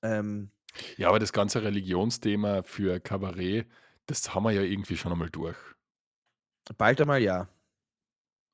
Ähm, 0.02 0.50
Ja, 0.96 1.08
aber 1.08 1.18
das 1.18 1.32
ganze 1.32 1.62
Religionsthema 1.62 2.62
für 2.62 3.00
Kabarett, 3.00 3.66
das 4.06 4.34
haben 4.34 4.44
wir 4.44 4.52
ja 4.52 4.62
irgendwie 4.62 4.96
schon 4.96 5.12
einmal 5.12 5.30
durch, 5.30 5.56
bald 6.78 7.00
einmal 7.00 7.20
ja. 7.22 7.48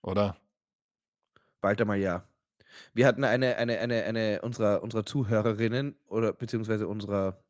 oder? 0.02 0.36
Bald 1.62 1.80
einmal 1.80 1.98
ja. 1.98 2.24
Wir 2.94 3.06
hatten 3.06 3.24
eine 3.24 3.56
eine 3.56 3.78
eine 3.80 4.04
eine 4.04 4.42
unserer 4.42 4.82
unserer 4.82 5.06
Zuhörerinnen 5.06 5.96
oder 6.08 6.32
beziehungsweise 6.34 6.88
unserer 6.88 7.42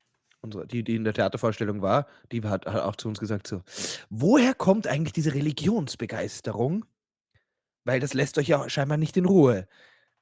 unserer 0.43 0.67
die 0.67 0.85
die 0.85 0.97
in 0.97 1.05
der 1.05 1.15
Theatervorstellung 1.15 1.83
war, 1.83 2.07
die 2.33 2.43
hat 2.45 2.67
hat 2.67 2.83
auch 2.83 2.97
zu 2.97 3.09
uns 3.09 3.21
gesagt 3.21 3.47
so: 3.49 3.63
„Woher 4.11 4.55
kommt 4.55 4.87
eigentlich 4.89 5.15
diese 5.15 5.35
Religionsbegeisterung? 5.35 6.85
Weil 7.85 8.01
das 8.01 8.15
lässt 8.15 8.39
euch 8.39 8.49
ja 8.49 8.69
scheinbar 8.69 8.99
nicht 8.99 9.17
in 9.17 9.27
Ruhe.“ 9.27 9.67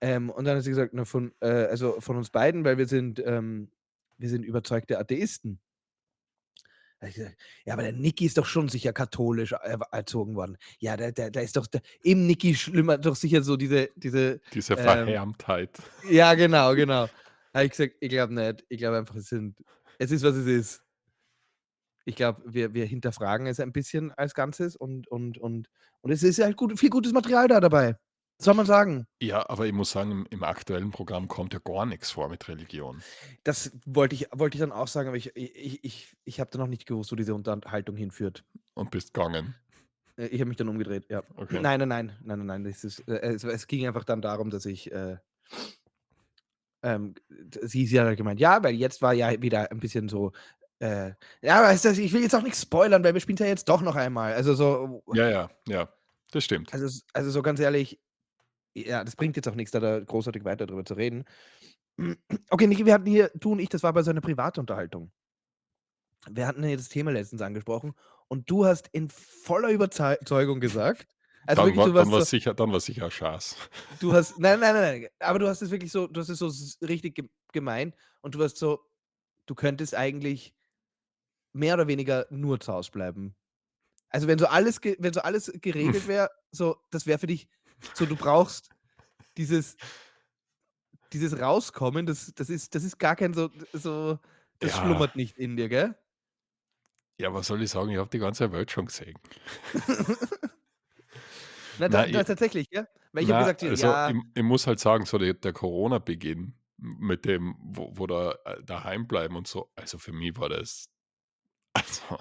Ähm, 0.00 0.30
und 0.30 0.46
dann 0.46 0.56
hat 0.58 0.64
sie 0.64 0.70
gesagt: 0.70 0.94
„Na, 0.94 1.04
von 1.06 1.32
äh, 1.40 1.48
also 1.48 2.00
von 2.00 2.16
uns 2.16 2.30
beiden, 2.30 2.64
weil 2.64 2.78
wir 2.78 2.86
sind 2.88 3.22
ähm, 3.24 3.70
wir 4.18 4.28
sind 4.30 4.44
überzeugte 4.44 4.98
Atheisten.“ 4.98 5.60
Da 7.00 7.06
habe 7.06 7.10
ich 7.10 7.16
gesagt: 7.16 7.36
„Ja, 7.64 7.72
aber 7.74 7.82
der 7.82 7.92
Niki 7.92 8.26
ist 8.26 8.38
doch 8.38 8.46
schon 8.46 8.68
sicher 8.68 8.92
katholisch 8.92 9.52
erzogen 9.92 10.36
worden.“ 10.36 10.56
Ja, 10.78 10.96
da 10.96 11.10
da 11.12 11.30
da 11.30 11.40
ist 11.40 11.56
doch 11.56 11.66
da 11.66 11.80
im 12.02 12.26
Niki 12.26 12.54
schlummert 12.54 13.06
doch 13.06 13.16
sicher 13.16 13.42
so 13.42 13.56
diese 13.56 13.90
diese, 13.96 14.40
Diese 14.52 14.76
ähm 14.76 15.16
Verhärmtheit. 15.16 15.78
ja, 16.02 16.34
genau, 16.34 16.74
genau. 16.76 17.08
Habe 17.54 17.64
ich 17.66 17.70
gesagt: 17.72 17.96
„Ich 18.00 18.10
glaube 18.10 18.34
nicht. 18.34 18.64
Ich 18.70 18.78
glaube 18.78 18.98
einfach, 18.98 19.16
es 19.16 19.28
sind 19.28 19.58
es 19.98 20.10
ist, 20.12 20.24
was 20.24 20.36
es 20.36 20.46
ist.“ 20.46 20.82
Ich 22.06 22.16
glaube, 22.16 22.42
wir 22.46 22.74
wir 22.74 22.86
hinterfragen 22.86 23.46
es 23.46 23.60
ein 23.60 23.72
bisschen 23.72 24.12
als 24.12 24.34
Ganzes 24.34 24.76
und 24.76 25.08
und 25.08 25.38
und 25.38 25.68
und 26.00 26.10
es 26.10 26.22
ist 26.22 26.40
halt 26.42 26.56
gut 26.56 26.78
viel 26.78 26.90
gutes 26.90 27.12
Material 27.12 27.48
da 27.48 27.60
dabei. 27.60 27.96
Soll 28.40 28.54
man 28.54 28.66
sagen? 28.66 29.06
Ja, 29.22 29.48
aber 29.50 29.66
ich 29.66 29.72
muss 29.72 29.90
sagen, 29.90 30.10
im 30.12 30.26
im 30.30 30.42
aktuellen 30.44 30.90
Programm 30.90 31.28
kommt 31.28 31.52
ja 31.52 31.60
gar 31.60 31.84
nix 31.84 32.10
vor 32.10 32.28
mit 32.28 32.48
Religion. 32.48 33.02
Das 33.44 33.70
wollte 33.84 34.14
ich 34.14 34.28
wollte 34.32 34.56
ich 34.56 34.60
dann 34.60 34.72
auch 34.72 34.88
sagen, 34.88 35.08
aber 35.08 35.16
ich 35.16 35.36
ich 35.36 35.84
ich 35.84 36.16
ich 36.24 36.40
habe 36.40 36.50
da 36.50 36.58
noch 36.58 36.66
nicht 36.66 36.86
gewusst, 36.86 37.12
wo 37.12 37.16
diese 37.16 37.34
Unterhaltung 37.34 37.96
hinführt. 37.96 38.44
Und 38.74 38.90
bist 38.90 39.12
gegangen. 39.12 39.54
Äh, 40.16 40.26
ich 40.28 40.40
habe 40.40 40.48
mich 40.48 40.56
dann 40.56 40.68
umgedreht, 40.68 41.06
ja. 41.10 41.22
Okay. 41.36 41.60
Nein, 41.60 41.80
nein, 41.80 41.88
nein, 41.88 42.16
nein, 42.22 42.38
nein, 42.38 42.46
nein, 42.46 42.64
ist 42.66 43.00
äh, 43.08 43.12
es 43.34 43.44
es 43.44 43.66
ging 43.66 43.86
einfach 43.86 44.04
dann 44.04 44.22
darum, 44.22 44.50
dass 44.50 44.64
ich, 44.66 44.90
äh 44.92 45.16
ähm, 46.82 47.14
sie 47.62 47.86
sie 47.86 48.00
hat 48.00 48.06
halt 48.06 48.16
gemeint: 48.16 48.40
„Ja, 48.40 48.62
weil 48.62 48.74
jetzt 48.74 49.02
war 49.02 49.12
ja 49.12 49.40
wieder 49.42 49.70
ein 49.70 49.80
bisschen 49.80 50.08
so, 50.08 50.32
äh 50.78 51.12
ja, 51.42 51.62
weißt 51.62 51.84
du, 51.84 51.90
ich 51.90 52.12
will 52.12 52.22
jetzt 52.22 52.34
auch 52.34 52.42
nix 52.42 52.62
spoilern, 52.62 53.04
weil 53.04 53.14
wir 53.14 53.20
spielen's 53.20 53.40
ja 53.40 53.46
jetzt 53.46 53.68
doch 53.68 53.82
noch 53.82 53.96
einmal.“ 53.96 54.32
Also 54.32 54.54
so 54.54 55.02
Ja, 55.12 55.28
ja, 55.28 55.50
ja, 55.68 55.88
das 56.32 56.44
stimmt. 56.44 56.72
also 56.72 57.00
also 57.12 57.30
so 57.30 57.42
ganz 57.42 57.60
ehrlich, 57.60 58.00
ja, 58.74 59.04
das 59.04 59.16
bringt 59.16 59.36
jetzt 59.36 59.48
auch 59.48 59.54
nix, 59.54 59.70
da 59.70 59.80
da 59.80 60.00
großartig 60.00 60.44
weiter 60.44 60.66
drüber 60.66 60.84
zu 60.84 60.94
reden. 60.94 61.24
Okay, 62.50 62.66
Niki, 62.66 62.84
wir 62.86 62.94
hatten 62.94 63.06
hier 63.06 63.30
du 63.34 63.52
und 63.52 63.58
ich, 63.60 63.68
das 63.68 63.82
war 63.82 63.90
aber 63.90 64.02
so 64.02 64.12
'ne 64.12 64.20
private 64.20 64.60
Unterhaltung. 64.60 65.12
Wir 66.28 66.46
hatten 66.46 66.62
hier 66.64 66.76
das 66.76 66.88
Thema 66.88 67.12
letztens 67.12 67.40
angesprochen 67.42 67.94
und 68.28 68.50
du 68.50 68.64
hast 68.66 68.88
in 68.92 69.08
voller 69.08 69.70
Überzei 69.70 70.16
Zeugung 70.24 70.60
gesagt 70.60 71.16
also 71.46 71.64
Dann 71.64 71.64
wirklich, 71.64 71.92
war 71.94 71.94
dann 71.94 72.10
war's 72.12 72.14
so 72.14 72.26
sicher 72.30 72.54
dann 72.54 72.72
war's 72.72 72.84
sicher 72.86 73.10
Schaß. 73.10 73.56
du 73.98 74.12
hast 74.12 74.38
nein, 74.38 74.60
nein, 74.60 74.74
nein, 74.74 75.00
nein, 75.02 75.10
aber 75.20 75.38
du 75.38 75.48
hast 75.48 75.62
es 75.62 75.70
wirklich 75.70 75.92
so 75.92 76.06
du 76.06 76.20
hast 76.20 76.28
es 76.28 76.38
so 76.38 76.50
richtig 76.86 77.14
gem 77.16 77.30
gemeint 77.52 77.94
und 78.20 78.34
du 78.34 78.38
warst 78.38 78.56
so 78.58 78.80
du 79.46 79.54
könntest 79.54 79.94
eigentlich 79.96 80.54
mehr 81.52 81.74
oder 81.74 81.88
weniger 81.88 82.26
nur 82.30 82.60
zu 82.60 82.72
Hause 82.72 82.90
bleiben. 82.90 83.36
Also, 84.10 84.28
wenn 84.28 84.38
so 84.38 84.46
alles 84.46 84.80
wenn 84.82 85.12
so 85.14 85.20
alles 85.22 85.52
geregelt 85.62 86.06
wäre, 86.08 86.30
so 86.52 86.76
das 86.90 87.06
wäre 87.06 87.18
für 87.18 87.28
dich 87.28 87.48
so 87.92 88.06
du 88.06 88.16
brauchst 88.16 88.70
dieses 89.38 89.76
dieses 91.12 91.38
Rauskommen, 91.40 92.06
das 92.06 92.32
das 92.34 92.50
ist 92.50 92.74
das 92.74 92.84
ist 92.84 92.98
gar 92.98 93.16
kein 93.16 93.34
so 93.34 93.50
so 93.72 94.18
das 94.60 94.72
Ja. 94.72 94.76
schlummert 94.76 95.16
nicht 95.16 95.38
in 95.38 95.56
dir, 95.56 95.68
gell? 95.68 95.96
Ja, 97.20 97.32
was 97.34 97.46
soll 97.48 97.62
ich 97.62 97.70
sagen? 97.70 97.90
Ich 97.90 97.98
habe 97.98 98.08
die 98.10 98.18
ganze 98.18 98.50
Welt 98.52 98.70
schon 98.70 98.86
gesehen. 98.86 99.18
Na, 101.78 101.88
da 101.88 102.04
ich 102.04 102.24
tatsächlich, 102.24 102.66
ja? 102.70 102.86
Weil 103.12 103.24
ich 103.24 103.28
na, 103.28 103.36
gesagt, 103.36 103.62
also, 103.62 103.98
ja 104.02 104.12
ich 104.12 104.16
ich 104.34 104.42
muss 104.42 104.66
halt 104.66 104.80
sagen, 104.80 105.06
so 105.06 105.18
der 105.18 105.34
der 105.34 105.52
Corona-Beginn 105.52 106.54
mit 106.78 107.24
dem, 107.26 107.56
wo 107.60 107.92
wo 107.96 108.06
da 108.06 108.32
äh, 108.46 108.62
daheim 108.64 109.06
bleiben 109.08 109.36
und 109.36 109.48
so, 109.48 109.72
also 109.76 109.98
für 109.98 110.12
mich 110.12 110.36
war 110.38 110.48
das 110.48 110.86
also 111.74 112.18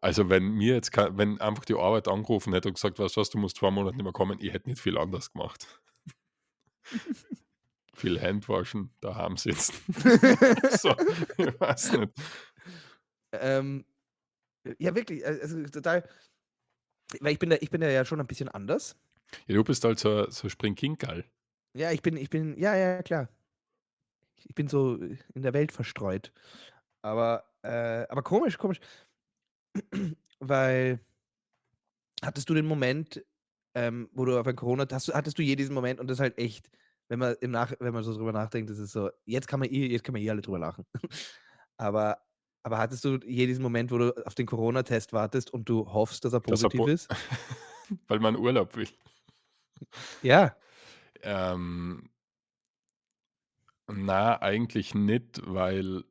also, 0.00 0.28
wenn 0.28 0.52
mir 0.52 0.74
jetzt 0.74 0.96
wenn 0.96 1.40
einfach 1.40 1.64
die 1.64 1.74
Arbeit 1.74 2.08
angerufen 2.08 2.52
hätte 2.52 2.68
und 2.68 2.74
gesagt: 2.74 2.98
„Weißt 2.98 3.16
du 3.16 3.20
was, 3.20 3.30
du 3.30 3.38
musst 3.38 3.56
2 3.56 3.70
Monate 3.70 3.96
nicht 3.96 4.04
mehr 4.04 4.12
kommen“, 4.12 4.38
ich 4.40 4.52
hätte 4.52 4.68
nicht 4.68 4.80
viel 4.80 4.98
anders 4.98 5.32
gemacht. 5.32 5.66
Viel 7.94 8.20
Hände-waschen, 8.20 8.90
daheim 9.00 9.36
sitzen. 9.38 9.72
So, 10.70 10.94
ich 11.38 11.60
weiß 11.60 11.92
nicht. 11.92 12.12
Ähm, 13.32 13.86
ja, 14.78 14.94
wirklich, 14.94 15.22
äh, 15.22 15.38
also 15.40 15.62
total 15.64 16.04
weil 17.20 17.32
ich 17.32 17.38
bin 17.38 17.50
da 17.50 17.56
ich 17.60 17.70
bin 17.70 17.80
da 17.80 17.88
ja 17.88 18.04
schon 18.04 18.20
ein 18.20 18.26
bisschen 18.26 18.48
anders. 18.48 18.96
Ja, 19.46 19.54
du 19.54 19.64
bist 19.64 19.84
halt 19.84 19.98
so 19.98 20.28
so 20.30 20.48
Springkinkerl. 20.48 21.24
Ja, 21.74 21.92
ich 21.92 22.02
bin 22.02 22.16
ich 22.16 22.30
bin 22.30 22.58
ja, 22.58 22.74
ja, 22.76 23.02
klar. 23.02 23.28
Ich 24.44 24.54
bin 24.54 24.68
so 24.68 24.94
in 24.96 25.42
der 25.42 25.54
Welt 25.54 25.72
verstreut. 25.72 26.32
Aber 27.02 27.44
äh, 27.62 28.06
aber 28.08 28.22
komisch, 28.22 28.58
komisch. 28.58 28.80
Weil 30.40 31.00
hattest 32.22 32.48
du 32.48 32.54
den 32.54 32.66
Moment, 32.66 33.24
ähm, 33.74 34.08
wo 34.12 34.24
du 34.24 34.38
auf 34.38 34.46
ein 34.46 34.56
Corona 34.56 34.86
hast 34.90 35.12
hattest 35.14 35.38
du 35.38 35.42
je 35.42 35.56
diesen 35.56 35.74
Moment 35.74 36.00
und 36.00 36.08
das 36.08 36.16
ist 36.16 36.22
halt 36.22 36.38
echt, 36.38 36.70
wenn 37.08 37.18
man 37.18 37.36
im 37.40 37.50
Nach 37.50 37.72
wenn 37.78 37.92
man 37.92 38.02
so 38.02 38.14
drüber 38.14 38.32
nachdenkt, 38.32 38.70
das 38.70 38.78
ist 38.78 38.92
so 38.92 39.10
jetzt 39.24 39.48
kann 39.48 39.60
man 39.60 39.68
eh 39.70 39.86
jetzt 39.86 40.04
können 40.04 40.16
wir 40.16 40.22
eh 40.22 40.30
alle 40.30 40.42
drüber 40.42 40.58
lachen. 40.58 40.84
Aber 41.76 42.18
aber 42.62 42.78
hattest 42.78 43.04
du 43.04 43.20
je 43.24 43.46
diesen 43.46 43.62
Moment, 43.62 43.92
wo 43.92 43.98
du 43.98 44.26
auf 44.26 44.34
den 44.34 44.46
Corona-Test 44.46 45.12
wartest 45.12 45.52
und 45.52 45.68
du 45.68 45.86
hoffst, 45.86 46.24
dass 46.24 46.32
er 46.32 46.40
Dass 46.40 46.64
er 46.64 46.68
positiv 46.68 46.78
po 46.80 46.86
ist? 46.88 47.08
weil 48.08 48.18
man 48.18 48.34
Urlaub 48.34 48.74
will. 48.74 48.88
Ja. 50.22 50.56
Ähm 51.22 52.10
na, 53.86 54.42
eigentlich 54.42 54.96
nicht, 54.96 55.42
weil 55.46 56.02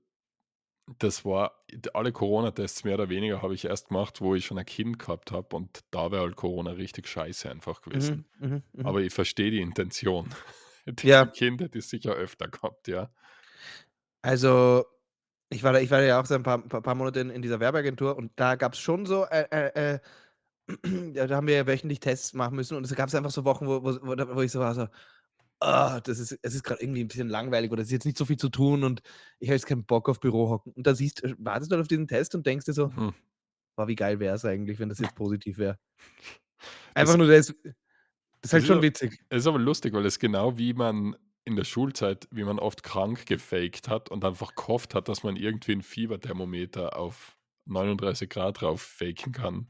das 0.99 1.25
war 1.25 1.65
alle 1.93 2.11
Corona-Tests 2.11 2.83
mehr 2.83 2.95
oder 2.95 3.09
weniger 3.09 3.41
habe 3.41 3.55
ich 3.55 3.65
erst 3.65 3.87
gemacht, 3.87 4.21
wo 4.21 4.35
ich 4.35 4.45
schon 4.45 4.57
ein 4.57 4.65
Kind 4.65 4.99
gehabt 4.99 5.31
habe 5.31 5.55
und 5.55 5.83
da 5.91 6.11
wäre 6.11 6.21
halt 6.21 6.35
Corona 6.35 6.71
richtig 6.71 7.07
scheiße 7.07 7.49
einfach 7.49 7.81
gewesen. 7.81 8.25
Mhm, 8.39 8.47
mhm, 8.47 8.63
mhm. 8.73 8.85
Aber 8.85 9.01
ich 9.01 9.13
verstehe 9.13 9.51
die 9.51 9.61
Intention. 9.61 10.29
Ich 10.87 11.01
Ja. 11.01 11.25
Kind, 11.25 11.61
hätte 11.61 11.79
ich's 11.79 11.89
sicher 11.89 12.13
öfter 12.13 12.47
gehabt, 12.47 12.87
ja. 12.87 13.09
Also, 14.21 14.85
ich 15.49 15.63
war 15.63 15.73
da 15.73 15.79
ich 15.79 15.89
war 15.89 15.99
ja 16.03 16.21
auch 16.21 16.27
so 16.27 16.35
ein 16.35 16.43
paar 16.43 16.59
paar 16.61 16.93
Monate 16.93 17.21
in 17.21 17.31
in 17.31 17.41
dieser 17.41 17.59
Werbeagentur 17.59 18.15
und 18.15 18.31
da 18.35 18.53
gab's 18.53 18.77
schon 18.77 19.07
so, 19.07 19.25
äh, 19.25 19.47
äh, 19.49 19.95
äh 19.95 19.99
da 21.27 21.35
haben 21.35 21.47
wir 21.47 21.55
ja 21.55 21.65
wöchentlich 21.65 21.99
Tests 21.99 22.35
machen 22.35 22.55
müssen 22.55 22.77
und 22.77 22.83
es 22.85 22.93
gab's 22.93 23.15
einfach 23.15 23.31
so 23.31 23.45
Wochen, 23.45 23.65
wo 23.65 23.83
wo 23.83 23.95
wo 24.35 24.41
ich 24.41 24.51
so 24.51 24.59
war 24.59 24.75
so: 24.75 24.87
„Ah, 25.61 26.01
das 26.01 26.19
ist 26.19 26.37
es 26.41 26.53
ist 26.55 26.63
grad 26.63 26.81
irgendwie 26.81 27.01
'n 27.01 27.07
bisschen 27.07 27.29
langweilig 27.29 27.71
oder 27.71 27.81
es 27.81 27.87
ist 27.87 27.91
jetzt 27.93 28.05
nicht 28.05 28.17
so 28.17 28.25
viel 28.25 28.37
zu 28.37 28.49
tun 28.49 28.83
und 28.83 29.01
ich 29.39 29.49
habe 29.49 29.55
jetzt 29.55 29.65
keinen 29.67 29.85
Bock 29.85 30.09
auf 30.09 30.19
Büro 30.19 30.49
hocken.“ 30.49 30.73
Und 30.73 30.85
da 30.87 30.95
siehst 30.95 31.23
äh, 31.23 31.35
wartest 31.39 31.71
du 31.71 31.75
halt 31.75 31.81
auf 31.83 31.87
diesen 31.87 32.07
Test 32.07 32.35
und 32.35 32.45
denkst 32.45 32.65
dir 32.65 32.73
so: 32.73 32.93
Mhm. 32.95 33.15
„Boah, 33.77 33.87
wie 33.89 33.95
geil 33.95 34.19
wär's 34.19 34.45
eigentlich, 34.45 34.79
wenn 34.79 34.89
das 34.89 34.99
jetzt 34.99 35.15
positiv 35.15 35.57
wäre?“ 35.59 35.79
Einfach 36.97 37.17
Das 37.17 37.17
nur 37.17 37.27
das 37.27 37.49
ist 37.49 37.55
das 38.41 38.53
halt 38.53 38.63
ist 38.63 38.69
schon 38.69 38.81
a 38.81 38.83
witzig. 38.83 39.19
es 39.29 39.39
ist 39.43 39.47
aber 39.47 39.59
lustig, 39.59 39.93
weil 39.93 40.05
es 40.05 40.19
genau 40.19 40.57
wie 40.57 40.73
man 40.73 41.15
in 41.45 41.55
der 41.57 41.65
Schulzeit 41.65 42.27
wie 42.31 42.43
man 42.45 42.59
oft 42.59 42.83
krank 42.83 43.25
gefakt 43.27 43.87
hat 43.89 44.09
und 44.11 44.25
einfach 44.25 44.55
gehofft 44.55 44.95
hat, 44.95 45.09
dass 45.09 45.23
man 45.23 45.35
irgendwie 45.37 45.73
'n 45.73 45.83
Fieberthermometer 45.83 46.97
auf 46.97 47.37
39 47.65 48.29
C 48.31 48.39
rauf 48.61 48.81
faken 48.81 49.33
kann. 49.33 49.67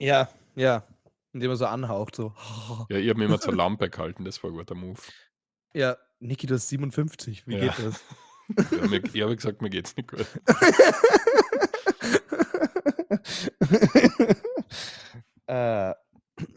Ja, 0.00 0.28
ja, 0.54 0.84
indem 1.32 1.48
man 1.50 1.56
so 1.58 1.66
anhaucht, 1.66 2.16
so. 2.16 2.34
Ja, 2.90 2.96
ich 2.96 3.08
habe 3.10 3.18
mich 3.18 3.26
immer 3.26 3.38
zur 3.38 3.52
Lampe 3.54 3.90
gehalten, 3.90 4.24
das 4.24 4.42
war 4.42 4.50
'n 4.50 4.56
guter 4.56 4.74
Move. 4.74 5.00
Ja, 5.74 5.96
Niki, 6.20 6.46
du 6.46 6.54
hast 6.54 6.68
57, 6.68 7.46
wie 7.46 7.54
Ja. 7.54 7.56
geht 7.56 7.78
das? 7.78 8.04
Ja, 8.76 8.86
mir 8.86 9.02
ich 9.12 9.22
habe 9.22 9.36
gesagt, 9.36 9.62
mir 9.62 9.70
geht's 9.70 9.96
nicht 9.96 10.10
gut. 10.10 10.28
Äh, 15.48 15.94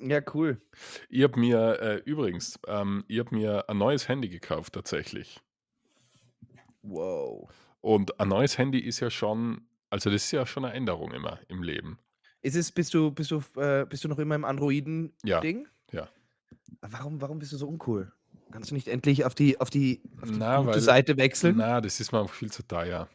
ja, 0.02 0.22
cool. 0.34 0.62
Ich 1.10 1.24
habe 1.24 1.38
mir, 1.40 1.80
äh 1.82 1.96
übrigens, 2.06 2.58
ähm, 2.68 3.04
ich 3.10 3.20
habe 3.20 3.36
mir 3.36 3.70
ein 3.70 3.78
neues 3.78 4.08
Handy 4.08 4.30
gekauft 4.30 4.74
tatsächlich. 4.74 5.42
Wow. 6.84 7.52
Und 7.84 8.20
ein 8.20 8.28
neues 8.30 8.58
Handy 8.58 8.80
ist 8.80 9.00
ja 9.00 9.10
schon 9.10 9.68
also, 9.90 10.10
das 10.10 10.24
ist 10.24 10.32
ja 10.32 10.46
schon 10.46 10.64
'ne 10.64 10.72
Änderung 10.74 11.12
immer 11.12 11.40
im 11.50 11.64
Leben. 11.64 12.00
Ist 12.42 12.56
es 12.56 12.72
bist 12.72 12.94
du 12.94 13.12
bist 13.12 13.32
du 13.32 13.42
äh, 13.60 13.86
bist 13.86 14.04
du 14.04 14.08
noch 14.08 14.20
immer 14.20 14.36
im 14.36 14.44
Ja, 14.44 14.50
Androiden-Ding? 14.50 15.68
ja. 15.92 16.10
Warum 16.82 17.22
warum 17.22 17.40
bist 17.40 17.52
du 17.54 17.58
so 17.58 17.68
uncool? 17.68 18.12
Kannst 18.52 18.72
du 18.72 18.76
nicht 18.76 18.88
endlich 18.88 19.26
auf 19.26 19.36
die 19.36 19.60
auf 19.60 19.70
die 19.70 20.02
auf 20.22 20.32
die 20.32 20.38
Na, 20.38 20.58
gute 20.58 20.68
weil 20.74 20.82
Seite 20.82 21.18
wechseln? 21.18 21.56
na, 21.58 21.82
das 21.82 22.00
ist 22.00 22.12
mir 22.12 22.20
einfach 22.22 22.34
viel 22.34 22.52
zu 22.52 22.64
teuer 22.68 23.08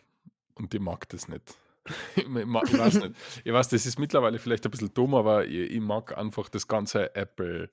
und 0.54 0.72
ich 0.74 0.80
mag 0.80 1.08
das 1.08 1.28
nicht. 1.28 1.54
Ich 2.16 2.26
ma 2.26 2.64
ich 2.66 2.76
weiß 2.76 3.00
nicht. 3.00 3.14
Ich 3.44 3.52
weiß, 3.52 3.68
das 3.68 3.86
ist 3.86 3.98
mittlerweile 3.98 4.38
vielleicht 4.40 4.64
ein 4.64 4.70
bisschen 4.72 4.92
dumm, 4.92 5.14
aber 5.14 5.46
i 5.46 5.64
ich 5.66 5.80
mag 5.80 6.16
einfach 6.18 6.48
das 6.48 6.66
ganze 6.66 7.14
Apple 7.14 7.70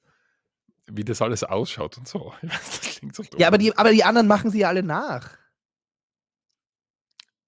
wie 0.88 1.04
das 1.06 1.22
alles 1.22 1.44
ausschaut 1.44 1.98
und 1.98 2.08
so. 2.08 2.34
Ich 2.44 2.50
weiß, 2.50 2.80
das 2.82 2.82
klingt 2.98 3.16
so 3.16 3.24
Ja, 3.38 3.48
dumm, 3.48 3.48
aber 3.48 3.58
aber 3.58 3.58
die 3.58 3.78
aber 3.78 3.92
die 3.92 4.04
anderen 4.04 4.28
machen 4.28 4.52
sie 4.52 4.60
ja 4.60 4.70
alle 4.70 4.84
nach. 4.84 5.38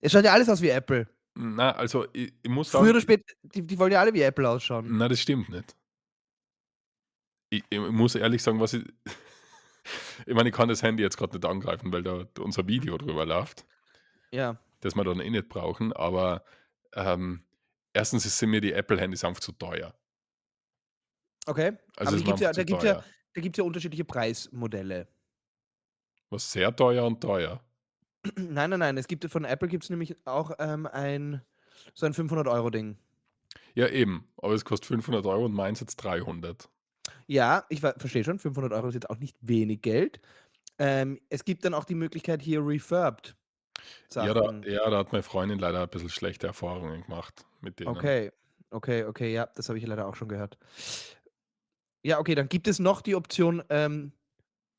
Es 0.02 0.12
schaut 0.12 0.24
ja 0.26 0.34
alles 0.34 0.50
aus 0.50 0.62
wie 0.62 0.70
Apple. 0.70 1.08
Na, 1.38 1.71
also, 1.76 2.06
i 2.13 2.32
ich 2.43 2.50
muss 2.50 2.71
Früher 2.71 2.89
sagen 2.89 2.91
oder 2.91 3.02
spät 3.02 3.21
die 3.43 3.62
die 3.65 3.78
wollen 3.80 3.91
ja 3.91 4.00
alle 4.02 4.13
wie 4.13 4.21
Apple 4.21 4.48
ausschauen. 4.50 4.91
Na, 4.98 5.08
das 5.08 5.19
stimmt 5.21 5.50
nicht. 5.50 5.76
Ich 7.52 7.63
ich 7.69 7.80
muss 7.80 8.15
ehrlich 8.15 8.41
sagen, 8.43 8.60
was 8.60 8.74
ich 8.74 8.84
ich 10.26 10.34
meine, 10.34 10.50
ich 10.50 10.56
kann 10.56 10.69
das 10.69 10.84
Handy 10.84 11.04
jetzt 11.04 11.17
grad 11.17 11.34
nicht 11.34 11.45
angreifen, 11.45 11.93
weil 11.93 12.04
da 12.04 12.26
unser 12.39 12.67
Video 12.67 12.98
drüber 12.98 13.26
läuft 13.26 13.65
Ja. 14.34 14.58
das 14.84 14.95
wir 14.95 15.04
dann 15.04 15.19
eh 15.19 15.30
nicht 15.30 15.50
brauchen, 15.50 15.93
aber, 15.93 16.43
ähm, 16.93 17.43
1. 17.93 18.38
sind 18.38 18.50
mir 18.50 18.62
die 18.62 18.74
Apple-Handys 18.74 19.24
einfach 19.24 19.39
zu 19.41 19.52
teuer. 19.54 19.95
Okay, 21.48 21.78
Also, 21.98 22.12
aber 22.12 22.15
das 22.15 22.21
die 22.21 22.24
ist 22.24 22.26
mir 22.26 22.34
gibt's 22.34 22.41
einfach 22.41 22.50
ja 22.50 22.54
da 22.54 22.63
zu 22.63 22.63
gibt's 22.63 22.84
ja 22.84 22.95
teuer. 22.95 23.06
da 23.34 23.41
gibt's 23.41 23.58
ja 23.58 23.63
unterschiedliche 23.63 24.06
Preismodelle. 24.06 25.08
Was 26.32 26.52
sehr 26.52 26.76
teuer 26.76 27.06
und 27.06 27.21
teuer? 27.21 27.62
Nein, 28.38 28.70
nein, 28.70 28.80
nein, 28.80 28.98
es 28.98 29.08
gibt 29.08 29.26
von 29.30 29.46
Apple 29.46 29.68
gibt's 29.68 29.90
nämlich 29.90 30.16
auch, 30.26 30.52
ähm, 30.60 30.86
ein 30.88 31.42
so 31.94 32.06
ein 32.06 32.14
500 32.14 32.48
€ 32.48 32.70
Ding. 32.70 32.98
Ja, 33.76 33.88
eben, 33.88 34.28
aber 34.38 34.54
es 34.56 34.66
kostet 34.66 34.88
500 34.88 35.26
€ 35.28 35.46
und 35.46 35.54
meins 35.54 35.80
jetzt 35.80 35.98
300. 35.98 36.70
Ja, 37.28 37.66
ich 37.70 37.82
ver 37.82 37.96
verstehe 37.98 38.24
schon, 38.24 38.40
500 38.40 38.74
€ 38.74 38.88
ist 38.90 38.94
jetzt 38.96 39.10
auch 39.10 39.18
nicht 39.18 39.38
wenig 39.42 39.82
Geld. 39.82 40.20
Ähm, 40.80 41.22
es 41.30 41.46
gibt 41.46 41.66
dann 41.66 41.74
auch 41.74 41.86
die 41.86 41.96
Möglichkeit, 41.96 42.42
hier 42.42 42.62
refurbed 42.66 43.36
Ja, 44.18 44.34
da 44.34 44.42
ja, 44.66 44.90
da 44.90 44.98
hat 45.00 45.12
meine 45.12 45.24
Freundin 45.24 45.60
leider 45.60 45.82
ein 45.84 45.90
bisschen 45.90 46.10
schlechte 46.10 46.48
Erfahrungen 46.48 47.04
gemacht 47.04 47.46
mit 47.62 47.80
denen. 47.80 48.10
Okay, 48.10 48.32
okay, 48.72 49.04
okay, 49.06 49.32
ja, 49.34 49.46
das 49.56 49.70
habe 49.70 49.78
ich 49.78 49.86
leider 49.86 50.08
auch 50.08 50.16
schon 50.16 50.28
gehört. 50.28 50.58
Ja, 52.04 52.20
okay, 52.20 52.36
dann 52.36 52.50
gibt 52.50 52.68
es 52.68 52.80
noch 52.80 53.02
die 53.02 53.16
Option, 53.16 53.64
ähm 53.70 54.12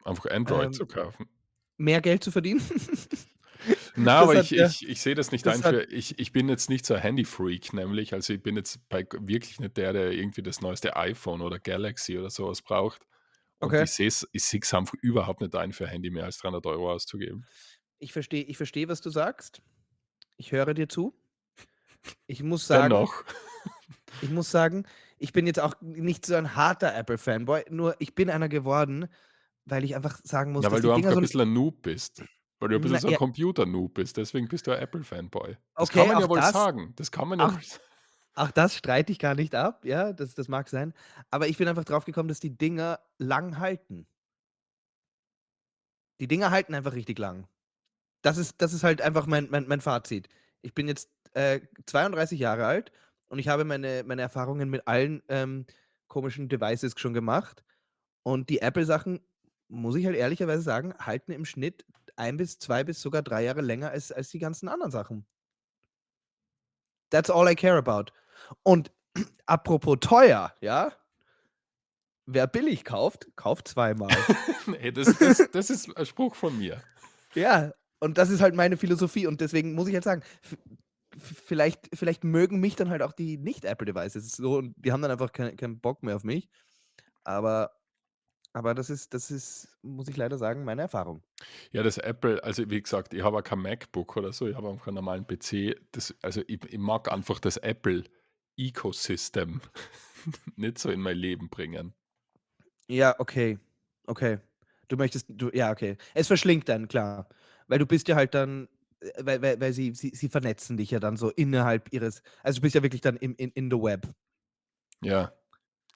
Einfach 0.05 0.31
Android 0.31 0.73
ähm 0.73 0.75
zu 0.75 0.87
kaufen. 0.87 1.29
mehr 1.79 2.01
Geld 2.03 2.25
zu 2.25 2.33
verdienen. 2.33 2.63
Na, 3.97 4.21
Das 4.21 4.23
aber 4.23 4.35
hat 4.35 4.47
ich 4.47 4.53
ja 4.55 4.75
ich 4.77 4.89
ich 4.89 5.01
sehe 5.01 5.15
das 5.15 5.33
nicht 5.33 5.47
das 5.47 5.63
ein 5.63 5.63
hat 5.65 5.77
für 5.77 5.85
ich 5.85 6.19
ich 6.19 6.33
bin 6.33 6.49
jetzt 6.49 6.69
nicht 6.71 6.87
so 6.87 6.95
ein 6.95 7.01
Handy-Freak 7.01 7.73
nämlich. 7.73 8.13
Also, 8.15 8.33
ich 8.35 8.43
bin 8.43 8.57
jetzt 8.57 8.89
bei 8.89 9.07
wirklich 9.21 9.59
nicht 9.61 9.77
der, 9.77 9.93
der 9.93 10.13
irgendwie 10.13 10.43
das 10.43 10.61
neueste 10.61 10.97
iPhone 10.97 11.41
oder 11.43 11.59
Galaxy 11.59 12.19
oder 12.19 12.31
so 12.31 12.49
was 12.49 12.63
braucht. 12.63 13.03
Und 13.61 13.79
Okay. 13.79 13.83
ich 13.83 13.93
sehe 13.93 14.09
es 14.09 14.29
ich 14.33 14.45
sehe 14.45 14.61
es 14.63 14.75
einfach 14.75 14.95
überhaupt 15.03 15.41
nicht 15.41 15.55
ein, 15.57 15.73
für 15.73 15.87
Handy 15.89 16.11
mehr 16.11 16.25
als 16.25 16.39
300 16.39 16.67
€ 16.67 16.93
auszugeben. 16.93 17.47
Ich 17.99 18.13
verstehe 18.13 18.45
ich 18.45 18.57
verstehe, 18.57 18.89
was 18.89 19.01
du 19.03 19.11
sagst. 19.11 19.63
Ich 20.37 20.53
höre 20.53 20.75
dir 20.75 20.89
zu. 20.89 21.15
Ich 22.29 22.43
muss 22.43 22.67
sagen 22.67 22.99
Dennoch. 22.99 23.25
ich 24.21 24.31
muss 24.31 24.51
sagen, 24.51 24.85
ich 25.19 25.33
bin 25.33 25.47
jetzt 25.47 25.61
auch 25.61 25.75
nicht 25.81 26.25
so 26.27 26.35
ein 26.35 26.55
harter 26.57 26.95
Apple-Fanboy, 26.97 27.65
nur 27.71 27.97
ich 28.01 28.15
bin 28.15 28.31
einer 28.31 28.49
geworden, 28.49 29.09
weil 29.67 29.85
ich 29.85 29.95
einfach 29.97 30.21
sagen 30.25 30.53
muss, 30.53 30.67
Ja, 30.67 30.71
dass 30.71 30.81
weil 30.81 30.83
die 30.83 30.91
du 30.91 30.93
Dinger 30.93 31.13
einfach 31.13 31.15
so 31.15 31.21
ein 31.21 31.23
bisschen 31.23 31.41
ein 31.43 31.53
Noob 31.53 31.83
bist. 31.83 32.25
Weil 32.61 32.71
du 32.71 32.75
ein 32.77 32.81
bisschen 32.81 32.97
Na 32.97 33.01
so 33.01 33.09
'n 33.09 33.15
ja 33.15 33.17
Computer-Noob 33.17 33.95
bist, 33.95 34.17
deswegen 34.17 34.49
bist 34.49 34.67
du 34.67 34.73
ein 34.73 34.81
Apple-Fanboy. 34.83 35.57
Das 35.79 35.93
kann 35.93 36.07
Okay, 36.07 36.09
man 36.09 36.19
auch 36.19 36.21
ja 36.21 36.29
wohl 36.29 36.43
das 36.43 36.53
sagen. 36.53 36.95
Das 36.97 37.11
kann 37.11 37.29
man 37.29 37.39
ja 37.41 37.47
auch 37.47 37.53
wohl 37.53 37.63
sa 37.63 37.79
auch 38.35 38.51
das 38.53 38.77
streite 38.77 39.13
ich 39.13 39.19
gar 39.21 39.35
nicht 39.35 39.55
ab, 39.55 39.85
ja, 39.87 40.13
das 40.13 40.35
das 40.35 40.49
mag 40.49 40.69
sein. 40.69 40.95
Aber 41.31 41.49
ich 41.49 41.59
bin 41.59 41.69
einfach 41.69 41.85
drauf 41.85 42.05
gekommen, 42.07 42.29
dass 42.31 42.41
die 42.41 42.57
Dinger 42.59 43.01
lang 43.19 43.59
halten. 43.59 44.09
Die 46.21 46.29
Dinger 46.29 46.51
halten 46.51 46.75
einfach 46.75 46.95
richtig 46.95 47.19
lang. 47.19 47.47
Das 48.23 48.39
ist 48.39 48.57
das 48.63 48.73
ist 48.75 48.85
halt 48.85 49.03
einfach 49.03 49.27
mein 49.27 49.49
mein 49.51 49.69
mein 49.69 49.81
Fazit. 49.83 50.29
Ich 50.63 50.75
bin 50.75 50.89
jetzt, 50.89 51.11
äh, 51.35 51.61
32 51.87 52.41
Jahre 52.41 52.67
alt 52.67 52.93
und 53.29 53.39
ich 53.41 53.49
habe 53.49 53.65
meine 53.65 54.05
meine 54.07 54.23
Erfahrungen 54.23 54.71
mit 54.71 54.89
allen, 54.89 55.23
ähm, 55.29 55.67
komischen 56.09 56.49
Devices 56.51 56.95
schon 56.99 57.15
gemacht. 57.15 57.65
Und 58.25 58.51
die 58.51 58.61
Apple-Sachen, 58.61 59.21
muss 59.69 59.97
ich 59.97 60.07
halt 60.07 60.17
ehrlicherweise 60.17 60.63
sagen, 60.63 60.95
halten 60.99 61.33
im 61.33 61.45
Schnitt 61.47 61.87
1 62.17 62.37
bis 62.39 62.59
2 62.59 62.85
bis 62.85 63.01
sogar 63.01 63.23
3 63.23 63.45
Jahre 63.45 63.61
länger 63.61 63.91
als 63.91 64.13
als 64.13 64.31
die 64.31 64.39
ganzen 64.39 64.69
anderen 64.69 64.93
Sachen. 64.93 65.27
That's 67.11 67.31
all 67.31 67.49
I 67.49 67.55
care 67.55 67.79
about. 67.79 68.13
Und 68.63 68.93
apropos 69.47 69.99
teuer, 70.01 70.55
ja? 70.61 70.93
Wer 72.27 72.49
billig 72.49 72.85
kauft, 72.85 73.29
kauft 73.37 73.69
zweimal. 73.69 74.11
Ne, 74.67 74.93
das 74.93 75.17
das 75.19 75.49
das 75.53 75.71
ist 75.71 75.97
ein 75.97 76.07
Spruch 76.07 76.35
von 76.35 76.59
mir. 76.59 76.83
Ja, 77.35 77.71
und 78.01 78.19
das 78.19 78.31
ist 78.31 78.41
halt 78.41 78.57
meine 78.57 78.77
Philosophie 78.77 79.29
und 79.29 79.41
deswegen 79.41 79.75
muss 79.75 79.87
ich 79.87 79.95
halt 79.95 80.03
sagen, 80.03 80.25
vielleicht 81.17 81.89
vielleicht 81.95 82.25
mögen 82.25 82.59
mich 82.59 82.75
dann 82.75 82.91
halt 82.91 83.03
auch 83.03 83.13
die 83.13 83.39
Nicht-Apple-Devices 83.39 84.33
so 84.33 84.57
und 84.57 84.75
die 84.77 84.91
haben 84.91 85.03
dann 85.03 85.13
einfach 85.13 85.33
kei 85.33 85.55
keinen 85.55 85.79
Bock 85.79 86.03
mehr 86.03 86.17
auf 86.17 86.25
mich. 86.25 86.49
Aber 87.23 87.76
aber 88.57 88.75
das 88.75 88.89
ist 88.89 89.13
das 89.13 89.31
ist, 89.31 89.69
muss 89.83 90.09
ich 90.09 90.17
leider 90.17 90.39
sagen, 90.39 90.65
meine 90.65 90.81
Erfahrung. 90.81 91.23
Ja, 91.73 91.83
das 91.83 91.99
Apple 91.99 92.43
also, 92.43 92.71
wie 92.71 92.81
gesagt, 92.81 93.13
ich 93.13 93.23
habe 93.23 93.37
auch 93.37 93.43
kein 93.43 93.59
MacBook 93.59 94.17
oder 94.17 94.33
so, 94.33 94.49
ich 94.49 94.57
habe 94.57 94.71
einfach 94.71 94.87
einen 94.87 94.95
normalen 94.95 95.27
PC. 95.27 95.79
Das 95.93 96.15
also, 96.23 96.41
ich 96.47 96.65
ich 96.65 96.79
mag 96.79 97.13
einfach 97.13 97.39
das 97.39 97.59
Apple-Ecosystem 97.59 99.61
nicht 100.57 100.79
so 100.79 100.91
in 100.91 101.01
mein 101.01 101.19
Leben 101.19 101.51
bringen. 101.51 101.93
Ja, 102.89 103.15
okay, 103.19 103.59
okay. 104.07 104.39
Du 104.89 104.97
möchtest 104.97 105.27
du 105.29 105.51
ja, 105.53 105.71
okay. 105.71 105.99
Es 106.15 106.27
verschlingt 106.27 106.71
einen, 106.71 106.89
klar. 106.89 107.29
Weil 107.69 107.79
du 107.79 107.85
bist 107.85 108.09
ja 108.09 108.17
halt 108.17 108.33
dann 108.33 108.69
äh, 109.01 109.11
weil 109.21 109.43
weil 109.43 109.61
weil 109.61 109.73
sie 109.75 109.95
sie 109.95 110.13
sie 110.15 110.31
vernetzen 110.31 110.79
dich 110.79 110.93
ja 110.93 110.99
dann 110.99 111.19
so 111.19 111.31
innerhalb 111.31 111.93
ihres 111.93 112.23
also, 112.43 112.57
du 112.57 112.63
bist 112.63 112.75
ja 112.75 112.83
wirklich 112.83 113.03
dann 113.03 113.19
im 113.19 113.35
in 113.37 113.51
in 113.51 113.71
the 113.71 113.77
web. 113.77 114.09
Ja. 115.03 115.35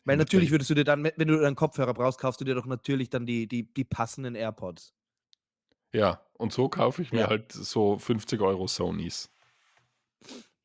Weil 0.07 0.17
natürlich 0.17 0.51
würdest 0.51 0.71
du 0.71 0.75
dir 0.75 0.85
dann, 0.85 1.05
we 1.05 1.13
wenn 1.17 1.29
du 1.29 1.39
dann 1.41 1.55
Kopfhörer 1.55 1.93
brauchst, 1.95 2.19
kaufst 2.19 2.41
du 2.41 2.45
dir 2.45 2.55
doch 2.55 2.67
natürlich 2.67 3.11
dann 3.11 3.27
die 3.27 3.47
die 3.47 3.73
die 3.73 3.85
passenden 3.85 4.35
AirPods. 4.35 4.93
Ja, 5.95 6.21
und 6.35 6.53
so 6.53 6.69
kaufe 6.69 7.03
ich 7.03 7.13
mir 7.13 7.27
Ja. 7.27 7.29
halt 7.29 7.51
so 7.53 7.99
50 7.99 8.41
€ 8.41 8.69
Sonys. 8.69 9.31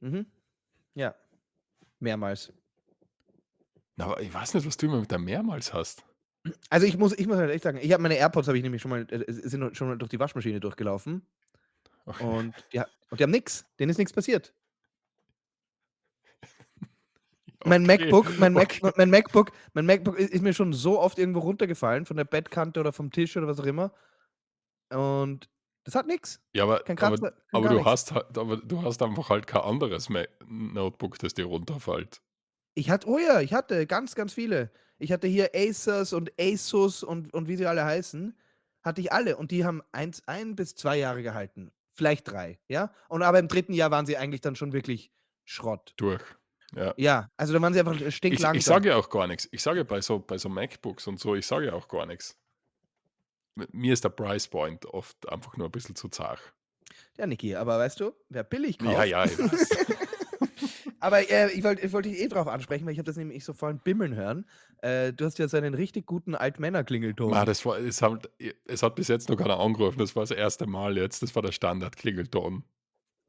Mhm. 0.02 0.26
Ja. 0.96 1.16
Mehrmals. 2.00 2.54
Na, 3.98 4.06
aber 4.06 4.22
ich 4.22 4.34
weiß 4.34 4.54
nicht, 4.54 4.66
was 4.68 4.76
du 4.78 4.88
immer 4.88 5.00
mit 5.00 5.12
der 5.12 5.20
mehrmals 5.20 5.74
hast. 5.74 6.06
Also, 6.70 6.86
ich 6.86 6.98
muss 6.98 7.14
ich 7.18 7.28
muss 7.28 7.38
halt 7.38 7.52
echt 7.52 7.64
sagen, 7.64 7.80
ich 7.82 7.92
habe 7.92 8.02
meine 8.04 8.16
AirPods 8.18 8.48
habe 8.48 8.58
ich 8.58 8.64
nämlich 8.64 8.82
schon 8.82 8.92
mal 8.92 9.06
äh, 9.10 9.24
s 9.28 9.38
sind 9.38 9.76
schon 9.78 9.88
mal 9.88 9.98
durch 9.98 10.10
die 10.10 10.20
Waschmaschine 10.20 10.60
durchgelaufen. 10.60 11.26
Okay. 12.08 12.30
Und 12.30 12.66
die 12.74 12.80
und 13.10 13.20
die 13.20 13.24
haben 13.24 13.32
nix. 13.32 13.66
Denen 13.80 13.92
ist 13.92 13.98
nix 14.00 14.14
passiert. 14.14 14.54
Mein 17.66 17.84
Okay, 17.84 17.98
MacBook 17.98 18.40
mein 18.40 18.54
Mac 18.54 18.80
okay. 18.82 18.94
mein 18.96 19.10
MacBook 19.10 19.52
mein 19.74 19.86
MacBook 19.86 20.18
ist 20.18 20.42
mir 20.42 20.54
schon 20.54 20.74
so 20.74 21.00
oft 21.00 21.18
irgendwo 21.18 21.40
runtergefallen 21.40 22.06
von 22.06 22.18
der 22.18 22.26
Bettkante 22.26 22.80
oder 22.80 22.94
vom 22.94 23.12
Tisch 23.12 23.36
oder 23.36 23.48
was 23.48 23.60
auch 23.60 23.66
immer. 23.66 23.92
Und 24.90 25.50
das 25.84 25.96
hat 25.96 26.08
nix. 26.08 26.42
Ja, 26.54 26.64
aber 26.64 26.82
aber 26.82 26.96
Kratzer, 26.96 27.34
aber 27.52 27.64
gar 27.64 27.72
du 27.72 27.78
nix. 27.78 27.86
hast 27.86 28.12
halt 28.12 28.38
aber 28.38 28.58
du 28.58 28.82
hast 28.84 29.02
einfach 29.02 29.30
halt 29.30 29.48
kein 29.48 29.62
anderes 29.62 30.10
Ma 30.10 30.24
Notebook, 30.48 31.20
das 31.20 31.34
dir 31.34 31.46
runterfällt. 31.46 32.22
Ich 32.76 32.90
hatte 32.90 33.08
oh 33.08 33.18
ja, 33.18 33.42
ich 33.42 33.54
hatte 33.54 33.88
ganz, 33.88 34.16
ganz 34.16 34.34
viele. 34.34 34.72
Ich 34.98 35.12
hatte 35.12 35.28
hier 35.28 35.52
Acers 35.54 36.14
und 36.14 36.32
Asus 36.40 37.04
und 37.04 37.34
und 37.34 37.48
wie 37.48 37.56
sie 37.56 37.66
alle 37.66 37.84
heißen, 37.84 38.38
hatte 38.82 39.02
ich 39.02 39.12
alle 39.12 39.38
und 39.38 39.52
die 39.52 39.66
haben 39.66 39.82
eins 39.92 40.28
1 40.28 40.56
bis 40.56 40.76
2 40.76 40.98
Jahre 40.98 41.24
gehalten, 41.24 41.72
vielleicht 41.94 42.32
3, 42.32 42.60
ja? 42.68 42.94
Und 43.10 43.24
aber 43.24 43.40
im 43.40 43.48
3. 43.48 43.74
Jahr 43.74 43.92
waren 43.92 44.06
sie 44.06 44.18
eigentlich 44.18 44.42
dann 44.42 44.56
schon 44.56 44.74
wirklich 44.74 45.12
Schrott. 45.44 45.94
Durch, 45.98 46.24
ja. 46.74 46.94
Ja, 46.98 47.30
also 47.38 47.54
dann 47.54 47.62
waren 47.62 47.74
sie 47.74 47.80
einfach, 47.80 47.96
Ich 47.96 48.02
ich 48.02 48.16
stinklangsam. 48.16 48.62
sage 48.62 48.90
ja 48.90 48.96
auch 48.98 49.10
gar 49.10 49.28
nix. 49.28 49.48
Ich 49.52 49.62
sage 49.62 49.86
bei 49.86 50.02
so 50.02 50.20
bei 50.20 50.38
so 50.38 50.50
MacBooks 50.50 51.08
und 51.08 51.20
so, 51.20 51.36
ich 51.36 51.46
sage 51.46 51.68
ja 51.68 51.74
auch 51.74 51.88
gar. 51.88 52.08
M 53.58 53.68
mir 53.72 53.94
ist 53.94 54.04
der 54.04 54.10
Price 54.10 54.48
Point 54.48 54.86
oft 54.86 55.28
einfach 55.30 55.56
nur 55.58 55.68
'n 55.68 55.72
bisschen 55.72 55.96
zu 55.96 56.10
zach. 56.10 56.54
Ja, 57.18 57.26
Niki, 57.28 57.56
aber 57.56 57.80
weißt 57.80 58.00
du, 58.02 58.12
wer 58.30 58.44
billig 58.44 58.78
Ja, 58.82 58.94
kauft 58.94 59.08
ja, 59.08 59.26
ich 59.26 59.38
weiß. 59.40 59.70
Aber, 61.00 61.30
äh, 61.30 61.52
ich 61.52 61.64
wollte 61.64 61.86
ich 61.86 61.94
wollte 61.94 62.10
dich 62.10 62.20
eh 62.20 62.28
drauf 62.28 62.48
ansprechen, 62.48 62.86
weil 62.86 62.94
ich 62.94 63.00
habe 63.00 63.06
das 63.06 63.18
nämlich 63.18 63.44
so 63.46 63.54
vorhin 63.54 63.80
bimmeln 63.80 64.16
hören. 64.16 64.46
Äh, 64.82 65.14
du 65.14 65.26
hast 65.26 65.38
ja 65.40 65.48
so 65.48 65.58
einen 65.58 65.74
richtig 65.74 66.06
guten 66.06 66.36
Ma, 67.30 67.42
Altmänner-Klingelton. 67.42 67.42
das 67.46 67.66
war 67.66 67.78
es 67.80 68.02
hat 68.02 68.30
es 68.68 68.84
hat 68.84 68.96
bis 68.96 69.08
jetzt 69.08 69.30
noch 69.30 69.38
keiner 69.38 69.60
angerufen. 69.60 70.00
Das 70.00 70.16
war 70.16 70.24
das 70.24 70.32
1. 70.32 70.66
Mal 70.68 70.98
jetzt. 70.98 71.22
Das 71.22 71.36
war 71.36 71.42
der 71.42 71.52
Standard-Klingelton. 71.52 72.64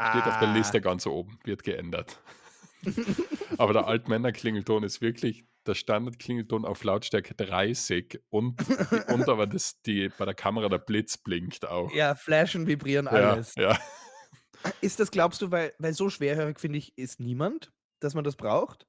Steht 0.02 0.26
auf 0.26 0.38
der 0.38 0.48
Ah. 0.48 0.54
Liste 0.54 0.80
ganz 0.80 1.06
oben, 1.06 1.38
wird 1.44 1.62
geändert. 1.64 2.20
Aber 3.58 3.72
der 3.72 3.86
Altmänner-Klingelton 3.86 4.82
ist 4.84 5.00
wirklich 5.00 5.44
der 5.66 5.74
Standard-Klingelton 5.74 6.64
auf 6.64 6.84
Lautstärke 6.84 7.34
30 7.34 8.20
und 8.30 8.62
und 9.06 9.28
aber 9.28 9.46
das 9.46 9.80
die 9.82 10.08
bei 10.10 10.24
der 10.24 10.34
Kamera 10.34 10.68
der 10.68 10.78
Blitz 10.78 11.16
blinkt 11.18 11.66
auch. 11.66 11.92
Ja, 11.92 12.14
flashen, 12.14 12.66
vibrieren, 12.66 13.06
Ja, 13.10 13.38
alles. 13.46 13.56
ja. 13.56 13.78
Ist 14.82 15.00
das 15.00 15.10
glaubst 15.10 15.42
du, 15.42 15.50
weil 15.50 15.72
weil 15.78 15.94
so 15.94 16.10
schwerhörig, 16.10 16.60
finde 16.60 16.78
ich, 16.78 16.96
ist 16.98 17.20
niemand, 17.20 17.72
dass 18.00 18.14
man 18.14 18.24
das 18.24 18.36
braucht? 18.36 18.86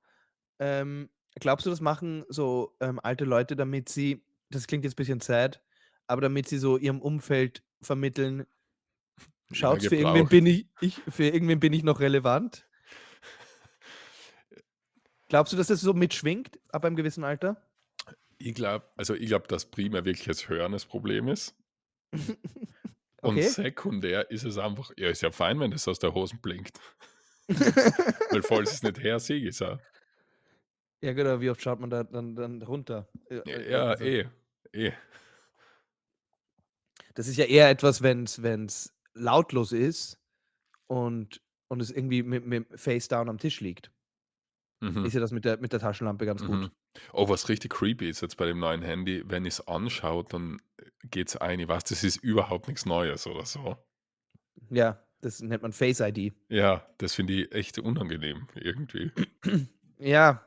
Ähm, 0.59 1.09
glaubst 1.39 1.65
du, 1.65 1.71
das 1.71 1.81
machen 1.81 2.25
so, 2.29 2.75
ähm, 2.81 2.99
alte 3.03 3.25
Leute, 3.25 3.55
damit 3.55 3.89
sie 3.89 4.25
das 4.51 4.67
klingt 4.67 4.85
jetzt 4.85 4.95
bisschen 4.97 5.21
sad, 5.21 5.63
aber 6.07 6.21
damit 6.21 6.49
sie 6.49 6.59
so 6.59 6.77
ihrem 6.77 7.01
Umfeld 7.01 7.63
vermitteln 7.81 8.45
Immer 9.49 9.79
„Schaut's, 9.79 9.85
für 9.87 9.95
irgendwen 9.95 10.29
bin 10.29 10.45
i 10.45 10.69
ich 10.79 11.03
für 11.09 11.25
irgendwen 11.25 11.59
bin 11.59 11.73
ich 11.73 11.83
noch 11.83 11.99
relevant?“ 11.99 12.66
Glaubst 15.29 15.53
du, 15.53 15.57
dass 15.57 15.67
das 15.67 15.81
so 15.81 15.93
mitschwingt 15.93 16.59
ab 16.69 16.85
einem 16.85 16.95
gewissen 16.95 17.23
Alter? 17.23 17.61
Ich 18.37 18.53
glaube 18.53 18.85
also, 18.95 19.13
ich 19.13 19.27
glaube, 19.27 19.47
dass 19.47 19.65
primär 19.65 20.05
wirklich 20.05 20.27
das 20.27 20.47
Hören 20.47 20.71
das 20.71 20.85
Problem 20.85 21.27
ist. 21.27 21.55
Und 23.21 23.37
Okay. 23.37 23.49
sekundär 23.49 24.29
ist 24.29 24.43
es 24.43 24.57
einfach 24.57 24.91
ja, 24.95 25.09
ist 25.09 25.21
ja 25.21 25.31
fein, 25.31 25.59
wenn 25.59 25.71
das 25.71 25.87
aus 25.87 25.99
der 25.99 26.13
Hosen 26.13 26.39
blinkt. 26.39 26.79
Weil 27.49 28.43
falls 28.43 28.71
ich's 28.73 28.83
nicht 28.83 28.99
her, 28.99 29.19
sehe 29.19 29.37
ich's 29.37 29.61
auch. 29.61 29.79
Ja, 31.01 31.13
genau, 31.13 31.41
wie 31.41 31.49
oft 31.49 31.61
schaut 31.61 31.79
man 31.79 31.89
da 31.89 32.03
dann 32.03 32.35
dann 32.35 32.61
runter? 32.61 33.07
Äh, 33.29 33.35
J 33.35 33.47
äh, 33.47 33.71
ja, 33.71 33.83
also 33.85 34.03
eh, 34.03 34.25
eh. 34.73 34.91
Das 37.15 37.27
ist 37.27 37.37
ja 37.37 37.45
eher 37.45 37.69
etwas, 37.69 38.01
wenn's 38.03 38.43
wenn's 38.43 38.93
lautlos 39.13 39.71
ist 39.71 40.19
und 40.85 41.41
und 41.67 41.81
es 41.81 41.91
irgendwie 41.91 42.23
mit 42.23 42.45
mit 42.45 42.79
face 42.79 43.07
down 43.07 43.29
am 43.29 43.39
Tisch 43.39 43.61
liegt. 43.61 43.91
Mhm. 44.79 45.05
Ist 45.05 45.13
ja 45.13 45.19
das 45.19 45.31
mit 45.31 45.43
der 45.45 45.57
mit 45.57 45.73
der 45.73 45.79
Taschenlampe 45.79 46.25
ganz 46.25 46.43
Mhm. 46.43 46.47
gut. 46.47 46.71
Oh, 47.13 47.27
was 47.29 47.49
richtig 47.49 47.71
creepy 47.73 48.09
ist 48.09 48.21
jetzt 48.21 48.37
bei 48.37 48.45
dem 48.45 48.59
neuen 48.59 48.81
Handy, 48.83 49.23
wenn 49.25 49.45
ich's 49.45 49.61
anschaue, 49.67 50.23
dann, 50.29 50.61
äh, 50.77 50.85
geht's 51.09 51.35
ein. 51.35 51.59
Ich 51.59 51.67
weiß, 51.67 51.83
das 51.85 52.03
ist 52.03 52.17
überhaupt 52.17 52.67
nix 52.67 52.85
Neues 52.85 53.25
oder 53.27 53.45
so. 53.45 53.77
Ja, 54.69 55.03
das 55.21 55.41
nennt 55.41 55.61
man 55.63 55.73
Face 55.73 55.99
ID. 55.99 56.33
Ja, 56.49 56.87
das 56.99 57.13
finde 57.15 57.33
ich 57.33 57.51
echt 57.53 57.79
unangenehm 57.79 58.47
irgendwie. 58.55 59.11
Ja. 59.99 60.45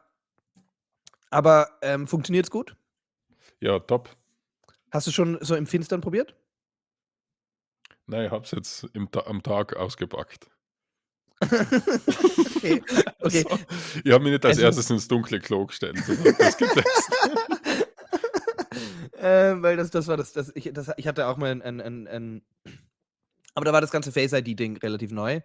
Aber, 1.31 1.69
ähm, 1.83 2.07
funktioniert's 2.07 2.53
gut? 2.53 2.77
Ja, 3.59 3.81
top. 3.81 4.17
Hast 4.93 5.09
du 5.09 5.11
schon 5.11 5.39
so 5.41 5.57
im 5.57 5.67
Finstern 5.67 6.01
probiert? 6.01 6.37
Nein, 8.07 8.27
ich 8.27 8.31
habe 8.31 8.45
es 8.45 8.53
jetzt 8.53 8.85
im 8.95 9.11
Ta 9.11 9.25
am 9.27 9.43
Tag 9.43 9.75
ausgepackt. 9.77 10.49
Okay, 12.39 12.83
okay. 13.25 13.45
Also, 13.45 13.61
ich 14.05 14.13
habe 14.13 14.25
mich 14.25 14.33
nicht 14.33 14.45
als 14.45 14.59
Also 14.59 14.59
1. 14.59 14.91
ins 14.91 15.09
dunkle 15.09 15.41
Klo 15.41 15.67
gestellt 15.67 16.03
das 16.39 16.57
getestet. 16.57 17.17
Ähm, 19.19 19.63
weil 19.63 19.77
das 19.77 19.91
das 19.91 20.09
war 20.09 20.17
das 20.17 20.33
das 20.33 20.53
ich 20.55 20.71
das 20.73 20.91
ich 20.97 21.07
hatte 21.09 21.27
auch 21.29 21.37
mal 21.39 21.51
'n 21.53 21.63
'n 21.63 21.81
'n 21.81 22.07
'n 22.09 22.43
aber 23.57 23.65
da 23.65 23.73
war 23.73 23.81
das 23.81 23.91
ganze 23.91 24.13
Face 24.13 24.33
ID-Ding 24.33 24.77
relativ 24.79 25.11
neu 25.13 25.41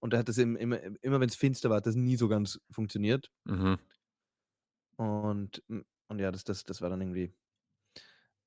und 0.00 0.12
da 0.12 0.18
hat 0.18 0.28
das 0.28 0.38
im 0.38 0.56
immer 0.56 0.78
immer 1.02 1.20
wenn's 1.20 1.36
finster 1.36 1.70
war, 1.70 1.78
hat 1.78 1.86
das 1.86 1.94
nie 1.96 2.16
so 2.16 2.28
ganz 2.28 2.60
funktioniert. 2.70 3.28
Mhm. 3.46 3.80
Und 4.98 5.62
und 6.08 6.18
ja, 6.18 6.30
das 6.30 6.44
das 6.44 6.64
das 6.64 6.82
war 6.82 6.90
dann 6.90 7.00
irgendwie 7.00 7.32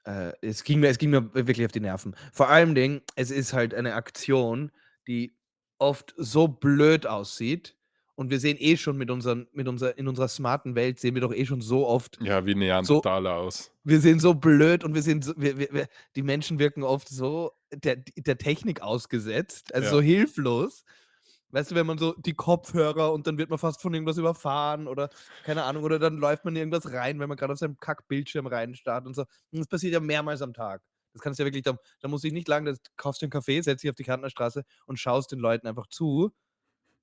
äh, 0.06 0.34
es 0.42 0.64
ging 0.64 0.80
mir 0.80 0.90
es 0.90 0.98
ging 0.98 1.10
mir 1.12 1.34
wirklich 1.34 1.66
auf 1.66 1.72
die 1.72 1.80
Nerven. 1.80 2.16
Vor 2.32 2.50
allem 2.50 2.76
es 3.16 3.32
ist 3.32 3.54
halt 3.54 3.74
eine 3.74 3.94
Aktion, 3.96 4.72
die 5.08 5.36
oft 5.84 6.16
so 6.18 6.48
blöd 6.50 7.08
aussieht 7.08 7.78
und 8.16 8.32
wir 8.32 8.40
sehen 8.40 8.58
eh 8.60 8.78
schon 8.78 8.98
mit 8.98 9.12
unseren 9.12 9.48
mit 9.54 9.68
unser 9.70 9.98
in 9.98 10.08
unserer 10.10 10.30
smarten 10.30 10.76
Welt 10.76 11.00
sehen 11.00 11.16
wir 11.16 11.22
doch 11.22 11.34
eh 11.34 11.46
schon 11.46 11.62
so 11.62 11.88
oft 11.88 12.20
Ja, 12.20 12.46
wie 12.46 12.56
so 12.82 13.04
Neandertaler 13.04 13.36
aus. 13.36 13.72
wir 13.86 14.02
sehen 14.02 14.20
so 14.20 14.34
blöd 14.36 14.84
und 14.86 14.96
wir 14.96 15.04
sehen 15.04 15.22
so 15.24 15.34
wir 15.38 15.58
wir 15.60 15.88
die 16.16 16.24
Menschen 16.24 16.60
wirken 16.60 16.84
oft 16.84 17.10
so 17.10 17.54
der 17.74 17.98
der 18.18 18.38
Technik 18.40 18.82
ausgesetzt, 18.84 19.74
also 19.76 19.88
Ja. 19.88 19.92
so 19.98 20.02
hilflos. 20.02 20.86
Weißt 21.52 21.72
du, 21.72 21.76
wenn 21.76 21.86
man 21.88 22.00
so 22.00 22.14
die 22.18 22.34
Kopfhörer 22.36 23.14
und 23.14 23.28
dann 23.28 23.38
wird 23.38 23.50
man 23.52 23.60
fast 23.60 23.82
von 23.82 23.94
irgendwas 23.94 24.18
überfahren 24.18 24.88
oder 24.88 25.10
keine 25.44 25.64
Ahnung, 25.66 25.84
oder 25.84 26.00
dann 26.00 26.18
läuft 26.18 26.46
man 26.46 26.56
in 26.56 26.62
irgendwas 26.64 26.92
rein, 26.94 27.20
wenn 27.20 27.30
man 27.30 27.38
grad 27.38 27.52
auf 27.52 27.60
seinem 27.60 27.78
Kack-Bildschirm 27.80 28.48
reinstarrt 28.48 29.06
und 29.08 29.16
so. 29.16 29.24
Und 29.52 29.60
das 29.60 29.68
passiert 29.68 29.94
ja 29.94 30.00
mehrmals 30.02 30.42
am 30.42 30.54
Tag. 30.56 30.82
Das 31.14 31.22
kannst 31.22 31.40
du 31.40 31.44
ja 31.44 31.48
wirklich 31.48 31.64
da 31.64 31.78
da 32.02 32.08
musst 32.10 32.24
du 32.24 32.28
dich 32.28 32.34
nicht 32.34 32.48
lang 32.50 32.66
da 32.66 32.74
kaufst 32.98 33.22
dir 33.22 33.28
'n 33.28 33.32
Kaffee, 33.32 33.62
setzt 33.62 33.84
dich 33.84 33.90
auf 33.92 33.96
die 33.96 34.04
Kärntnerstraße 34.04 34.64
und 34.88 35.00
schaust 35.00 35.32
den 35.32 35.40
Leuten 35.40 35.68
einfach 35.68 35.88
zu, 35.88 36.32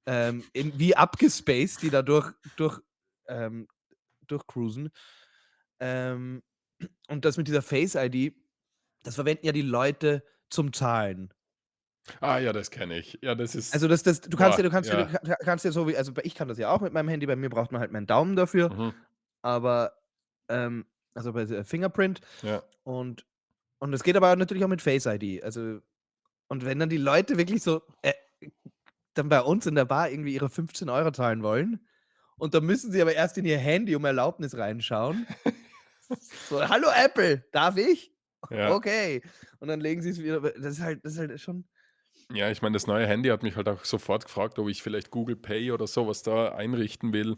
ähm, 0.07 0.47
in 0.55 0.79
wie 0.79 0.97
abgespaced 0.97 1.83
die 1.83 1.91
da 1.91 2.03
durch 2.03 2.33
durch 2.57 2.81
ähm, 3.29 3.69
durchcruisen. 4.29 4.91
Ähm, 5.81 6.43
und 7.09 7.25
das 7.27 7.37
mit 7.39 7.49
dieser 7.49 7.63
Face 7.63 7.97
ID, 7.97 8.35
das 9.05 9.17
verwenden 9.17 9.47
ja 9.47 9.53
die 9.53 9.63
Leute 9.63 10.25
zum 10.51 10.73
Zahlen. 10.75 11.35
Ah 12.23 12.39
ja, 12.39 12.53
das 12.53 12.71
kenne 12.71 12.99
ich. 12.99 13.19
Ja, 13.23 13.35
das 13.35 13.55
ist 13.55 13.73
Also, 13.73 13.87
das 13.87 14.03
das 14.03 14.21
du 14.21 14.37
kannst 14.37 14.59
boah, 14.59 14.59
ja 14.59 14.65
du 14.65 14.71
kannst 14.71 14.91
ja 14.91 14.97
du 14.97 15.37
kannst 15.45 15.65
ja 15.65 15.71
so 15.71 15.87
wie 15.87 15.97
also, 15.97 16.13
ich 16.25 16.35
kann 16.35 16.49
das 16.49 16.59
ja 16.59 16.71
auch 16.73 16.81
mit 16.81 16.93
meinem 16.93 17.09
Handy, 17.09 17.27
bei 17.27 17.37
mir 17.37 17.49
braucht 17.51 17.71
man 17.71 17.81
halt 17.81 17.93
meinen 17.93 18.07
Daumen 18.09 18.35
dafür, 18.35 18.71
Mhm. 18.71 19.01
aber, 19.43 19.95
ähm 20.49 20.87
also, 21.15 21.33
bei 21.33 21.45
der 21.45 21.65
Fingerprint 21.65 22.21
Ja. 22.43 22.63
und 22.85 23.27
und 23.81 23.95
es 23.95 24.05
geht 24.05 24.17
aber 24.17 24.37
natürlich 24.37 24.65
auch 24.65 24.69
mit 24.69 24.83
Face 24.83 25.07
ID. 25.07 25.43
Also 25.45 25.81
und 26.49 26.65
wenn 26.67 26.79
dann 26.81 26.91
die 26.91 26.99
Leute 26.99 27.39
wirklich 27.39 27.63
so, 27.63 27.83
äh, 28.03 28.15
dann 29.15 29.29
bei 29.31 29.43
uns 29.43 29.67
in 29.67 29.75
der 29.77 29.87
Bar 29.87 30.11
irgendwie 30.11 30.35
ihre 30.35 30.51
15 30.51 30.89
€ 30.91 31.13
zahlen 31.13 31.43
wollen 31.43 31.87
und 32.39 32.55
dann 32.55 32.65
müssen 32.67 32.93
sie 32.93 33.03
aber 33.03 33.15
erst 33.15 33.39
in 33.39 33.45
ihr 33.47 33.59
Handy 33.59 33.97
um 33.97 34.05
Erlaubnis 34.05 34.57
reinschauen. 34.57 35.27
So: 36.49 36.61
„Hallo 36.69 36.89
Apple, 36.95 37.45
darf 37.53 37.77
ich? 37.77 38.15
Ja. 38.51 38.71
Okay.“ 38.71 39.23
Und 39.61 39.69
dann 39.69 39.81
legen 39.81 40.03
sie's 40.03 40.21
wieder 40.21 40.41
das 40.41 40.75
ist 40.79 40.81
halt 40.83 41.05
das 41.05 41.15
ist 41.15 41.19
halt 41.21 41.41
schon 41.41 41.67
Ja, 42.33 42.49
ich 42.51 42.63
meine, 42.63 42.75
das 42.75 42.87
neue 42.87 43.07
Handy 43.09 43.29
hat 43.29 43.43
mich 43.43 43.57
halt 43.57 43.69
auch 43.69 43.85
sofort 43.85 44.25
gefragt, 44.27 44.59
ob 44.61 44.69
ich 44.69 44.83
vielleicht 44.83 45.11
Google 45.11 45.37
Pay 45.37 45.73
oder 45.73 45.87
so 45.89 46.07
was 46.07 46.23
da 46.23 46.55
einrichten 46.55 47.13
will. 47.13 47.37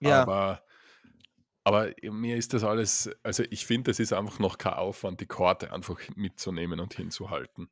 Ja. 0.00 0.24
Aber 0.24 0.62
aber 1.64 1.92
mir 2.02 2.36
ist 2.36 2.54
das 2.54 2.64
alles 2.64 3.10
also, 3.22 3.44
ich 3.50 3.66
finde, 3.66 3.90
das 3.90 4.00
ist 4.00 4.12
einfach 4.12 4.38
noch 4.38 4.58
kein 4.58 4.74
Aufwand, 4.74 5.20
die 5.20 5.26
Karte 5.26 5.72
einfach 5.72 5.98
mitzunehmen 6.16 6.80
und 6.80 6.94
hinzuhalten. 6.94 7.70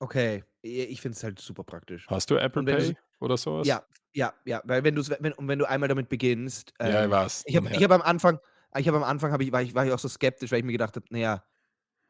Okay, 0.00 0.44
ich 0.62 1.00
finde 1.00 1.16
es 1.16 1.22
halt 1.24 1.38
super 1.38 1.64
praktisch. 1.64 2.10
Hast 2.10 2.30
du 2.30 2.36
Apple 2.36 2.62
Pay 2.62 2.96
oder 3.20 3.36
so 3.36 3.58
was? 3.58 3.76
ja, 3.76 3.86
ja, 4.14 4.34
ja, 4.44 4.62
weil 4.64 4.84
wenn 4.84 4.94
du's 4.94 5.10
wenn 5.10 5.32
und 5.34 5.48
wenn 5.48 5.58
du 5.58 5.66
einmal 5.68 5.88
damit 5.88 6.08
beginnst, 6.08 6.74
Ja, 6.84 7.04
ich 7.04 7.10
ähm 7.10 7.10
weiß, 7.10 7.44
ich 7.44 7.56
habe 7.56 7.68
ich 7.72 7.82
her 7.82 7.84
habe 7.84 7.94
am 7.94 8.02
Anfang 8.02 8.38
ich 8.76 8.88
habe 8.88 8.96
am 8.98 9.04
Anfang 9.04 9.32
habe 9.32 9.44
ich 9.44 9.52
war 9.52 9.62
ich 9.62 9.74
war 9.74 9.86
ich 9.86 9.92
auch 9.92 9.98
so 9.98 10.08
skeptisch, 10.08 10.52
weil 10.52 10.60
ich 10.60 10.64
mir 10.64 10.72
gedacht 10.72 10.96
habe: 10.96 11.06
„Na 11.10 11.18
ja, 11.18 11.44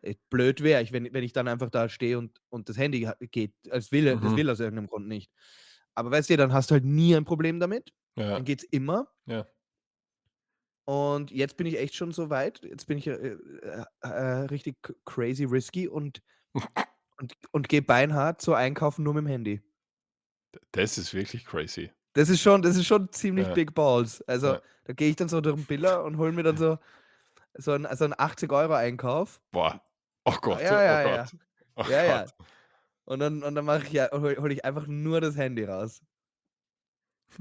äh, 0.02 0.16
blöd 0.30 0.62
wäre 0.62 0.82
ich, 0.82 0.92
wenn 0.92 1.12
wenn 1.14 1.24
ich 1.24 1.32
dann 1.34 1.48
einfach 1.48 1.70
da 1.70 1.88
stehe 1.90 2.18
und 2.18 2.40
und 2.50 2.68
das 2.70 2.78
Handy 2.78 3.02
ha 3.04 3.16
geht 3.20 3.54
es 3.70 3.92
will 3.92 4.20
das 4.20 4.34
Mhm. 4.34 4.36
will 4.36 4.50
aus 4.50 4.60
irgendeinem 4.60 4.88
Grund 4.88 5.08
nicht.“ 5.08 5.32
Aber 5.96 6.10
weißt 6.12 6.30
du, 6.30 6.36
dann 6.38 6.52
hast 6.54 6.70
du 6.70 6.74
halt 6.74 6.84
nie 6.86 7.14
ein 7.16 7.24
Problem 7.26 7.60
damit. 7.60 7.92
Ja. 8.16 8.36
Dann 8.36 8.44
geht's 8.44 8.64
immer. 8.64 9.08
Ja. 9.26 9.52
Und 10.88 11.30
jetzt 11.30 11.56
bin 11.56 11.66
ich 11.66 11.78
echt 11.78 11.94
schon 11.94 12.10
so 12.12 12.28
weit. 12.30 12.60
Jetzt 12.64 12.86
bin 12.86 12.98
ich, 12.98 13.06
äh, 13.06 13.12
äh, 13.12 13.84
äh, 14.00 14.08
richtig 14.50 14.76
crazy 15.04 15.44
risky 15.44 15.86
und 15.88 16.22
und 17.18 17.34
und 17.52 17.68
gehe 17.68 17.82
beinhart 17.82 18.42
so 18.42 18.54
einkaufen 18.54 19.04
nur 19.04 19.14
mit'm 19.14 19.28
Handy. 19.28 19.62
D 20.54 20.58
das 20.72 20.98
ist 20.98 21.14
wirklich 21.14 21.44
crazy. 21.46 21.92
Das 22.16 22.28
ist 22.28 22.40
schon 22.42 22.60
das 22.62 22.76
ist 22.76 22.86
schon 22.86 23.10
ziemlich 23.12 23.52
Ja. 23.52 23.54
big 23.54 23.74
balls. 23.74 24.20
Also, 24.28 24.54
Ja. 24.54 24.62
da 24.84 24.92
gehe 24.92 25.08
ich 25.08 25.16
dann 25.16 25.28
so 25.28 25.40
durch 25.40 25.56
'n 25.56 25.64
Biller 25.66 26.04
und 26.04 26.18
hole 26.18 26.32
mir 26.32 26.42
dann 26.42 26.56
so 26.58 26.78
so 27.58 27.72
'n 27.74 27.86
so 27.96 28.04
'n 28.06 28.14
80 28.18 28.52
€ 28.52 28.74
Einkauf. 28.76 29.40
Boah. 29.52 29.80
Oh 30.24 30.38
Gott, 30.40 30.70
Ja, 30.70 30.82
oh 30.86 30.96
ja, 30.96 31.02
ja. 31.02 31.30
Gott. 31.30 31.34
Oh 31.76 31.84
Ja, 31.84 32.02
ja. 32.04 32.26
Gott. 32.28 32.34
Und 33.04 33.20
dann 33.20 33.42
und 33.44 33.54
dann 33.56 33.64
mache 33.66 33.84
ich 33.86 33.92
ja 33.92 34.10
hole 34.12 34.36
hole 34.42 34.54
ich 34.54 34.64
einfach 34.64 34.86
nur 34.88 35.20
das 35.20 35.36
Handy 35.36 35.64
raus. 35.64 36.02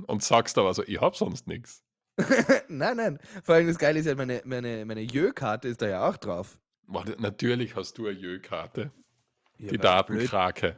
Und 0.08 0.24
sagst 0.24 0.58
aber 0.58 0.74
so: 0.74 0.84
„Ich 0.84 1.00
habe 1.00 1.16
sonst 1.16 1.48
nix.“ 1.48 1.84
Nein, 2.68 2.98
nein. 2.98 3.20
Vor 3.44 3.56
allem 3.56 3.68
das 3.68 3.78
Geile 3.78 4.00
ist 4.00 4.06
ja, 4.06 4.16
meine 4.16 4.42
meine 4.46 4.86
meine 4.86 5.02
Jö-Karte 5.02 5.68
ist 5.68 5.82
da 5.82 5.88
ja 5.88 6.08
auch 6.08 6.18
drauf. 6.18 6.58
Warte, 6.88 7.16
natürlich 7.20 7.76
hast 7.76 7.98
du 7.98 8.04
'ne 8.04 8.12
Jö-Karte. 8.12 8.92
Ja, 9.58 9.72
Die. 9.72 9.78
Datenkrake. 9.78 10.78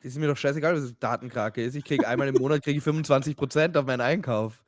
Ist 0.00 0.18
mir 0.18 0.28
doch 0.28 0.36
scheißegal, 0.36 0.76
was 0.76 0.98
Datenkrake 0.98 1.62
ist. 1.62 1.74
Ich 1.74 1.84
kriege 1.84 2.06
einmal 2.06 2.28
im 2.28 2.34
Monat 2.34 2.62
kriege 2.62 2.78
ich 2.78 2.84
25% 2.84 3.76
auf 3.76 3.86
meinen 3.86 4.02
Einkauf. 4.02 4.62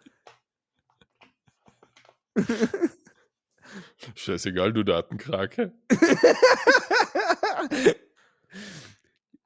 Scheißegal, 4.14 4.72
du 4.72 4.82
Datenkrake. 4.82 5.72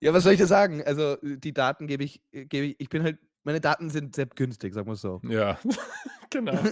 Ja, 0.03 0.15
was 0.15 0.25
soll 0.25 0.33
ich 0.33 0.39
dir 0.39 0.47
sagen? 0.47 0.83
Also, 0.83 1.17
die 1.23 1.53
Daten 1.53 1.87
gebe 1.87 2.05
ich 2.05 2.23
gebe 2.33 2.69
ich 2.69 2.77
ich 2.81 2.89
bin 2.89 3.03
halt 3.03 3.19
meine 3.45 3.61
Daten 3.61 3.91
sind 3.91 4.15
sehr 4.17 4.27
günstig, 4.27 4.75
sagen 4.75 4.89
wir's 4.89 5.01
so. 5.03 5.23
Ja, 5.23 5.59
genau. 6.31 6.69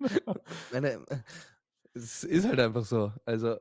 Genau. 0.00 0.36
Meine 0.70 0.92
äh, 1.08 1.18
es 1.94 2.24
ist 2.24 2.46
halt 2.46 2.60
einfach 2.60 2.84
so. 2.84 3.12
Also, 3.26 3.58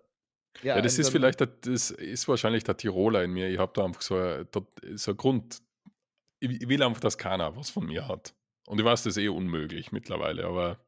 ja, 0.73 0.81
Ja, 0.81 0.81
das 0.81 0.97
ist 0.97 1.09
vielleicht 1.09 1.41
das 1.41 1.91
ist 1.91 2.27
wahrscheinlich 2.29 2.63
der 2.63 2.77
Tiroler 2.77 3.23
in 3.23 3.31
mir. 3.33 3.49
Ich 3.49 3.57
habe 3.59 3.73
da 3.75 3.83
einfach 3.83 4.01
so 4.01 4.15
'n 4.17 4.49
tot 4.51 4.67
so 4.95 5.11
'n 5.11 5.17
Grund 5.17 5.61
ich 6.41 6.69
will 6.69 6.83
einfach, 6.83 7.01
dass 7.01 7.17
keiner 7.17 7.55
was 7.57 7.69
von 7.71 7.85
mir 7.87 8.07
hat. 8.07 8.35
Und 8.67 8.79
ich 8.79 8.85
weiß, 8.85 9.03
das 9.03 9.17
ist 9.17 9.23
eh 9.23 9.29
unmöglich 9.29 9.91
mittlerweile, 9.93 10.45
aber 10.45 10.85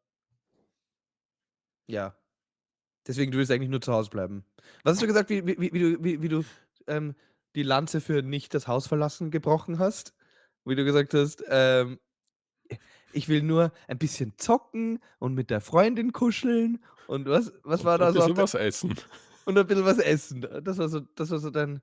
Ja. 1.89 2.15
Deswegen, 3.07 3.31
du 3.31 3.39
willst 3.39 3.51
eigentlich 3.51 3.69
nur 3.69 3.81
zu 3.81 3.93
Hause 3.93 4.09
bleiben. 4.11 4.45
Was 4.83 4.93
hast 4.93 5.03
du 5.03 5.07
gesagt, 5.07 5.29
wie 5.31 5.45
wie 5.47 5.57
wie 5.59 5.73
wie 5.73 5.79
du 5.79 6.03
wie 6.03 6.21
wie 6.23 6.29
du, 6.29 6.45
ähm, 6.87 7.15
die 7.55 7.63
Lanze 7.63 8.01
für 8.01 8.23
nicht 8.23 8.53
das 8.53 8.67
Haus 8.67 8.87
verlassen 8.87 9.31
gebrochen 9.31 9.79
hast? 9.79 10.13
Wie 10.65 10.76
du 10.76 10.84
gesagt 10.86 11.13
hast, 11.13 11.43
ähm: 11.47 11.99
„Ich 13.12 13.28
will 13.28 13.43
nur 13.43 13.71
ein 13.88 13.97
bisschen 13.97 14.34
zocken 14.38 14.99
und 15.19 15.34
mit 15.34 15.49
der 15.49 15.62
Freundin 15.62 16.12
kuscheln“ 16.12 16.84
und 17.06 17.28
was 17.28 17.54
was 17.63 17.84
war 17.84 17.97
Und 17.97 17.99
da 17.99 18.13
so 18.13 18.23
auf 18.23 18.32
bisschen 18.32 18.38
was 18.38 18.54
essen. 18.54 18.95
und 19.45 19.58
ein 19.58 19.67
bisschen 19.67 19.86
was 19.86 19.99
essen. 19.99 20.41
Das 20.63 20.78
war 20.78 20.89
so 20.89 21.02
das 21.02 21.32
war 21.32 21.39
so 21.39 21.49
dein 21.49 21.82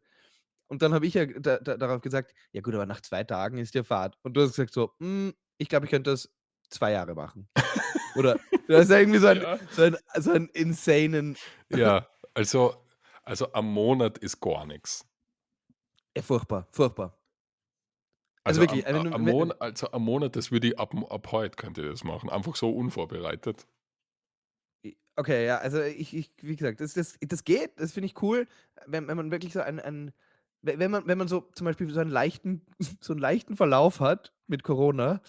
und 0.69 0.83
dann 0.83 0.95
habe 0.95 1.07
ich 1.07 1.15
ja 1.15 1.27
da 1.27 1.59
da 1.61 1.77
darauf 1.79 2.03
gesagt: 2.03 2.35
„Ja 2.53 2.63
gut, 2.63 2.75
aber 2.75 2.87
nach 2.87 3.01
2 3.03 3.25
Tagen 3.25 3.59
ist 3.59 3.75
ja 3.75 3.85
Fahrt.“ 3.85 4.19
Und 4.23 4.37
du 4.37 4.43
hast 4.43 4.51
gesagt 4.53 4.75
so: 4.75 4.93
„Hm, 5.01 5.35
ich 5.59 5.69
glaube, 5.71 5.87
ich 5.87 5.91
könnte 5.93 6.11
das 6.13 6.31
2 6.71 6.93
Jahre 6.93 7.15
machen.“ 7.17 7.49
Oder 8.15 8.41
du 8.69 8.77
hast 8.79 8.91
ja 8.91 8.99
irgendwie 9.01 9.21
so 9.21 9.27
einen 9.29 9.45
Ja. 9.45 9.59
so 9.71 9.83
einen 9.83 9.97
so 10.19 10.33
einen 10.33 10.49
insanen 10.51 11.39
Ja, 11.73 12.07
also 12.35 12.87
also 13.25 13.53
am 13.53 13.73
Monat 13.73 14.19
ist 14.19 14.41
gar 14.41 14.67
nix. 14.67 15.05
Ja, 16.17 16.23
furchtbar, 16.23 16.69
furchtbar. 16.73 17.20
Also 18.47 18.61
Also 18.61 18.61
wirklich, 18.61 18.85
am 18.89 18.95
wenn 18.95 18.95
a 18.95 19.05
du 19.05 19.11
am 19.11 19.25
we 19.25 19.33
Mon 19.33 19.53
also 19.61 19.91
am 19.93 20.03
Monat, 20.05 20.35
das 20.35 20.51
würde 20.51 20.69
ich 20.69 20.79
ab 20.79 20.95
ab 21.11 21.33
heute 21.33 21.57
könnte 21.57 21.83
ich 21.83 21.89
das 21.91 22.05
machen, 22.05 22.31
einfach 22.31 22.57
so 22.57 22.71
unvorbereitet. 22.71 23.67
Okay, 25.19 25.45
ja, 25.47 25.59
also 25.59 25.83
ich 25.83 26.15
ich 26.17 26.33
wie 26.41 26.57
gesagt, 26.57 26.81
das 26.81 26.95
das 26.95 27.17
das 27.21 27.45
geht, 27.45 27.79
das 27.79 27.93
finde 27.93 28.07
ich 28.07 28.23
cool, 28.23 28.47
wenn 28.87 29.07
wenn 29.09 29.17
man 29.17 29.31
wirklich 29.31 29.53
so 29.53 29.61
ein 29.61 29.79
ein 29.81 30.13
we 30.63 30.79
wenn 30.79 30.91
man 30.91 31.07
wenn 31.07 31.19
man 31.19 31.29
so 31.29 31.41
zum 31.55 31.65
Beispiel 31.67 31.91
so 31.91 32.01
einen 32.01 32.11
leichten 32.11 32.63
so 33.01 33.13
'n 33.13 33.19
leichten 33.19 33.57
Verlauf 33.57 34.01
hat 34.01 34.33
mit 34.47 34.63
Corona 34.63 35.21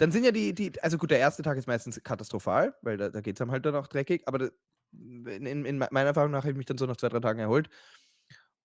dann 0.00 0.12
sind 0.12 0.24
ja 0.24 0.32
die 0.32 0.54
die 0.54 0.72
also 0.82 0.96
gut, 0.96 1.10
der 1.10 1.18
1. 1.18 1.42
Tag 1.42 1.58
ist 1.58 1.66
meistens 1.66 2.02
katastrophal, 2.02 2.74
weil 2.80 2.96
da 2.96 3.10
da 3.10 3.20
geht's 3.20 3.38
einem 3.42 3.50
halt 3.50 3.66
dann 3.66 3.76
auch 3.76 3.86
dreckig, 3.86 4.22
aber 4.26 4.50
in 4.92 5.26
in 5.46 5.66
in 5.66 5.76
meiner 5.78 6.06
Erfahrung 6.08 6.30
nach 6.30 6.38
habe 6.44 6.52
ich 6.52 6.56
mich 6.56 6.64
dann 6.66 6.78
so 6.78 6.86
nach 6.86 6.96
2, 6.96 7.10
3 7.10 7.20
Tagen 7.20 7.38
erholt. 7.38 7.68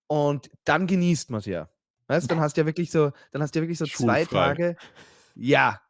Und 0.09 0.49
dann 0.65 0.87
genießt 0.87 1.29
man's 1.31 1.45
ja. 1.45 1.69
Weißt 2.07 2.25
du, 2.25 2.27
dann 2.35 2.39
hast 2.39 2.57
du 2.57 2.61
ja 2.61 2.67
wirklich 2.67 2.91
so 2.91 3.11
dann 3.31 3.41
hast 3.41 3.55
du 3.55 3.59
ja 3.59 3.63
wirklich 3.63 3.79
so 3.79 3.85
2 3.85 4.25
Schulfrei. 4.25 4.25
Tage 4.25 4.77
ja. 5.35 5.81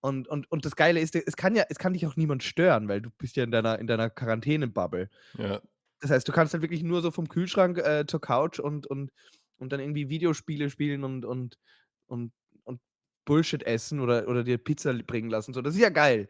Und 0.00 0.28
und 0.28 0.50
und 0.50 0.64
das 0.64 0.76
Geile 0.76 1.00
ist, 1.00 1.16
es 1.16 1.36
kann 1.36 1.56
ja 1.56 1.64
es 1.68 1.78
kann 1.78 1.92
dich 1.92 2.06
auch 2.06 2.16
niemand 2.16 2.42
stören, 2.44 2.88
weil 2.88 3.00
du 3.02 3.10
bist 3.18 3.36
ja 3.36 3.44
in 3.44 3.50
deiner 3.50 3.78
in 3.78 3.86
deiner 3.88 4.10
Quarantäne-Bubble. 4.10 5.10
Ja. 5.38 5.60
Das 6.00 6.10
heißt, 6.10 6.28
du 6.28 6.32
kannst 6.32 6.54
dann 6.54 6.62
wirklich 6.62 6.82
nur 6.84 7.02
so 7.02 7.10
vom 7.10 7.28
Kühlschrank, 7.28 7.78
äh, 7.78 8.06
zur 8.06 8.20
Couch 8.20 8.60
und 8.60 8.86
und 8.86 9.10
und 9.56 9.72
dann 9.72 9.80
irgendwie 9.80 10.08
Videospiele 10.08 10.70
spielen 10.70 11.02
und 11.04 11.24
und 11.24 11.58
und 12.06 12.32
und 12.64 12.80
Bullshit 13.24 13.64
essen 13.64 14.00
oder 14.00 14.28
oder 14.28 14.44
dir 14.44 14.58
Pizza 14.58 14.94
bringen 14.94 15.30
lassen, 15.30 15.52
so. 15.52 15.62
Das 15.62 15.74
ist 15.74 15.80
ja 15.80 15.90
geil. 15.90 16.28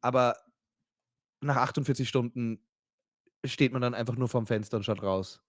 Aber 0.00 0.36
nach 1.40 1.56
48 1.56 2.08
Stunden 2.08 2.60
steht 3.44 3.72
man 3.72 3.82
dann 3.82 3.94
einfach 3.94 4.16
nur 4.16 4.28
vorm 4.28 4.46
Fenster 4.48 4.78
und 4.78 4.84
schaut 4.84 5.02
raus. 5.02 5.40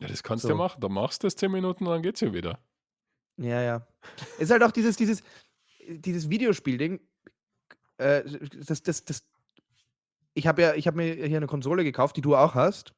Ja, 0.00 0.08
das 0.08 0.22
kannst 0.22 0.48
du 0.48 0.52
ja 0.52 0.54
So. 0.54 0.58
machen. 0.58 0.80
Dann 0.80 0.92
machst 0.92 1.22
du 1.22 1.26
das 1.26 1.36
10 1.36 1.50
Minuten 1.52 1.86
und 1.86 1.92
dann 1.92 2.02
geht's 2.02 2.20
ja 2.20 2.32
wieder. 2.32 2.62
Ja, 3.38 3.60
ja. 3.62 3.86
Ist 4.36 4.50
halt 4.50 4.62
auch 4.62 4.72
dieses 4.72 4.96
dieses 4.96 5.22
dieses 5.88 6.30
Videospielding, 6.30 7.00
äh, 7.98 8.22
das 8.68 8.82
das 8.82 9.04
das 9.04 9.22
ich 10.36 10.46
habe 10.46 10.62
ja 10.62 10.74
ich 10.74 10.86
habe 10.86 10.96
mir 10.96 11.14
hier 11.26 11.40
'ne 11.40 11.46
Konsole 11.46 11.84
gekauft, 11.84 12.16
die 12.16 12.20
du 12.22 12.36
auch 12.36 12.54
hast. 12.54 12.94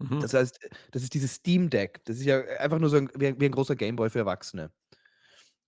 Mhm. 0.00 0.22
Das 0.22 0.34
heißt, 0.34 0.58
das 0.92 1.02
ist 1.02 1.14
dieses 1.14 1.34
Steam 1.34 1.70
Deck. 1.70 2.04
Das 2.06 2.18
ist 2.18 2.24
ja 2.26 2.40
einfach 2.60 2.78
nur 2.80 2.90
so 2.90 2.96
'n 2.98 3.10
wie 3.16 3.28
ein 3.28 3.40
wie 3.40 3.46
ein 3.46 3.52
großer 3.52 3.76
Gameboy 3.76 4.10
für 4.10 4.20
Erwachsene. 4.20 4.72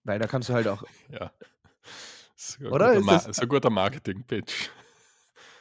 Weil 0.07 0.19
da 0.19 0.27
kannst 0.27 0.49
du 0.49 0.55
halt 0.55 0.69
auch 0.69 0.85
Ja. 1.09 1.33
'n 2.61 2.67
Oder 2.71 2.93
guter 2.93 2.95
ist 2.95 3.11
das 3.11 3.27
ist 3.27 3.43
'n 3.43 3.49
guter 3.49 3.71
Marketing-Pitch. 3.71 4.71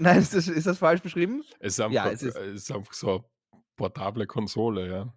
Nein, 0.02 0.22
ist 0.22 0.34
das 0.34 0.48
ist 0.48 0.66
das 0.66 0.78
falsch 0.78 1.02
beschrieben? 1.02 1.44
Es 1.62 1.74
ist 1.74 1.82
Ja, 1.90 2.10
einfach 2.10 2.12
es 2.12 2.24
ist 2.24 2.40
äh, 2.40 2.54
ist 2.54 2.72
einfach 2.72 2.94
so 2.94 3.30
portable 3.80 4.28
Konsole, 4.28 4.88
ja. 4.92 5.14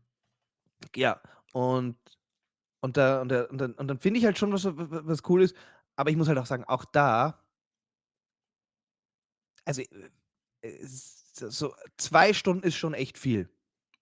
Ja, 0.96 1.20
und 1.52 1.96
und 2.82 2.96
da 2.96 3.22
und 3.22 3.28
da 3.30 3.44
und 3.44 3.58
dann 3.58 3.74
und 3.74 3.88
dann 3.88 3.98
finde 4.00 4.20
ich 4.20 4.26
halt 4.26 4.38
schon, 4.38 4.52
was 4.52 4.64
was 4.66 5.22
cool 5.28 5.42
ist, 5.42 5.56
aber 5.96 6.10
ich 6.10 6.16
muss 6.16 6.28
halt 6.28 6.38
auch 6.38 6.46
sagen, 6.46 6.64
auch 6.64 6.84
da 6.84 7.42
also, 9.66 9.82
äh, 10.62 10.78
so 10.84 11.74
2 11.98 12.32
Stunden 12.34 12.66
ist 12.66 12.76
schon 12.76 12.94
echt 12.94 13.18
viel. 13.18 13.48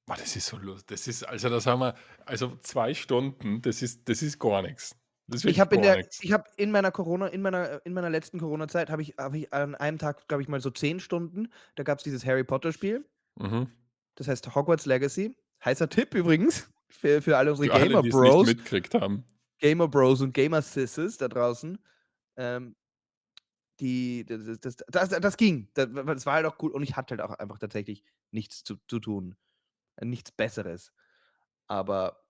Boah, 0.06 0.16
das 0.16 0.34
ist 0.34 0.46
so 0.46 0.56
lus 0.58 0.84
das 0.86 1.06
ist 1.06 1.22
also, 1.24 1.48
da 1.48 1.60
sagen 1.60 1.80
wir 1.80 1.94
also 2.26 2.56
2 2.62 2.94
Stunden, 2.94 3.62
das 3.62 3.82
ist 3.82 4.08
das 4.08 4.22
ist 4.22 4.38
gar. 4.38 4.62
Das 4.62 5.44
ist 5.44 5.44
Ich 5.44 5.60
habe 5.60 5.74
in 5.76 5.82
der 5.82 6.06
ich 6.20 6.32
habe 6.32 6.44
in 6.56 6.70
meiner 6.70 6.90
Corona 6.90 7.26
in 7.28 7.42
meiner 7.42 7.84
in 7.86 7.92
meiner 7.92 8.10
letzten 8.10 8.38
Corona-Zeit 8.38 8.90
habe 8.90 9.02
ich 9.02 9.14
habe 9.18 9.38
ich 9.38 9.52
an 9.52 9.74
einem 9.74 9.98
Tag, 9.98 10.26
glaube 10.28 10.42
ich, 10.42 10.48
mal 10.48 10.60
so 10.60 10.70
10 10.70 11.00
Stunden 11.00 11.48
da 11.76 11.82
gab's 11.82 12.02
dieses 12.02 12.24
Harry-Potter-Spiel. 12.26 13.04
Mhm. 13.38 13.70
Das 14.16 14.28
heißt 14.28 14.54
Hogwarts 14.54 14.86
Legacy. 14.86 15.36
Heißer 15.64 15.88
Tipp 15.88 16.14
übrigens 16.14 16.70
für 16.88 17.22
für 17.22 17.36
alle 17.36 17.50
unsere 17.52 17.68
Für 17.68 17.74
alle, 17.74 18.02
die's 18.02 18.14
nicht 18.14 18.46
mitgekriegt 18.46 18.94
haben. 18.94 19.24
Gamer-Bros 19.58 20.22
und 20.22 20.32
Gamer-Sisses 20.34 21.18
da 21.18 21.28
draußen. 21.28 21.78
Ähm 22.36 22.74
die 23.80 24.24
d 24.26 24.36
d 24.38 24.56
das 24.60 24.76
das 24.76 25.08
das 25.08 25.36
ging. 25.36 25.68
Da 25.74 25.86
das 25.86 26.26
war 26.26 26.34
halt 26.34 26.46
auch 26.46 26.56
cool 26.62 26.70
und 26.72 26.82
ich 26.82 26.96
hatte 26.96 27.16
halt 27.16 27.22
auch 27.22 27.34
einfach 27.38 27.58
tatsächlich 27.58 28.04
nichts 28.30 28.62
zu 28.62 28.76
zu 28.88 28.98
tun, 29.00 29.36
nichts 30.02 30.32
Besseres. 30.32 30.92
Aber 31.68 32.24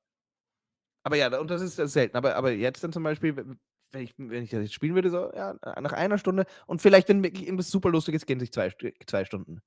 aber 1.07 1.17
ja, 1.17 1.39
und 1.39 1.51
das 1.51 1.63
ist 1.63 1.79
das 1.79 1.93
selten. 1.93 2.17
Aber 2.17 2.37
aber 2.37 2.53
jetzt 2.53 2.85
dann 2.85 2.93
zum 2.93 3.03
Beispiel, 3.03 3.37
wenn 3.37 4.03
ich 4.03 4.15
wenn 4.19 4.43
ich 4.43 4.51
das 4.51 4.63
jetzt 4.63 4.75
spielen 4.75 4.95
würde, 4.95 5.11
so, 5.11 5.33
ja, 5.35 5.55
nach 5.81 5.93
1 5.93 6.19
Stunde 6.19 6.45
und 6.67 6.81
vielleicht, 6.83 7.09
wenn 7.09 7.23
wirklich 7.23 7.45
irgendwas 7.47 7.71
super 7.71 7.91
Lustiges, 7.91 8.27
gehen 8.27 8.41
sich 8.41 8.53
2 8.53 8.71
St 8.71 8.85
2 9.07 9.25
Stunden. 9.25 9.61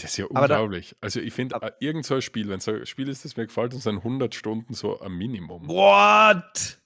Das 0.00 0.10
ist 0.12 0.16
ja 0.16 0.26
Aber 0.34 0.48
da 0.48 0.58
unglaublich. 0.58 0.96
Also, 1.00 1.20
ich 1.20 1.32
finde, 1.32 1.56
äh, 1.60 1.70
irgend 1.78 2.04
so 2.04 2.14
'n 2.16 2.22
Spiel 2.22 2.48
wenn's 2.48 2.64
so 2.64 2.72
'n 2.72 2.86
Spiel 2.86 3.08
ist, 3.08 3.24
das 3.24 3.36
mir 3.36 3.46
gefällt, 3.46 3.72
dann 3.72 3.80
sind 3.80 4.02
100 4.02 4.34
Stunden 4.34 4.74
so 4.74 4.98
ein 5.00 5.12
Minimum. 5.12 5.70
What? 5.70 6.78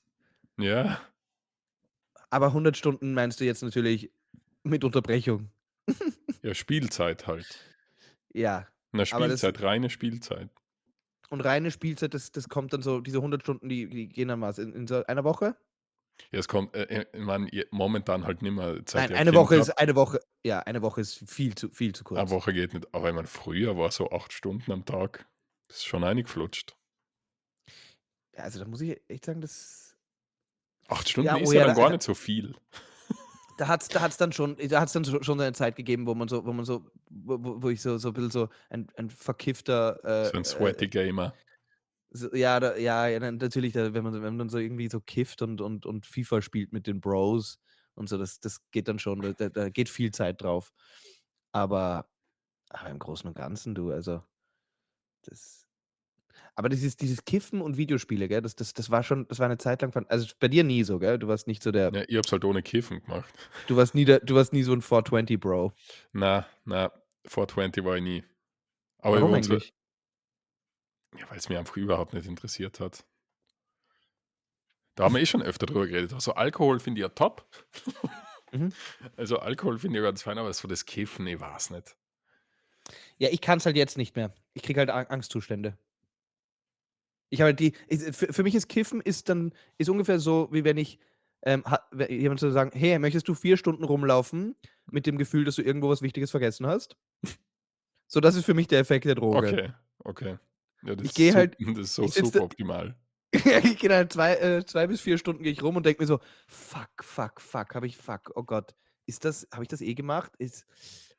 Ja. 0.59 1.09
Aber 2.33 2.53
100 2.53 2.77
Stunden 2.77 3.14
meinst 3.14 3.40
du 3.40 3.44
jetzt 3.44 3.62
natürlich 3.62 4.12
mit 4.62 4.85
Unterbrechung? 4.85 5.50
Ja, 6.44 6.54
Spielzeit 6.54 7.27
halt. 7.27 7.65
Ja, 8.35 8.69
Na, 8.94 9.04
aber 9.11 9.29
das 9.29 9.42
Spielzeit, 9.42 9.61
reine 9.63 9.90
Spielzeit. 9.90 10.50
Und 11.31 11.42
reine 11.42 11.71
Spielzeit, 11.71 12.15
das 12.15 12.33
das 12.33 12.48
kommt 12.48 12.73
dann 12.73 12.81
so 12.83 13.00
diese 13.00 13.21
100 13.21 13.42
Stunden, 13.42 13.69
die 13.69 13.88
die 13.88 14.09
gehen 14.09 14.29
dann 14.29 14.40
was 14.40 14.59
in 14.59 14.73
in 14.73 14.87
so 14.87 15.04
einer 15.04 15.25
Woche? 15.25 15.59
Ja, 16.33 16.40
es 16.40 16.48
kommt, 16.48 16.75
äh, 16.75 16.83
äh, 16.85 17.06
ich 17.13 17.21
meine, 17.25 17.48
momentan 17.71 18.25
halt 18.25 18.42
nicht 18.42 18.52
mehr, 18.52 18.83
seit 18.87 18.94
Nein, 18.94 19.13
ein 19.13 19.21
eine 19.21 19.35
Woche 19.35 19.56
ist 19.56 19.71
eine 19.71 19.94
Woche 19.94 20.21
ja, 20.44 20.60
eine 20.60 20.82
Woche 20.82 21.00
ist 21.00 21.18
viel 21.30 21.54
zu 21.54 21.70
viel 21.70 21.94
zu 21.94 22.04
Eine 22.12 22.28
kurz. 22.28 22.30
Woche 22.30 22.52
geht 22.52 22.74
nicht, 22.74 22.92
aber 22.94 23.08
ich 23.08 23.14
meine, 23.14 23.26
früher 23.28 23.78
war 23.78 23.90
so 23.90 24.10
8 24.10 24.34
Stunden 24.34 24.72
am 24.72 24.84
Tag. 24.84 25.26
Das 25.68 25.78
ist 25.78 25.86
schon 25.86 26.04
eingeflutscht. 26.04 26.76
Ja, 28.34 28.44
also, 28.44 28.58
da 28.58 28.66
muss 28.66 28.80
ich 28.80 29.00
echt 29.08 29.24
sagen, 29.24 29.40
das 29.40 29.96
8 30.88 31.08
Stunden 31.08 31.34
ja, 31.34 31.40
oh 31.40 31.50
ist 31.50 31.52
ja 31.52 31.64
dann 31.64 31.74
da 31.74 31.74
gar 31.74 31.90
nicht 31.90 32.02
so 32.02 32.14
viel. 32.14 32.54
Da 33.58 33.66
hat's 33.66 33.90
da 33.90 34.00
hat's 34.00 34.16
dann 34.16 34.32
schon 34.32 34.56
da 34.56 34.80
hat's 34.80 34.92
dann 34.92 35.04
sch 35.04 35.16
schon 35.24 35.40
eine 35.40 35.52
Zeit 35.52 35.74
gegeben, 35.76 36.06
wo 36.06 36.14
man 36.14 36.28
so 36.28 36.46
wo 36.46 36.52
man 36.52 36.64
so 36.64 36.86
wo 37.10 37.60
wo 37.62 37.68
ich 37.70 37.82
so 37.82 37.98
so 37.98 38.08
'n 38.10 38.12
bisschen 38.14 38.30
so 38.30 38.48
ein 38.70 38.86
ein 38.96 39.10
verkiffter, 39.10 39.98
So 40.20 40.36
ein 40.38 40.44
äh, 40.44 40.78
äh 40.82 40.84
sweaty 40.84 40.86
Gamer. 40.86 41.34
so 42.10 42.34
ja, 42.34 42.58
da 42.60 42.76
ja, 42.76 43.18
natürlich, 43.32 43.72
da 43.74 43.92
wenn 43.94 44.04
man 44.04 44.14
wenn 44.14 44.22
man 44.22 44.38
dann 44.38 44.48
so 44.48 44.58
irgendwie 44.58 44.88
so 44.88 45.00
kifft 45.00 45.42
und 45.42 45.60
und 45.60 45.84
und 45.86 46.06
FIFA 46.06 46.40
spielt 46.42 46.72
mit 46.72 46.86
den 46.86 47.00
Bros 47.00 47.58
und 47.99 48.09
so, 48.09 48.19
das 48.19 48.40
das 48.40 48.61
geht 48.73 48.88
dann 48.88 48.99
schon, 49.01 49.23
da 49.38 49.49
da 49.51 49.69
geht 49.71 49.88
viel 49.90 50.13
Zeit 50.13 50.42
drauf. 50.42 50.73
Aber 51.53 52.09
aber 52.71 52.90
im 52.90 52.99
Großen 53.01 53.29
und 53.29 53.37
Ganzen, 53.37 53.75
du, 53.77 53.92
also 53.92 54.23
das 55.23 55.67
Aber 56.57 56.69
dieses 56.71 56.96
dieses 56.96 57.25
Kiffen 57.25 57.61
und 57.63 57.77
Videospiele, 57.79 58.29
gell, 58.29 58.42
das 58.42 58.57
das 58.57 58.75
das 58.75 58.90
war 58.90 59.03
schon 59.05 59.27
das 59.29 59.38
war 59.40 59.49
'ne 59.49 59.59
Zeit 59.59 59.83
lang 59.83 59.92
von 59.92 60.07
also, 60.09 60.35
bei 60.40 60.49
dir 60.49 60.65
nie 60.65 60.85
so, 60.85 60.99
gell? 61.01 61.19
Du 61.19 61.29
warst 61.29 61.46
nicht 61.49 61.63
so 61.63 61.73
der 61.73 61.94
Ja, 61.94 62.03
ich 62.07 62.17
habe 62.17 62.21
es 62.27 62.33
halt 62.33 62.44
ohne 62.44 62.63
Kiffen 62.63 63.01
gemacht. 63.03 63.35
du 63.67 63.77
warst 63.77 63.94
nie 63.94 64.05
der 64.05 64.21
du 64.21 64.35
warst 64.35 64.53
nie 64.53 64.63
so 64.65 64.73
'n 64.73 64.83
420 64.83 65.38
Bro. 65.38 65.73
Na, 66.13 66.46
na, 66.65 66.90
420 67.27 67.85
war 67.85 67.96
ich 67.96 68.03
nie. 68.03 68.25
Aber 68.99 69.19
Warum 69.19 69.35
eigentlich? 69.35 69.73
ja, 71.17 71.29
weil's 71.31 71.49
mich 71.49 71.59
einfach 71.59 71.77
überhaupt 71.77 72.13
nicht 72.15 72.27
interessiert 72.27 72.81
hat. 72.81 73.05
Da 74.99 75.05
haben 75.05 75.15
wir 75.15 75.21
eh 75.21 75.27
schon 75.27 75.42
öfter 75.42 75.67
drüber 75.67 75.87
geredet. 75.87 76.13
Also, 76.13 76.33
Alkohol 76.35 76.81
finde 76.81 77.01
ich 77.01 77.03
ja 77.03 77.09
top. 77.11 77.46
Mhm. 78.53 78.73
Also, 79.17 79.38
Alkohol 79.38 79.79
finde 79.79 79.99
ich 79.99 80.03
ganz 80.05 80.23
fein, 80.23 80.38
aber 80.38 80.51
so 80.55 80.67
das 80.67 80.87
Kiffen, 80.87 81.27
ich 81.27 81.38
weiß 81.40 81.71
nicht. 81.71 81.96
Ja, 83.19 83.29
ich 83.31 83.40
kann's 83.40 83.67
halt 83.67 83.77
jetzt 83.77 83.96
nicht 83.99 84.17
mehr. 84.17 84.35
Ich 84.55 84.63
kriege 84.63 84.81
halt 84.81 84.90
Angstzustände. 84.90 85.77
Ich 87.31 87.40
habe 87.40 87.49
halt 87.49 87.61
die 87.61 87.75
ich 87.88 88.01
für 88.17 88.33
für 88.33 88.42
mich 88.42 88.55
ist 88.55 88.69
Kiffen 88.69 89.01
ist 89.01 89.29
dann 89.29 89.53
ist 89.77 89.88
ungefähr 89.90 90.19
so, 90.19 90.49
wie 90.51 90.65
wenn 90.65 90.79
ich, 90.79 90.99
ähm, 91.42 91.63
jemand 92.09 92.40
soll 92.40 92.53
sagen: 92.53 92.71
„Hey, 92.75 92.99
möchtest 92.99 93.29
du 93.29 93.35
4 93.35 93.57
Stunden 93.57 93.85
rumlaufen 93.85 94.57
mit 94.90 95.07
dem 95.07 95.19
Gefühl, 95.19 95.44
dass 95.44 95.57
du 95.57 95.63
irgendwo 95.63 95.88
was 95.90 96.03
Wichtiges 96.03 96.31
vergessen 96.31 96.67
hast?“ 96.67 96.96
So, 98.07 98.21
das 98.21 98.35
ist 98.37 98.44
für 98.44 98.55
mich 98.55 98.67
der 98.69 98.81
Effekt 98.81 99.05
der 99.07 99.15
Droge. 99.15 99.57
Okay, 99.57 99.73
okay. 100.05 100.38
Ja, 100.83 100.94
das 100.94 101.07
Ich 101.07 101.15
ist 101.15 101.15
gehe 101.15 101.35
halt 101.35 101.57
das 101.77 101.87
ist 101.88 101.94
so 101.94 102.09
da 102.09 102.09
suboptimal. 102.09 102.96
ich 103.35 103.79
gehe 103.79 103.88
dann 103.90 104.08
2 104.08 104.37
äh, 104.37 104.64
2 104.64 104.87
bis 104.87 105.00
4 105.02 105.18
Stunden 105.18 105.42
gehe 105.42 105.52
ich 105.52 105.62
rum 105.62 105.76
und 105.76 105.85
denke 105.85 106.02
mir 106.02 106.06
so: 106.06 106.20
„Fuck, 106.46 106.88
fuck, 107.02 107.40
fuck, 107.40 107.74
habe 107.74 107.87
ich 107.87 107.96
fuck, 107.98 108.33
oh 108.35 108.42
Gott, 108.42 108.74
ist 109.06 109.24
das 109.24 109.46
habe 109.52 109.62
ich 109.64 109.68
das 109.68 109.81
eh 109.83 109.94
gemacht? 109.94 110.33
Ist 110.38 110.64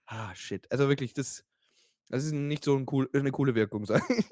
ah, 0.05 0.33
shit.“ 0.35 0.71
Also, 0.71 0.89
wirklich, 0.89 1.13
das 1.13 1.43
das 2.09 2.25
ist 2.25 2.33
nicht 2.33 2.65
so 2.65 2.75
'n 2.77 2.85
cool 2.91 3.09
'ne 3.13 3.31
coole 3.31 3.55
Wirkung, 3.55 3.85
sage 3.85 4.05
ich. 4.17 4.25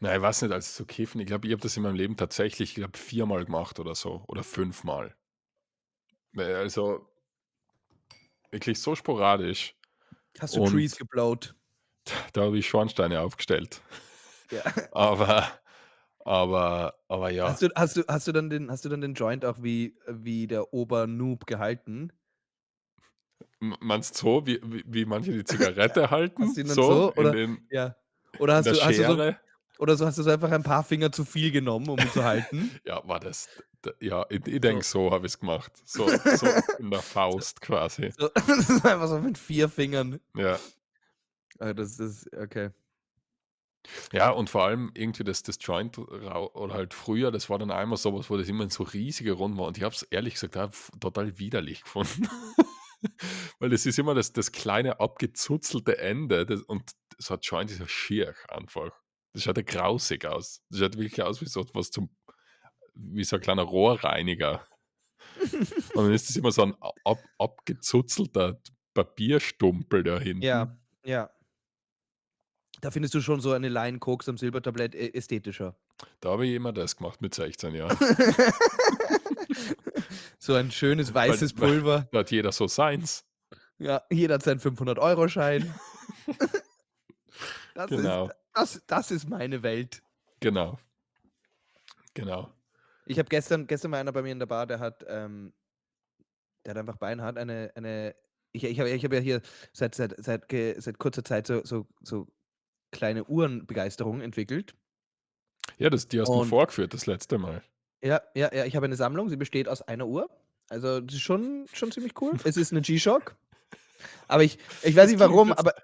Na, 0.00 0.14
ich 0.14 0.20
weiß 0.22 0.42
nicht, 0.42 0.52
also 0.52 0.70
so 0.82 0.84
Kiffen, 0.86 1.20
ich 1.20 1.26
glaube, 1.26 1.46
ich 1.46 1.52
habe 1.52 1.62
das 1.62 1.76
in 1.76 1.82
meinem 1.82 1.96
Leben 1.96 2.16
tatsächlich, 2.16 2.70
ich 2.70 2.74
glaube, 2.76 2.98
viermal 2.98 3.44
gemacht 3.44 3.78
oder 3.80 3.94
so 3.94 4.24
oder 4.28 4.42
fünfmal. 4.44 5.16
Also 6.34 7.10
wirklich 8.52 8.80
so 8.80 8.94
sporadisch 8.94 9.74
Hast 10.38 10.56
du 10.56 10.60
Trees 10.60 10.94
und 10.94 10.96
geblowt? 10.96 11.56
da 12.32 12.42
habe 12.42 12.58
ich 12.58 12.68
Schornsteine 12.68 13.20
aufgestellt. 13.20 13.82
Ja. 14.50 14.62
Aber 14.92 15.60
aber 16.26 16.94
aber 17.08 17.30
ja. 17.30 17.46
Hast 17.46 17.62
du 17.62 17.68
hast 17.76 17.96
du 17.96 18.02
hast 18.08 18.26
du 18.26 18.32
dann 18.32 18.50
den 18.50 18.70
hast 18.70 18.84
du 18.84 18.88
dann 18.88 19.00
den 19.00 19.14
Joint 19.14 19.44
auch 19.44 19.62
wie 19.62 19.96
wie 20.08 20.46
der 20.46 20.72
Ober-Noob 20.72 21.46
gehalten? 21.46 22.12
M 23.62 23.74
meinst 23.80 24.16
so, 24.16 24.46
wie 24.46 24.60
wie 24.62 24.84
wie 24.86 25.04
manche 25.04 25.32
die 25.32 25.44
Zigarette 25.44 26.10
Hast 26.40 26.56
halten, 26.56 26.56
du 26.56 26.60
ihn 26.62 26.68
dann 26.68 26.80
so 26.82 27.12
so 27.14 27.14
oder 27.16 27.32
den 27.32 27.68
ja. 27.70 27.96
Oder 28.38 28.56
hast 28.56 28.70
du 28.70 28.80
hast 28.82 28.98
du 28.98 29.04
so 29.04 29.18
oder 29.78 29.96
so 29.96 30.06
hast 30.06 30.18
du 30.18 30.22
so 30.22 30.30
einfach 30.30 30.50
ein 30.52 30.62
paar 30.62 30.84
Finger 30.84 31.12
zu 31.12 31.24
viel 31.24 31.50
genommen, 31.52 31.88
um 31.88 32.02
ihn 32.02 32.10
zu 32.12 32.24
halten? 32.24 32.78
Ja, 32.84 33.06
war 33.08 33.20
das 33.20 33.48
d 33.84 33.92
ja, 34.00 34.24
ich 34.30 34.46
ich 34.46 34.60
So. 34.60 34.60
denke, 34.60 34.84
so 34.84 35.10
habe 35.10 35.26
ich's 35.26 35.38
gemacht. 35.38 35.72
So 35.84 36.20
so 36.24 36.56
in 36.78 36.90
der 36.90 37.02
So 37.02 37.02
Faust 37.02 37.60
quasi. 37.60 38.14
so 38.18 38.28
das 38.34 38.70
ist 38.70 38.84
einfach 38.86 39.08
so 39.08 39.20
mit 39.20 39.38
4 39.38 39.68
Fingern. 39.68 40.20
Ja. 40.34 40.60
Ah, 41.60 41.72
das 41.72 41.98
ist 41.98 42.32
okay. 42.36 42.70
Ja, 44.12 44.30
und 44.30 44.50
vor 44.50 44.64
allem 44.64 44.90
irgendwie 44.94 45.24
das 45.24 45.42
das 45.42 45.58
Joint 45.60 45.98
oder 45.98 46.74
halt 46.74 46.94
früher, 46.94 47.30
das 47.30 47.50
war 47.50 47.58
dann 47.58 47.70
auch 47.70 47.82
immer 47.82 47.96
so 47.96 48.16
was, 48.16 48.30
wo 48.30 48.36
das 48.36 48.48
immer 48.48 48.64
in 48.64 48.70
so 48.70 48.84
riesige 48.84 49.32
Runden 49.32 49.58
war 49.58 49.66
und 49.66 49.76
ich 49.78 49.82
habe 49.84 49.94
es 49.94 50.02
ehrlich 50.02 50.34
gesagt 50.34 50.74
total 51.00 51.38
widerlich 51.38 51.82
gefunden. 51.82 52.28
Weil 53.58 53.70
das 53.70 53.86
ist 53.86 53.98
immer 53.98 54.14
das 54.14 54.32
das 54.32 54.52
kleine 54.52 55.00
abgezuzelte 55.00 55.98
Ende, 55.98 56.46
das 56.46 56.62
und 56.62 56.92
so 57.18 57.34
ein 57.34 57.40
Joint 57.42 57.70
ist 57.70 57.80
ja 57.80 57.88
schier 57.88 58.34
einfach. 58.48 58.92
Das 59.34 59.42
schaut 59.44 59.56
ja 59.58 59.62
grausig 59.64 60.24
aus. 60.26 60.62
Das 60.70 60.80
schaut 60.80 60.96
wirklich 60.98 61.22
aus 61.22 61.40
wie 61.42 61.46
so 61.46 61.64
was 61.74 61.90
zum 61.90 62.10
wie 62.94 63.24
so 63.24 63.36
'n 63.36 63.42
kleiner 63.42 63.62
Rohrreiniger. 63.64 64.66
Und 65.94 66.04
dann 66.04 66.12
ist 66.12 66.28
das 66.28 66.36
immer 66.36 66.52
so 66.52 66.62
'n 66.62 66.74
a 66.80 66.92
ab 67.04 67.26
abgezuzelter 67.38 68.60
Papierstumpel 68.94 70.02
da 70.04 70.18
hinten. 70.20 70.38
Ja, 70.40 70.76
ja. 71.04 71.35
Da 72.80 72.90
findest 72.90 73.14
du 73.14 73.20
schon 73.20 73.40
so 73.40 73.52
eine 73.52 73.68
Line 73.68 73.98
Koks 73.98 74.28
am 74.28 74.36
Silbertablett 74.36 74.94
ä 74.94 75.10
ästhetischer. 75.14 75.74
Da 76.20 76.30
habe 76.30 76.46
ich 76.46 76.54
immer 76.54 76.72
das 76.72 76.96
gemacht 76.96 77.20
mit 77.22 77.34
16, 77.34 77.74
ja. 77.74 77.88
So 80.38 80.54
ein 80.54 80.70
schönes 80.70 81.12
Weil 81.14 81.30
weißes 81.30 81.58
weil 81.58 81.68
Pulver. 81.70 82.08
da 82.12 82.20
hat 82.20 82.30
jeder 82.30 82.52
so 82.52 82.66
seins. 82.68 83.24
Ja, 83.78 84.02
jeder 84.10 84.34
hat 84.34 84.42
seinen 84.42 84.60
500-Euro-Schein. 84.60 85.74
Das 87.74 87.90
ist 87.90 87.98
Genau. 87.98 88.30
das 88.54 88.82
das 88.86 89.10
ist 89.10 89.28
meine 89.28 89.62
Welt. 89.62 90.02
Genau. 90.40 90.78
Genau. 92.14 92.50
Ich 93.04 93.18
habe 93.18 93.28
gestern 93.28 93.66
gestern 93.66 93.92
war 93.92 93.98
einer 93.98 94.12
bei 94.12 94.22
mir 94.22 94.32
in 94.32 94.38
der 94.38 94.46
Bar, 94.46 94.66
der 94.66 94.78
hat, 94.78 95.04
ähm 95.06 95.52
der 96.64 96.70
hat 96.70 96.78
einfach 96.78 96.96
beinhart 96.96 97.36
eine 97.36 97.70
eine 97.74 98.14
ich 98.52 98.64
ich 98.64 98.80
habe 98.80 98.88
ich 98.88 99.04
habe 99.04 99.16
ja 99.16 99.20
hier 99.20 99.42
seit 99.74 99.94
seit 99.94 100.14
seit 100.24 100.48
ge 100.48 100.80
seit 100.80 100.98
kurzer 100.98 101.22
Zeit 101.22 101.46
so 101.46 101.62
so 101.66 101.86
so 102.00 102.26
kleine 102.92 103.24
Uhrenbegeisterung 103.24 104.20
entwickelt. 104.20 104.74
Ja, 105.78 105.90
das 105.90 106.08
die 106.08 106.20
hast 106.20 106.34
du 106.34 106.40
Und 106.40 106.42
vorgeführt 106.42 106.94
das 106.94 107.06
letzte 107.06 107.36
Mal. 107.38 107.62
Ja, 108.02 108.20
ja, 108.34 108.50
ja, 108.54 108.64
ich 108.66 108.76
habe 108.76 108.86
eine 108.86 108.96
Sammlung, 108.96 109.28
sie 109.28 109.36
besteht 109.36 109.68
aus 109.68 109.82
einer 109.82 110.06
Uhr. 110.06 110.28
Also, 110.68 111.00
das 111.00 111.14
ist 111.16 111.22
schon 111.22 111.66
schon 111.72 111.90
ziemlich 111.92 112.12
cool. 112.20 112.38
Es 112.44 112.56
ist 112.56 112.72
'ne 112.72 112.80
G-Shock. 112.82 113.36
Aber 114.28 114.44
ich 114.44 114.58
ich 114.82 114.96
weiß 114.96 115.10
nicht 115.10 115.20
warum, 115.20 115.52
aber 115.52 115.74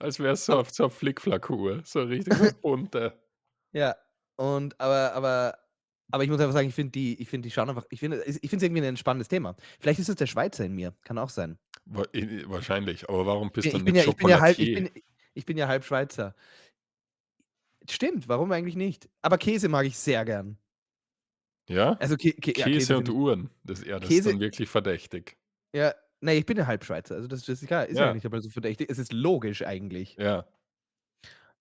als 0.00 0.20
wär's 0.20 0.46
so 0.46 0.54
ab 0.54 0.60
auf 0.60 0.70
so 0.72 0.84
'ne 0.84 0.90
Flick-Flack-Uhr, 0.90 1.82
so 1.84 2.02
richtig 2.04 2.36
so 2.36 2.50
bunte. 2.62 3.20
Ja, 3.74 3.96
und 4.36 4.78
aber 4.80 5.12
aber 5.14 5.58
aber 6.12 6.22
ich 6.24 6.30
muss 6.30 6.40
einfach 6.40 6.52
sagen, 6.52 6.68
ich 6.68 6.74
finde 6.74 6.92
die 6.92 7.20
ich 7.20 7.28
finde, 7.28 7.46
die 7.48 7.50
schauen 7.52 7.68
einfach 7.68 7.84
ich 7.90 8.00
finde 8.00 8.18
es 8.24 8.36
ich 8.42 8.50
finde 8.50 8.56
es 8.64 8.68
irgendwie 8.68 8.80
'n 8.82 8.84
entspannendes 8.84 9.28
Thema. 9.28 9.56
Vielleicht 9.80 9.98
ist 10.00 10.08
es 10.08 10.16
der 10.16 10.26
Schweizer 10.26 10.64
in 10.64 10.74
mir, 10.74 10.94
kann 11.04 11.18
auch 11.18 11.30
sein. 11.30 11.58
Wa 11.88 12.04
i 12.14 12.44
wahrscheinlich, 12.48 13.08
aber 13.08 13.26
warum 13.26 13.50
bist 13.52 13.72
du 13.72 13.76
ich 13.76 13.78
dann 13.78 13.84
bin 13.84 13.94
nicht 13.94 13.96
ja 13.96 14.04
ich 14.04 14.16
bin 14.16 14.28
ja 14.28 14.40
halb 14.40 14.60
ich 14.60 14.72
bin 14.72 14.90
ich 15.36 15.46
bin 15.46 15.56
ja 15.58 15.68
halb 15.68 15.84
Schweizer. 15.84 16.34
Stimmt, 17.88 18.28
warum 18.28 18.50
eigentlich 18.52 18.76
nicht? 18.76 19.08
Aber 19.22 19.38
Käse 19.38 19.68
mag 19.68 19.86
ich 19.86 19.96
sehr 19.98 20.24
gern. 20.24 20.58
Ja? 21.68 21.96
Also, 22.00 22.16
Kä 22.16 22.32
Kä 22.40 22.52
ja, 22.56 22.64
Käse 22.64 22.96
Käse 22.96 22.96
und 22.96 23.08
Uhren, 23.08 23.50
das 23.64 23.84
ja, 23.84 23.98
das 23.98 24.16
ist 24.16 24.22
Käse 24.22 24.30
dann 24.30 24.40
wirklich 24.40 24.68
verdächtig. 24.68 25.36
Ja, 25.74 25.94
ne, 26.20 26.34
ich 26.34 26.46
bin 26.46 26.56
ja 26.56 26.66
halb 26.66 26.84
Schweizer, 26.84 27.14
also 27.16 27.28
das 27.28 27.40
das 27.40 27.48
ist 27.58 27.62
egal, 27.64 27.86
ist 27.86 28.00
ja 28.00 28.06
Ja. 28.06 28.12
nicht 28.12 28.24
einmal 28.24 28.42
so 28.42 28.50
verdächtig. 28.50 28.90
Es 28.90 28.98
ist 28.98 29.12
logisch 29.12 29.62
eigentlich. 29.62 30.16
Ja. 30.18 30.46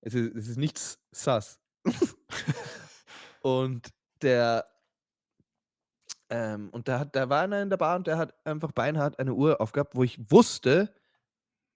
Es 0.01 0.13
i 0.15 0.31
es 0.35 0.47
ist 0.47 0.57
nichts 0.57 0.99
sus. 1.11 1.59
Und 3.41 3.89
der 4.21 4.65
ähm, 6.29 6.69
und 6.71 6.87
da 6.87 6.99
hat 6.99 7.15
da 7.15 7.29
war 7.29 7.41
einer 7.43 7.61
in 7.61 7.69
der 7.69 7.77
Bar 7.77 7.95
und 7.97 8.07
der 8.07 8.17
hat 8.17 8.33
einfach 8.45 8.71
beinhart 8.71 9.19
eine 9.19 9.33
Uhr 9.33 9.61
aufgehabt, 9.61 9.95
wo 9.95 10.03
ich 10.03 10.19
wusste, 10.31 10.93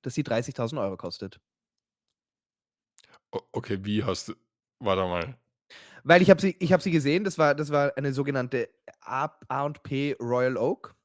dass 0.04 0.16
sie 0.16 0.24
30.000 0.24 0.78
€ 0.80 0.98
kostet. 0.98 1.40
Okay, 3.34 3.78
wie 3.84 4.04
hast 4.04 4.30
du 4.30 4.34
warte 4.80 5.02
mal. 5.04 5.40
Weil 6.04 6.22
ich 6.22 6.30
habe 6.30 6.42
sie 6.42 6.56
habe 6.72 6.82
sie 6.84 6.92
gesehen, 6.92 7.24
das 7.24 7.38
war 7.38 7.56
das 7.56 7.72
war 7.72 7.96
eine 7.98 8.14
sogenannte 8.14 8.70
A&P 9.02 10.16
Royal 10.20 10.58
Oak. 10.58 10.96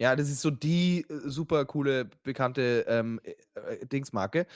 Ja, 0.00 0.16
das 0.16 0.30
ist 0.30 0.42
so 0.42 0.50
die, 0.50 1.06
äh, 1.08 1.28
super 1.30 1.64
coole, 1.66 2.06
bekannte, 2.22 2.84
ähm, 2.88 3.20
äh, 3.24 3.32
äh, 3.60 3.86
Dingsmarke. 3.86 4.46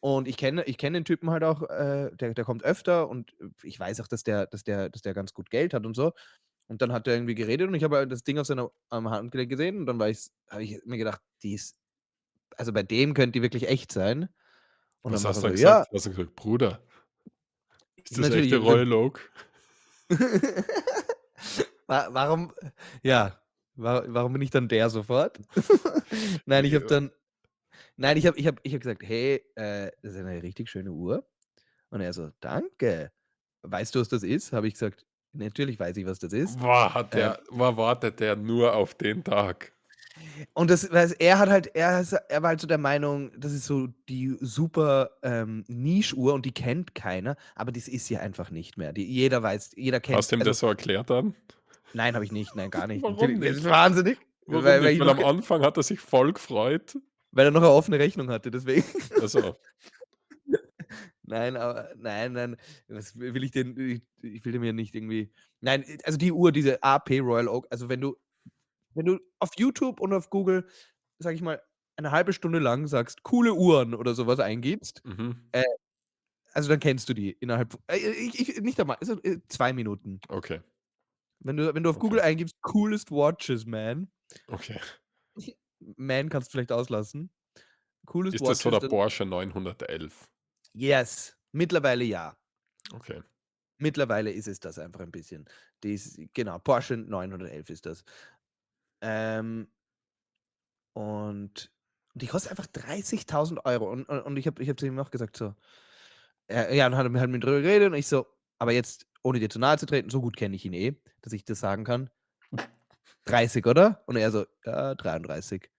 Und 0.00 0.28
ich 0.28 0.36
kenne 0.36 0.64
ich 0.64 0.78
kenne 0.78 0.98
den 0.98 1.04
Typen 1.04 1.30
halt 1.30 1.44
auch, 1.44 1.62
äh, 1.64 2.10
der 2.16 2.34
der 2.34 2.44
kommt 2.44 2.64
öfter 2.64 3.08
und 3.08 3.34
ich 3.64 3.78
weiß 3.80 4.00
auch, 4.00 4.08
dass 4.08 4.22
der 4.24 4.46
dass 4.46 4.64
der 4.64 4.90
dass 4.90 5.02
der 5.02 5.14
ganz 5.14 5.34
gut 5.34 5.50
Geld 5.50 5.74
hat 5.74 5.86
und 5.86 5.94
so. 5.96 6.12
Und 6.68 6.82
dann 6.82 6.92
hat 6.92 7.08
er 7.08 7.14
irgendwie 7.14 7.34
geredet 7.36 7.68
und 7.68 7.74
ich 7.74 7.84
habe 7.84 8.06
das 8.08 8.24
Ding 8.24 8.38
auf 8.38 8.46
seiner 8.48 8.70
am 8.90 9.10
Handgelenk 9.10 9.50
gesehen 9.50 9.78
und 9.78 9.86
dann 9.86 10.00
habe 10.00 10.12
ich 10.64 10.80
mir 10.86 10.98
gedacht, 10.98 11.22
die 11.42 11.54
ist 11.54 11.76
also, 12.56 12.72
bei 12.72 12.82
dem 12.82 13.14
könnte 13.14 13.32
die 13.32 13.42
wirklich 13.42 13.68
echt 13.68 13.92
sein. 13.92 14.28
Und 15.04 15.12
dann 15.12 15.22
Was 15.22 15.24
war 15.24 15.32
hast 15.32 15.42
du 15.42 15.42
so: 15.42 15.48
dann 15.48 15.56
„Ja“ 15.56 15.84
gesagt? 15.84 15.92
Hast 15.92 16.06
du 16.06 16.10
gesagt: 16.10 16.34
„Bruder, 16.36 16.80
ist 18.10 18.18
das 18.18 18.28
Natürlich, 18.28 18.54
echte 18.54 18.56
dann 18.66 18.80
Royal 18.80 18.92
Oak?“ 18.92 19.30
Wa 21.88 22.08
warum 22.12 22.52
ja, 23.02 23.40
wa 23.76 24.04
warum 24.08 24.32
bin 24.34 24.42
ich 24.42 24.50
dann 24.50 24.68
der 24.68 24.90
sofort? 24.90 25.38
Nein, 26.46 26.64
ich 26.64 26.74
habe 26.74 26.86
dann 26.86 27.10
nein, 27.96 28.16
ich 28.18 28.26
habe 28.26 28.38
ich 28.38 28.46
habe 28.48 28.58
ich 28.64 28.72
habe 28.74 28.80
gesagt: 28.80 29.02
„Hey, 29.04 29.44
äh, 29.56 29.92
das 30.02 30.14
ist 30.14 30.18
eine 30.20 30.42
richtig 30.42 30.70
schöne 30.70 30.92
Uhr.“ 30.92 31.28
Und 31.90 32.02
er 32.02 32.12
so: 32.14 32.30
„Danke. 32.40 33.12
Weißt 33.64 33.94
du, 33.96 34.00
was 34.00 34.08
das 34.10 34.22
ist?“ 34.24 34.52
Habe 34.52 34.68
ich 34.68 34.74
gesagt: 34.74 35.06
„Natürlich 35.34 35.80
weiß 35.80 35.96
ich, 35.98 36.06
was 36.06 36.20
das 36.20 36.32
ist.“ 36.34 36.60
Boah, 36.60 36.94
hat 36.94 37.12
Ähm 37.12 37.34
der 37.34 37.42
wa 37.50 37.76
wartet 37.76 38.20
der 38.20 38.36
nur 38.36 38.74
auf 38.74 38.94
den 38.94 39.22
Tag. 39.22 39.75
Und 40.54 40.70
das 40.70 40.90
weiß 40.90 41.12
er 41.12 41.38
hat 41.38 41.48
halt 41.50 41.66
er 41.74 42.00
ist 42.00 42.12
er 42.12 42.42
war 42.42 42.48
halt 42.50 42.60
so 42.60 42.66
der 42.66 42.78
Meinung, 42.78 43.30
das 43.38 43.52
ist 43.52 43.66
so 43.66 43.88
die 44.08 44.36
super, 44.40 45.10
ähm, 45.22 45.64
Niche-Uhr 45.68 46.32
und 46.34 46.46
die 46.46 46.52
kennt 46.52 46.94
keiner, 46.94 47.36
aber 47.54 47.72
das 47.72 47.88
ist 47.88 48.06
sie 48.06 48.16
einfach 48.16 48.50
nicht 48.50 48.76
mehr. 48.78 48.92
Die 48.92 49.04
jeder 49.04 49.42
weiß 49.42 49.72
jeder 49.76 49.98
Hast 49.98 50.30
kennt 50.30 50.32
du 50.32 50.36
ihm 50.36 50.40
also 50.40 50.50
das 50.50 50.58
so 50.60 50.66
erklärt 50.68 51.10
dann? 51.10 51.34
Nein, 51.92 52.14
habe 52.14 52.24
ich 52.24 52.32
nicht. 52.32 52.54
Nein, 52.56 52.70
gar 52.70 52.86
nicht. 52.86 53.02
Warum 53.02 53.38
nicht? 53.38 53.64
du 53.64 53.70
wahnsinnig? 53.70 54.18
Warum 54.46 54.64
Weil 54.64 54.82
weil 54.82 55.00
Weil 55.00 55.08
am 55.10 55.24
Anfang 55.24 55.62
hat 55.62 55.76
er 55.76 55.82
sich 55.82 56.00
voll 56.00 56.32
gefreut. 56.32 56.96
weil 57.32 57.46
er 57.46 57.50
noch 57.50 57.60
'ne 57.60 57.68
offene 57.70 57.98
Rechnung 57.98 58.30
hatte, 58.30 58.50
deswegen. 58.50 58.84
Ach 59.22 59.28
so. 59.28 59.56
Nein, 61.24 61.56
aber 61.56 61.90
nein, 61.96 62.32
nein, 62.32 62.56
was 62.88 63.18
will 63.18 63.42
ich 63.44 63.50
denn 63.50 63.76
ich 63.78 64.02
ich 64.22 64.44
will 64.44 64.58
mir 64.60 64.72
nicht 64.72 64.94
irgendwie 64.94 65.32
nein, 65.60 65.84
also 66.04 66.16
die 66.18 66.30
Uhr, 66.32 66.52
diese 66.52 66.82
AP 66.84 67.18
Royal 67.20 67.48
Oak, 67.48 67.66
also 67.70 67.88
wenn 67.88 68.00
du 68.00 68.16
wenn 68.96 69.06
du 69.06 69.20
auf 69.40 69.50
YouTube 69.58 70.00
und 70.00 70.12
auf 70.14 70.30
Google, 70.30 70.66
sage 71.20 71.36
ich 71.36 71.42
mal, 71.42 71.62
eine 71.96 72.12
halbe 72.12 72.32
Stunde 72.34 72.58
lang 72.60 72.88
sagst: 72.88 73.22
„Coole 73.24 73.54
Uhren“ 73.54 73.94
oder 73.94 74.14
so 74.14 74.26
was 74.28 74.40
eingibst, 74.40 75.02
Mhm. 75.04 75.46
äh, 75.52 75.64
also 76.54 76.68
dann 76.70 76.80
kennst 76.80 77.08
du 77.10 77.14
die 77.14 77.32
innerhalb 77.32 77.72
v 77.74 77.78
äh, 77.88 77.98
ich 77.98 78.40
ich 78.50 78.60
nicht 78.62 78.80
einmal, 78.80 78.98
also, 79.00 79.14
äh, 79.24 79.40
2 79.48 79.72
Minuten. 79.74 80.20
Okay. 80.30 80.60
Wenn 81.40 81.56
du 81.56 81.74
wenn 81.74 81.82
du 81.82 81.90
auf 81.90 81.98
Okay. 81.98 81.98
Google 81.98 82.20
eingibst: 82.20 82.54
„Coolest 82.62 83.10
watches, 83.10 83.66
man“ 83.66 84.08
Okay. 84.52 84.80
Man 85.96 86.28
kannst 86.28 86.48
du 86.48 86.52
vielleicht 86.52 86.72
auslassen. 86.72 87.30
Coolest 88.06 88.40
Ist 88.40 88.48
das 88.48 88.60
so 88.62 88.70
watches, 88.70 88.72
der 88.72 88.80
Porsche 88.80 89.24
911? 89.24 90.28
Yes, 90.74 91.34
mittlerweile 91.52 92.04
ja. 92.04 92.36
Okay. 92.94 93.22
Mittlerweile 93.80 94.30
ist 94.32 94.48
es 94.48 94.58
das 94.60 94.78
einfach 94.78 95.00
ein 95.00 95.10
bisschen. 95.12 95.44
Die 95.84 95.92
ist 95.94 96.18
genau, 96.32 96.58
Porsche 96.58 96.96
911 96.96 97.68
ist 97.68 97.84
das. 97.84 98.04
Ähm 99.02 99.68
und 100.94 101.70
die 102.14 102.26
kostet 102.26 102.50
einfach 102.52 102.66
30.000 102.66 103.66
€ 103.66 103.90
und 103.90 104.08
und 104.08 104.20
und 104.22 104.36
ich 104.38 104.46
habe 104.46 104.62
ich 104.62 104.68
habe 104.68 104.76
zu 104.76 104.86
ihm 104.86 104.98
auch 104.98 105.10
gesagt 105.10 105.36
so 105.36 105.54
äh, 106.50 106.76
ja, 106.76 106.88
dann 106.88 106.98
hat 106.98 107.06
er 107.06 107.10
mit 107.10 107.30
mir 107.30 107.40
drüber 107.40 107.62
geredet 107.62 107.88
und 107.92 107.94
ich 107.98 108.08
so: 108.08 108.26
„Aber 108.58 108.72
jetzt, 108.72 109.06
ohne 109.24 109.40
dir 109.40 109.50
zu 109.50 109.58
nahe 109.60 109.78
zu 109.78 109.86
treten, 109.86 110.10
so 110.10 110.20
gut 110.22 110.36
kenne 110.36 110.56
ich 110.56 110.64
ihn 110.66 110.74
eh, 110.74 110.96
dass 111.22 111.32
ich 111.34 111.44
das 111.44 111.60
sagen 111.60 111.84
kann. 111.84 112.10
30, 113.26 113.66
oder?“ 113.66 114.02
Und 114.06 114.16
er 114.16 114.30
so: 114.30 114.46
„Ja, 114.64 114.94
33.“ 114.94 115.70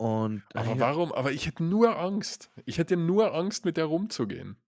Und 0.00 0.44
ich 0.54 0.64
Aber 0.64 0.78
gesagt 0.78 0.80
warum? 0.80 1.12
Aber 1.12 1.32
ich 1.32 1.46
hätte 1.46 1.64
nur 1.64 1.98
Angst. 1.98 2.50
Ich 2.64 2.78
hätte 2.78 2.96
nur 2.96 3.34
Angst, 3.34 3.64
mit 3.64 3.76
der 3.76 3.86
rumzugehen. 3.86 4.60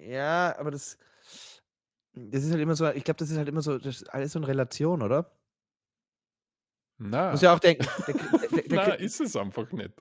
Ja, 0.00 0.56
aber 0.58 0.70
das 0.70 0.98
das 2.16 2.44
ist 2.44 2.52
halt 2.52 2.60
immer 2.62 2.76
so 2.76 2.88
ich 2.90 3.04
glaube, 3.04 3.18
das 3.18 3.30
ist 3.30 3.36
halt 3.38 3.48
immer 3.48 3.62
so 3.62 3.78
das 3.78 3.96
ist 4.02 4.12
alles 4.14 4.32
so 4.32 4.38
in 4.38 4.44
Relation, 4.44 5.02
oder? 5.02 5.32
Na. 7.10 7.42
ja 7.42 7.54
auch 7.54 7.58
denken, 7.60 7.88
der 8.06 8.14
der 8.14 8.62
der 8.68 8.68
Na, 8.68 8.92
ist 8.94 9.20
es 9.20 9.36
einfach 9.36 9.70
nicht. 9.72 9.92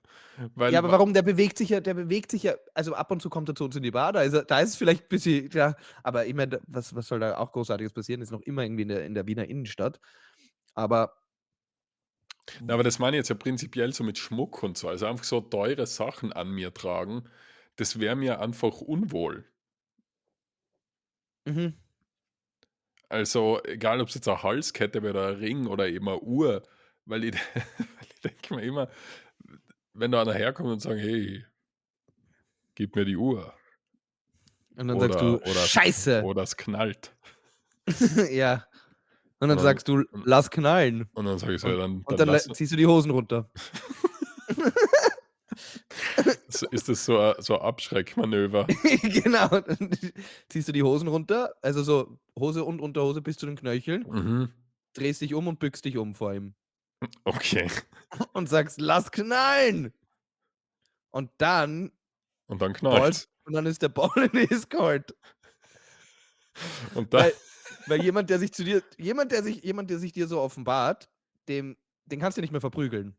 Ja, 0.70 0.80
Weil 0.80 0.80
aber 0.80 0.92
wa 0.92 0.92
warum? 0.92 1.14
Der 1.14 1.22
bewegt 1.24 1.58
sich 1.58 1.70
ja 1.70 1.82
der 1.82 1.94
bewegt 1.94 2.32
sich 2.32 2.44
ja 2.44 2.56
also 2.74 2.94
ab 2.94 3.12
und 3.12 3.22
zu 3.22 3.30
kommt 3.30 3.50
er 3.50 3.56
zu 3.56 3.66
uns 3.66 3.76
in 3.76 3.84
die 3.84 3.92
Bar, 3.92 4.14
da 4.14 4.22
ist 4.22 4.34
er 4.34 4.44
da 4.46 4.60
ist 4.62 4.70
es 4.70 4.76
vielleicht 4.78 5.10
bisschen 5.10 5.50
ja, 5.52 5.76
aber 6.04 6.26
ich 6.26 6.34
meine, 6.34 6.62
was 6.68 6.96
was 6.96 7.08
soll 7.08 7.20
da 7.20 7.38
auch 7.38 7.52
Großartiges 7.52 7.92
passieren? 7.94 8.22
Ist 8.22 8.32
noch 8.32 8.42
immer 8.42 8.64
irgendwie 8.64 8.84
in 8.84 8.88
der 8.88 9.06
in 9.06 9.14
der 9.14 9.28
Wiener 9.28 9.46
Innenstadt. 9.50 10.00
Aber 10.76 11.14
Na, 12.68 12.74
aber 12.76 12.84
das 12.84 13.00
meine 13.00 13.18
ich 13.18 13.20
jetzt 13.22 13.30
ja 13.30 13.36
prinzipiell 13.36 13.94
so 13.94 14.04
mit 14.04 14.18
Schmuck 14.18 14.64
und 14.64 14.78
so. 14.78 14.88
Also 14.88 15.06
einfach 15.06 15.24
so 15.26 15.42
teure 15.42 15.86
Sachen 15.88 16.32
an 16.34 16.52
mir 16.52 16.74
tragen, 16.74 17.24
das 17.76 18.00
wäre 18.00 18.16
mir 18.16 18.40
einfach 18.40 18.80
unwohl. 18.82 19.46
Mhm. 21.48 21.84
Also, 23.12 23.60
egal 23.66 24.02
ob's 24.02 24.16
jetzt 24.16 24.28
'ne 24.28 24.42
Halskette 24.44 25.04
wäre 25.04 25.14
oder 25.14 25.30
'n 25.34 25.40
Ring 25.40 25.68
oder 25.68 25.88
eben 25.88 26.06
'ne 26.06 26.20
Uhr, 26.20 26.64
weil 27.06 27.24
ich 27.26 27.34
weil 27.56 28.08
ich 28.14 28.20
denke 28.22 28.56
mir 28.56 28.62
immer, 28.64 28.90
wenn 29.94 30.12
da 30.12 30.22
einer 30.22 30.34
herkommt 30.34 30.70
und 30.70 30.82
sagt: 30.82 31.00
„Hey“ 31.00 31.46
„gib 32.78 32.96
mir 32.96 33.06
die 33.06 33.18
Uhr“ 33.18 33.54
Und 34.78 34.88
dann 34.88 35.00
sagst 35.00 35.22
du: 35.22 35.24
oder 35.42 35.42
oder 35.44 35.54
„Scheiße!“ 35.54 36.18
oder 36.18 36.44
es 36.44 36.58
knallt. 36.58 37.16
Ja. 38.32 38.66
Und 39.40 39.50
Und 39.50 39.50
dann 39.50 39.58
dann 39.58 39.60
sagst 39.60 39.88
du: 39.88 40.04
„Lass 40.24 40.50
knallen.“ 40.52 41.10
und 41.14 41.26
dann 41.26 41.40
sage 41.40 41.56
ich 41.56 41.62
so: 41.62 41.70
„Ja, 41.70 41.78
dann 41.78 42.06
und 42.06 42.10
dann 42.10 42.20
dann 42.20 42.30
lä 42.30 42.32
lass“ 42.32 42.50
ziehst 42.54 42.74
du 42.74 42.78
die 42.78 42.88
Hosen 42.88 43.12
runter. 43.12 43.52
Ist 46.72 46.90
das 46.90 47.06
so 47.06 47.20
'a 47.20 47.42
so 47.42 47.56
'a 47.56 47.62
Abschreckmanöver? 47.62 48.76
Genau, 49.24 49.48
dann 49.62 49.90
ziehst 50.50 50.68
du 50.68 50.72
die 50.72 50.84
Hosen 50.84 51.08
runter, 51.08 51.54
also 51.62 51.84
so 51.84 52.20
Hose 52.38 52.64
und 52.64 52.82
Unterhose 52.82 53.22
bis 53.22 53.38
zu 53.38 53.46
den 53.46 53.56
Knöcheln, 53.58 54.06
Mhm. 54.06 54.54
drehst 54.94 55.22
dich 55.22 55.34
um 55.36 55.48
und 55.48 55.60
bückst 55.60 55.86
dich 55.86 55.98
um 55.98 56.16
vor 56.16 56.34
ihm. 56.34 56.56
Okay. 57.26 57.68
Und 58.34 58.48
sagst: 58.50 58.80
„Lass 58.80 59.12
knallen!“ 59.12 59.94
Und 61.12 61.32
dann 61.38 61.92
Und 62.50 62.62
dann 62.62 62.74
Balls 62.90 63.14
knallt's. 63.14 63.30
und 63.46 63.54
dann 63.54 63.66
ist 63.68 63.82
der 63.82 63.90
Ball 63.90 64.30
in 64.34 64.48
his 64.50 64.70
court. 64.70 65.16
Und 66.94 67.14
da 67.14 67.24
Weil 67.24 67.34
weil 67.86 68.02
jemand, 68.02 68.30
der 68.30 68.40
sich 68.40 68.54
zu 68.54 68.64
dir 68.64 68.82
jemand, 68.98 69.32
der 69.32 69.44
sich 69.44 69.64
jemand, 69.64 69.90
der 69.90 70.00
sich 70.00 70.14
dir 70.14 70.28
so 70.28 70.40
offenbart, 70.42 71.10
dem 71.50 71.78
den 72.06 72.20
kannst 72.20 72.38
du 72.38 72.42
nicht 72.42 72.52
mehr 72.52 72.62
verprügeln. 72.62 73.18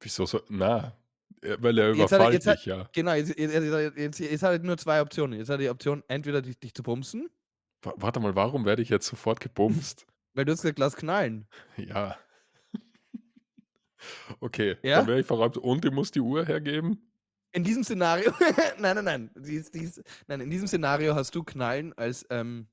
Wieso 0.00 0.26
so 0.26 0.40
na, 0.48 0.96
äh, 1.42 1.56
weil 1.60 1.78
er 1.78 1.90
Jetzt 1.92 2.12
hat 2.12 2.22
überfallt 2.22 2.32
jetzt 2.32 2.46
dich 2.46 2.64
ja. 2.66 2.90
genau, 2.92 3.12
jetzt 3.12 3.36
jetzt 3.36 4.18
jetzt 4.20 4.42
hat 4.42 4.52
er 4.52 4.58
nur 4.60 4.78
2 4.78 5.00
Optionen. 5.00 5.38
Jetzt 5.38 5.48
hat 5.48 5.54
er 5.56 5.58
die 5.58 5.68
Option, 5.70 6.02
entweder 6.08 6.42
dich 6.42 6.58
dich 6.58 6.74
zu 6.74 6.82
bumsen 6.82 7.30
Wa 7.82 7.92
warte 7.96 8.20
mal, 8.20 8.34
warum 8.36 8.64
werde 8.64 8.80
ich 8.82 8.88
jetzt 8.88 9.06
sofort 9.06 9.38
gebumst? 9.40 10.06
Weil 10.34 10.44
du 10.44 10.52
hast 10.52 10.62
gesagt: 10.62 10.78
„Lass 10.78 10.96
knallen.“ 10.96 11.48
Ja. 11.76 12.18
Okay, 14.40 14.78
dann 14.94 15.06
Ja? 15.06 15.06
werde 15.06 15.20
ich 15.20 15.26
verräumt 15.26 15.56
und 15.58 15.84
ich 15.84 15.92
muss 15.92 16.10
die 16.10 16.20
Uhr 16.20 16.44
hergeben? 16.46 17.10
In 17.54 17.64
diesem 17.64 17.82
Szenario 17.82 18.30
nein, 18.78 18.94
nein, 18.96 19.04
nein, 19.04 19.30
dies 19.36 19.70
dies 19.72 20.00
nein, 20.28 20.40
in 20.40 20.50
diesem 20.50 20.68
Szenario 20.68 21.14
hast 21.16 21.34
du 21.34 21.42
Knallen 21.42 21.92
als, 21.94 22.24
ähm 22.30 22.68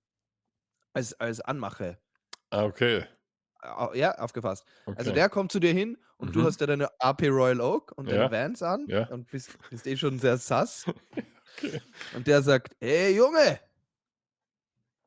als 0.93 1.13
als 1.19 1.41
Anmache. 1.41 1.99
Ah, 2.51 2.63
okay. 2.65 3.07
Ja, 3.93 4.11
aufgepasst. 4.19 4.65
Also, 4.93 5.11
Okay. 5.11 5.11
der 5.11 5.29
kommt 5.29 5.51
zu 5.51 5.59
dir 5.59 5.73
hin 5.73 5.97
und 6.17 6.35
du 6.35 6.43
Mhm. 6.43 6.45
hast 6.45 6.61
ja 6.61 6.67
deine 6.67 6.89
AP 6.99 7.27
Royal 7.29 7.59
Oak 7.61 7.91
und 7.97 8.11
deine 8.11 8.29
Ja. 8.29 8.31
Vans 8.31 8.61
an 8.61 8.87
Ja. 8.87 9.07
und 9.07 9.29
bist 9.29 9.57
bist 9.69 9.87
eh 9.87 9.97
schon 9.97 10.19
sehr 10.19 10.37
sass. 10.37 10.85
Okay. 11.57 11.81
Und 12.11 12.27
der 12.27 12.41
sagt: 12.43 12.75
„Hey 12.79 13.15
Junge!“ 13.15 13.59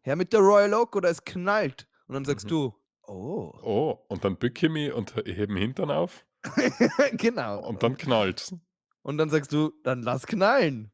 „Her 0.05 0.17
mit 0.17 0.33
der 0.33 0.41
Royal 0.41 0.73
Oak 0.75 0.97
oder 0.97 1.11
es 1.11 1.25
knallt.“ 1.25 1.87
Und 2.11 2.15
dann 2.15 2.25
sagst 2.27 2.51
Mhm. 2.51 2.51
du: 2.51 2.75
„Oh.“ 3.07 3.53
Oh, 3.63 4.05
und 4.09 4.25
dann 4.25 4.37
bücke 4.39 4.67
ich 4.67 4.73
mich 4.73 4.93
und 4.93 5.15
he 5.15 5.35
hebe 5.35 5.53
'n 5.55 5.57
Hintern 5.59 5.91
auf 5.93 6.27
Genau. 7.19 7.61
und 7.61 7.83
dann 7.85 7.97
Und 7.99 7.99
knallt's. 7.99 8.55
und 9.03 9.19
dann 9.19 9.31
sagst 9.31 9.53
du: 9.53 9.73
„Dann 9.85 10.03
lass 10.03 10.27
knallen.“ 10.27 10.93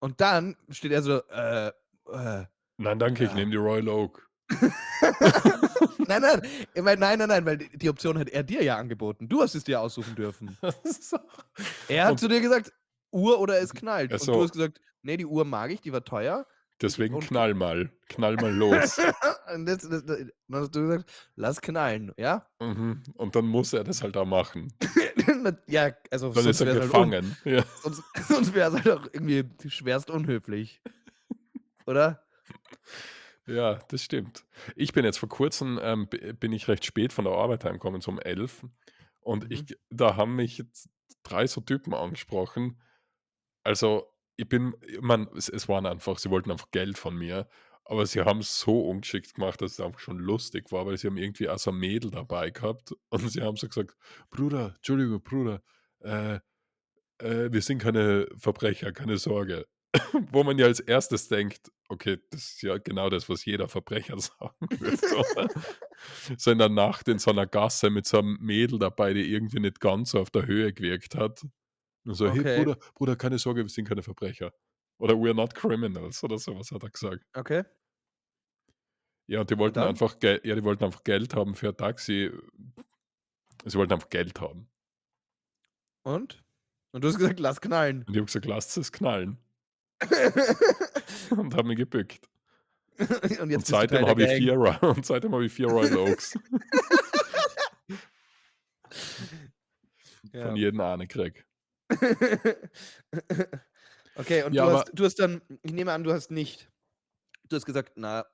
Und 0.00 0.20
dann 0.22 0.56
steht 0.70 0.92
er 0.92 1.02
so: 1.02 1.22
„Äh, 1.28 1.68
äh, 2.12 2.46
Nein, 2.76 2.98
danke, 2.98 3.24
ich 3.24 3.32
ja.“ 3.32 3.34
nehme 3.34 3.52
die 3.52 3.56
Royal 3.56 3.88
Oak. 3.88 4.28
Nein, 6.06 6.22
nein, 6.22 6.40
ich 6.74 6.82
meine 6.82 7.00
nein, 7.00 7.18
nein, 7.18 7.28
nein, 7.28 7.46
weil 7.46 7.58
die 7.58 7.88
Option 7.88 8.18
hat 8.18 8.28
er 8.30 8.42
dir 8.42 8.62
ja 8.62 8.76
angeboten. 8.78 9.28
Du 9.28 9.42
hast 9.42 9.54
es 9.54 9.64
dir 9.64 9.80
aussuchen 9.80 10.14
dürfen. 10.14 10.58
Er 11.88 12.06
hat 12.06 12.18
Und 12.18 12.20
zu 12.20 12.28
dir 12.28 12.40
gesagt: 12.40 12.72
„Uhr 13.12 13.40
oder 13.40 13.60
es 13.60 13.74
knallt.“ 13.74 14.14
Ach 14.14 14.20
Und 14.20 14.34
du 14.34 14.42
hast 14.42 14.52
gesagt: 14.52 14.80
„Ne, 15.02 15.16
die 15.16 15.26
Uhr 15.26 15.44
mag 15.44 15.70
ich, 15.70 15.80
die 15.80 15.92
war 15.92 16.04
teuer.“ 16.04 16.46
Ich 16.48 16.57
Deswegen 16.80 17.18
knall 17.18 17.54
mal. 17.54 17.90
Knall 18.08 18.36
mal 18.36 18.54
los. 18.54 18.98
und 19.54 19.68
jetzt 19.68 19.90
das 19.90 20.04
dann 20.04 20.30
hast 20.52 20.74
du 20.74 20.82
gesagt: 20.82 21.10
„Lass 21.34 21.60
knallen“, 21.60 22.12
ja? 22.16 22.46
Mhm. 22.60 23.02
Und 23.14 23.34
dann 23.34 23.46
muss 23.46 23.72
er 23.72 23.84
das 23.84 24.02
halt 24.02 24.16
auch 24.16 24.26
machen. 24.26 24.72
Ja, 25.66 25.92
also 26.10 26.32
Dann 26.32 26.46
ist 26.46 26.58
sonst 26.58 26.60
er 26.60 26.66
wär's 26.66 26.94
halt 26.94 27.10
gefangen. 27.10 27.36
Ja. 27.44 27.64
sonst 27.82 28.02
sonst 28.28 28.54
wär's 28.54 28.74
halt 28.74 28.90
auch 28.90 29.06
irgendwie 29.12 29.44
schwerst 29.68 30.10
unhöflich. 30.10 30.82
Oder? 31.86 32.26
Ja, 33.46 33.76
das 33.88 34.02
stimmt. 34.02 34.44
Ich 34.76 34.92
bin 34.92 35.04
jetzt 35.04 35.18
vor 35.18 35.28
Kurzem, 35.28 35.78
ähm, 35.82 36.08
bi 36.08 36.32
bin 36.34 36.52
ich 36.52 36.68
recht 36.68 36.84
spät 36.84 37.12
von 37.12 37.24
der 37.24 37.34
Arbeit 37.34 37.64
heimgekommen, 37.64 38.00
so 38.00 38.10
um 38.10 38.18
11 38.18 38.66
und 39.20 39.44
Mhm. 39.44 39.50
ich 39.50 39.78
da 39.90 40.16
haben 40.16 40.36
mich 40.36 40.64
3 41.22 41.46
so 41.46 41.60
Typen 41.60 41.94
angesprochen. 41.94 42.80
Also, 43.64 44.06
ich 44.38 44.48
bin 44.48 44.74
ich 44.86 45.00
meine, 45.02 45.28
es 45.36 45.48
es 45.50 45.68
waren 45.68 45.86
einfach 45.86 46.18
sie 46.18 46.30
wollten 46.30 46.52
einfach 46.52 46.70
Geld 46.72 46.98
von 46.98 47.16
mir, 47.16 47.48
aber 47.84 48.06
sie 48.06 48.22
haben's 48.22 48.60
so 48.60 48.82
ungeschickt 48.88 49.34
gemacht, 49.34 49.62
dass 49.62 49.72
es 49.74 49.80
einfach 49.80 50.00
schon 50.00 50.18
lustig 50.20 50.72
war, 50.72 50.86
weil 50.86 50.98
sie 50.98 51.08
haben 51.08 51.18
irgendwie 51.18 51.48
auch 51.50 51.58
so 51.58 51.70
'n 51.72 51.78
Mädel 51.78 52.10
dabei 52.12 52.50
gehabt 52.50 52.92
und 53.10 53.30
sie 53.30 53.42
haben 53.42 53.56
so 53.56 53.68
gesagt: 53.68 53.96
„Bruder, 54.30 54.74
Entschuldigung, 54.76 55.22
Bruder, 55.22 55.62
äh, 56.00 56.36
äh, 57.18 57.52
wir 57.52 57.62
sind 57.62 57.78
keine 57.80 58.28
Verbrecher, 58.38 58.92
keine 58.92 59.18
Sorge.“ 59.18 59.66
Wo 60.32 60.44
man 60.44 60.58
ja 60.58 60.66
als 60.66 60.80
Erstes 60.80 61.28
denkt: 61.28 61.70
„Okay, 61.88 62.18
das 62.30 62.42
ist 62.52 62.62
ja 62.62 62.78
genau 62.78 63.10
das, 63.10 63.28
was 63.30 63.44
jeder 63.46 63.68
Verbrecher 63.68 64.18
sagen 64.20 64.68
würde“? 64.78 64.98
So 66.38 66.50
in 66.52 66.58
der 66.58 66.68
Nacht 66.70 67.08
in 67.08 67.18
so 67.18 67.32
'ner 67.32 67.46
Gasse 67.46 67.90
mit 67.90 68.06
so 68.06 68.18
'nem 68.22 68.38
Mädel 68.40 68.78
dabei, 68.80 69.14
die 69.14 69.32
irgendwie 69.32 69.60
nicht 69.60 69.80
ganz 69.80 70.12
so 70.12 70.20
auf 70.20 70.30
der 70.30 70.46
Höhe 70.46 70.72
gewirkt 70.72 71.14
hat. 71.16 71.42
Und 72.08 72.14
so: 72.14 72.30
„Hey 72.30 72.42
Okay. 72.42 72.44
Bruder, 72.44 72.76
Bruder, 72.94 73.16
keine 73.16 73.38
Sorge, 73.38 73.62
wir 73.62 73.68
sind 73.68 73.86
keine 73.88 74.02
Verbrecher.“ 74.02 74.52
Oder 74.98 75.14
„We 75.20 75.26
are 75.28 75.34
not 75.34 75.54
criminals“ 75.54 76.22
oder 76.24 76.38
so 76.38 76.58
was 76.58 76.70
hat 76.72 76.82
er 76.82 76.90
gesagt. 76.90 77.24
Okay. 77.36 77.62
Ja, 79.30 79.44
die 79.44 79.58
Und 79.58 79.58
wollten 79.58 79.82
einfach 79.82 80.16
ja, 80.22 80.38
die 80.54 80.64
wollten 80.64 80.84
einfach 80.84 81.04
Geld 81.04 81.34
haben 81.34 81.54
für 81.54 81.68
'n 81.68 81.76
Taxi. 81.76 82.30
Sie 83.64 83.78
wollten 83.78 83.92
einfach 83.94 84.10
Geld 84.10 84.40
haben. 84.40 84.68
Und? 86.06 86.42
Und 86.92 87.04
du 87.04 87.08
hast 87.08 87.18
gesagt: 87.18 87.40
„Lass 87.40 87.60
knallen.“ 87.60 88.06
Und 88.06 88.14
ich 88.14 88.18
habe 88.18 88.26
gesagt: 88.26 88.46
„Lasst 88.46 88.76
es 88.76 88.92
knallen.“ 88.92 89.38
Und 91.30 91.54
habe 91.54 91.68
mich 91.68 91.78
gebückt. 91.78 92.28
Und 93.52 93.66
Und 93.66 93.66
seitdem 93.66 94.06
habe 94.06 94.22
ich 94.22 94.26
Gang. 94.26 94.34
4 94.34 94.54
Ro 94.54 94.74
und 94.90 95.06
seitdem 95.06 95.32
habe 95.32 95.46
ich 95.46 95.52
4 95.52 95.68
Royal 95.68 95.96
Oaks. 95.96 96.38
Von 100.32 100.32
Ja. 100.32 100.56
jedem 100.56 100.80
eine 100.80 101.06
gekriegt. 101.06 101.47
Okay, 104.14 104.42
und 104.44 104.56
Ja, 104.56 104.60
du 104.60 104.68
hast 104.70 104.90
du 104.92 105.04
hast 105.04 105.16
dann 105.20 105.42
ich 105.62 105.72
nehme 105.72 105.92
an, 105.92 106.04
du 106.04 106.12
hast 106.12 106.30
nicht 106.30 106.70
du 107.48 107.56
hast 107.56 107.66
gesagt: 107.66 107.94
„Na, 107.96 108.26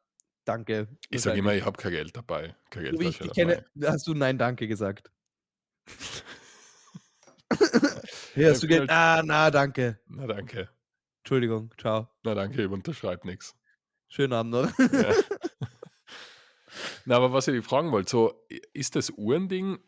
danke“, 0.46 0.88
Ich 1.11 1.22
sage 1.22 1.38
immer, 1.38 1.55
ich 1.55 1.64
habe 1.64 1.76
kein 1.80 1.92
Geld 1.92 2.16
dabei, 2.16 2.57
So 2.90 2.98
wie 3.00 3.09
ich 3.09 3.20
dich 3.20 3.32
kenne, 3.32 3.64
hast 3.82 4.07
du 4.07 4.14
„Nein, 4.14 4.38
danke“ 4.38 4.68
gesagt. 4.68 5.11
„Hey, 8.34 8.44
Ja, 8.46 8.50
hast 8.50 8.62
ich 8.62 8.62
du 8.62 8.66
Geld?“ 8.68 8.82
halt 8.82 8.90
„Ah, 8.90 9.22
na, 9.24 9.50
danke.“ 9.50 9.98
Na, 10.07 10.26
danke. 10.26 10.68
„Entschuldigung, 11.24 11.70
tschau.“ 11.76 12.09
Na, 12.24 12.34
danke, 12.34 12.62
ich 12.64 12.68
unterschreibe 12.70 13.26
nix. 13.26 13.55
„Schönen 14.09 14.32
Abend 14.32 14.52
noch.“ 14.52 14.72
Ja. 14.90 15.16
Na, 17.07 17.16
aber 17.16 17.32
was 17.32 17.48
ich 17.48 17.55
dich 17.57 17.64
fragen 17.64 17.92
wollte, 17.92 18.11
so, 18.11 18.46
ist 18.72 18.96
das 18.96 19.11
Uhrending 19.11 19.78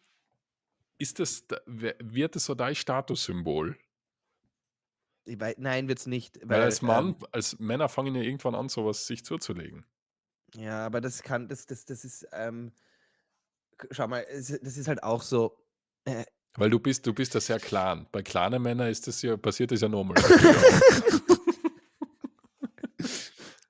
ist 0.98 1.18
das 1.18 1.44
wird 1.66 2.36
das 2.36 2.44
so 2.44 2.54
dein 2.54 2.74
Statussymbol? 2.74 3.76
Ich 5.24 5.40
wei 5.40 5.54
nein, 5.58 5.88
wird's 5.88 6.06
nicht, 6.06 6.38
Weil 6.42 6.58
weil, 6.58 6.62
als 6.62 6.82
ähm 6.82 6.86
Mann 6.86 7.16
als 7.32 7.58
Männer 7.58 7.88
fangen 7.88 8.14
ja 8.14 8.22
irgendwann 8.22 8.54
an, 8.54 8.68
so 8.68 8.86
was 8.86 9.06
sich 9.06 9.24
zuzulegen. 9.24 9.84
Ja, 10.54 10.86
aber 10.86 11.00
das 11.00 11.22
kann 11.22 11.48
das 11.48 11.66
das 11.66 11.84
das 11.84 12.04
ist, 12.04 12.26
ähm 12.32 12.72
schau 13.90 14.06
mal, 14.08 14.24
es 14.30 14.48
das 14.62 14.76
ist 14.76 14.88
halt 14.88 15.02
auch 15.02 15.22
so, 15.22 15.58
äh 16.04 16.24
Weil 16.54 16.70
du 16.70 16.78
bist 16.78 17.06
du 17.06 17.12
bist 17.12 17.34
ja 17.34 17.40
sehr 17.40 17.58
klein. 17.58 18.06
Bei 18.12 18.22
kleinen 18.22 18.62
Männern 18.62 18.88
ist 18.88 19.06
das 19.06 19.20
ja 19.22 19.36
passiert 19.36 19.72
das 19.72 19.80
ja 19.80 19.88
häufiger. 19.92 20.54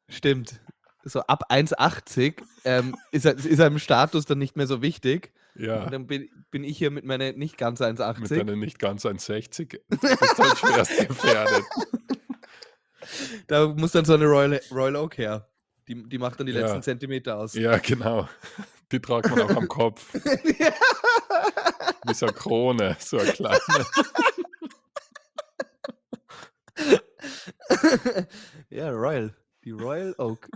Stimmt. 0.09 0.61
So 1.05 1.21
ab 1.21 1.53
1,80, 1.53 2.43
ähm, 2.65 2.97
ist 3.13 3.25
er 3.25 3.37
ist 3.37 3.61
einem 3.61 3.79
Status 3.79 4.27
dann 4.27 4.39
nicht 4.39 4.57
mehr 4.57 4.67
so 4.67 4.83
wichtig. 4.83 5.33
Und 5.59 5.65
Ja. 5.65 5.89
dann 5.91 6.07
bin 6.07 6.29
bin 6.51 6.65
ich 6.65 6.79
hier 6.79 6.91
mit 6.91 7.05
meiner 7.05 7.33
nicht 7.33 7.59
ganz 7.59 7.81
Mit 7.81 7.89
1,80. 7.99 8.39
deinen 8.39 8.59
nicht 8.61 8.79
ganz 8.79 9.05
1,60, 9.05 9.81
da 9.91 9.97
bist 9.97 10.39
du 10.39 10.43
halt 10.45 10.59
schwerst 10.59 11.09
gefährdet. 11.09 11.65
Da 13.47 13.69
muss 13.69 13.93
dann 13.93 14.05
so 14.05 14.17
'ne 14.17 14.25
Royal 14.27 14.61
Royal 14.73 14.97
Oak 14.97 15.19
her. 15.19 15.49
Die 15.89 16.03
die 16.09 16.19
macht 16.19 16.41
dann 16.41 16.47
die 16.47 16.53
letzten 16.53 16.77
Ja. 16.79 16.83
Zentimeter 16.83 17.37
aus. 17.39 17.55
Ja, 17.55 17.79
genau. 17.79 18.29
Die 18.93 19.01
tragt 19.01 19.31
man 19.31 19.43
auch 19.43 19.57
am 19.57 19.69
Kopf. 19.69 20.13
Ja. 20.59 20.73
Wie 22.07 22.15
so 22.15 22.27
'ne 22.27 22.33
Krone, 22.33 22.97
so 22.99 23.17
'ne 23.19 23.33
kleine. 23.33 23.61
Ja, 28.71 28.91
Royal. 28.91 29.35
Die 29.65 29.71
Royal 29.73 30.15
Oak. 30.19 30.49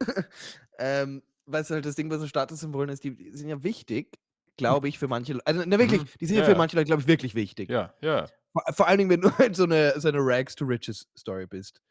Ähm, 0.78 1.22
weißt 1.46 1.70
du 1.70 1.74
halt, 1.74 1.84
das 1.84 1.94
Ding 1.94 2.08
bei 2.08 2.16
so 2.18 2.26
Statussymbolen 2.26 2.88
ist, 2.90 3.04
die 3.04 3.14
die 3.14 3.36
sind 3.36 3.48
ja 3.50 3.62
wichtig, 3.62 4.18
glaube 4.56 4.88
ich, 4.88 4.98
für 4.98 5.08
manche 5.08 5.34
Leu 5.34 5.40
also, 5.44 5.62
ne, 5.64 5.78
wirklich, 5.78 6.04
Mhm. 6.04 6.08
die 6.20 6.26
sind 6.26 6.36
ja 6.36 6.42
Ja, 6.42 6.44
für 6.44 6.54
manche 6.54 6.76
Leute, 6.76 6.86
glaube 6.86 7.02
ich, 7.02 7.08
wirklich 7.08 7.34
wichtig. 7.34 7.70
Ja, 7.70 7.94
ja. 8.02 8.30
Vor 8.52 8.64
vor 8.74 8.88
allen 8.88 8.98
Dingen, 8.98 9.10
wenn 9.10 9.20
du 9.22 9.30
halt 9.38 9.56
so 9.56 9.66
'ne 9.66 9.94
so 10.00 10.10
'ne 10.10 10.18
Rags-to-Riches-Story 10.20 11.46
bist. 11.48 11.82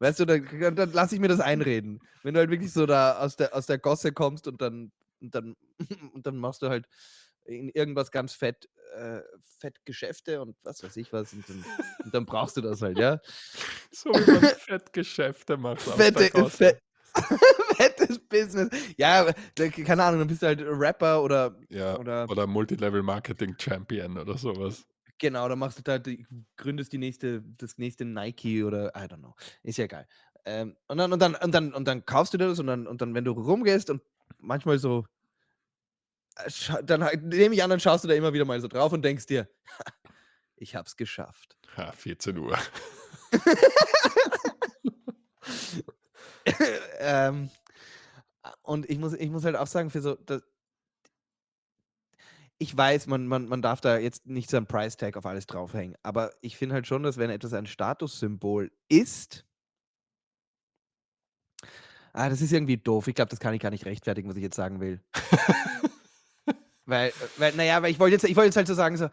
Weißt 0.00 0.20
du, 0.20 0.26
dann 0.26 0.76
dann 0.76 0.92
lasse 0.92 1.14
ich 1.16 1.20
mir 1.20 1.28
das 1.28 1.40
einreden. 1.40 2.02
Wenn 2.22 2.34
du 2.34 2.40
halt 2.40 2.50
wirklich 2.50 2.72
so 2.72 2.86
da 2.86 3.18
aus 3.20 3.36
der 3.36 3.54
aus 3.54 3.66
der 3.66 3.78
Gosse 3.78 4.12
kommst 4.12 4.48
und 4.48 4.62
dann 4.62 4.92
und 5.20 5.34
dann 5.34 5.56
und 6.14 6.26
dann 6.26 6.36
machst 6.38 6.62
du 6.62 6.68
halt 6.70 6.86
in 7.44 7.68
irgendwas 7.70 8.10
ganz 8.12 8.34
fett 8.34 8.68
äh, 8.96 9.22
fett 9.60 9.84
Geschäfte 9.86 10.42
und 10.42 10.56
was 10.64 10.82
weiß 10.84 10.96
ich 10.96 11.12
was 11.12 11.32
und 11.34 11.48
dann 11.48 11.66
und 12.04 12.14
dann 12.14 12.26
brauchst 12.26 12.56
du 12.58 12.62
das 12.62 12.82
halt, 12.82 12.98
ja? 12.98 13.20
So 13.92 14.18
wie 14.20 14.26
man 14.26 14.46
fett 14.46 14.92
Geschäfte 14.92 15.56
macht 15.56 15.84
Fette 15.84 16.30
Gosse. 16.30 16.58
fe 16.58 16.78
fettes 17.76 18.18
Business. 18.18 18.70
Ja, 18.96 19.32
keine 19.84 20.04
Ahnung, 20.04 20.20
dann 20.20 20.28
bist 20.28 20.42
du 20.42 20.46
halt 20.46 20.60
Rapper 20.62 21.22
oder 21.22 21.56
Ja, 21.68 21.98
oder 21.98 22.26
oder 22.28 22.46
Multilevel-Marketing-Champion 22.46 24.18
oder 24.18 24.36
so 24.36 24.54
was. 24.56 24.86
Genau, 25.18 25.48
dann 25.48 25.58
machst 25.58 25.78
du 25.78 25.82
da 25.82 25.98
die 25.98 26.26
gründest 26.56 26.92
die 26.92 26.98
nächste 26.98 27.42
das 27.58 27.78
nächste 27.78 28.04
Nike 28.04 28.64
oder 28.64 28.88
I 28.96 29.00
don't 29.06 29.18
know. 29.18 29.34
Ist 29.62 29.78
ja 29.78 29.84
egal. 29.84 30.06
Ähm, 30.46 30.76
und 30.88 30.98
dann 30.98 31.12
und 31.12 31.20
dann 31.20 31.34
und 31.34 31.54
dann 31.54 31.74
und 31.74 31.86
dann 31.86 32.04
kaufst 32.06 32.32
du 32.32 32.38
dir 32.38 32.48
das 32.48 32.58
und 32.58 32.66
dann 32.66 32.86
und 32.86 33.00
dann, 33.02 33.14
wenn 33.14 33.24
du 33.24 33.32
rumgehst 33.32 33.90
und 33.90 34.02
manchmal 34.38 34.78
so 34.78 35.04
äh, 36.36 36.82
dann 36.84 37.04
halt 37.04 37.22
nehme 37.24 37.54
ich 37.54 37.62
an, 37.62 37.70
dann 37.70 37.80
schaust 37.80 38.04
du 38.04 38.08
da 38.08 38.14
immer 38.14 38.32
wieder 38.32 38.44
mal 38.44 38.60
so 38.60 38.68
drauf 38.68 38.92
und 38.92 39.02
denkst 39.04 39.26
dir: 39.26 39.48
„Ich 40.56 40.74
habe 40.74 40.86
es 40.86 40.96
geschafft.“ 40.96 41.56
Ha, 41.76 41.92
14:00. 41.92 42.58
Ähm, 47.00 47.50
und 48.62 48.88
ich 48.90 48.98
muss 48.98 49.14
ich 49.14 49.30
muss 49.30 49.44
halt 49.44 49.56
auch 49.56 49.66
sagen, 49.66 49.90
für 49.90 50.00
so 50.00 50.14
da 50.14 50.40
ich 52.62 52.76
weiß, 52.76 53.06
man 53.06 53.26
man 53.26 53.46
man 53.48 53.62
darf 53.62 53.80
da 53.80 53.96
jetzt 53.96 54.26
nicht 54.26 54.50
so 54.50 54.58
'n 54.58 54.66
Price 54.66 54.96
Tag 54.98 55.16
auf 55.16 55.24
alles 55.24 55.46
draufhängen, 55.46 55.96
aber 56.02 56.30
ich 56.42 56.58
finde 56.58 56.74
halt 56.74 56.86
schon, 56.86 57.02
dass 57.02 57.16
wenn 57.16 57.30
etwas 57.30 57.54
ein 57.54 57.66
Statussymbol 57.66 58.70
ist 58.88 59.46
Ah, 62.14 62.28
das 62.28 62.40
ist 62.40 62.52
irgendwie 62.52 62.76
doof. 62.76 63.06
Ich 63.08 63.14
glaube, 63.14 63.28
das 63.30 63.38
kann 63.40 63.54
ich 63.54 63.60
gar 63.60 63.70
nicht 63.70 63.86
rechtfertigen, 63.86 64.28
was 64.28 64.36
ich 64.36 64.42
jetzt 64.42 64.56
sagen 64.56 64.80
will. 64.80 65.00
Weil 66.86 67.12
weil 67.36 67.52
na 67.56 67.64
ja, 67.64 67.82
weil 67.82 67.90
ich 67.92 68.00
wollte 68.00 68.14
jetzt 68.14 68.24
ich 68.24 68.36
wollte 68.36 68.46
jetzt 68.48 68.56
halt 68.56 68.66
so 68.66 68.74
sagen, 68.74 68.96
so 68.96 69.08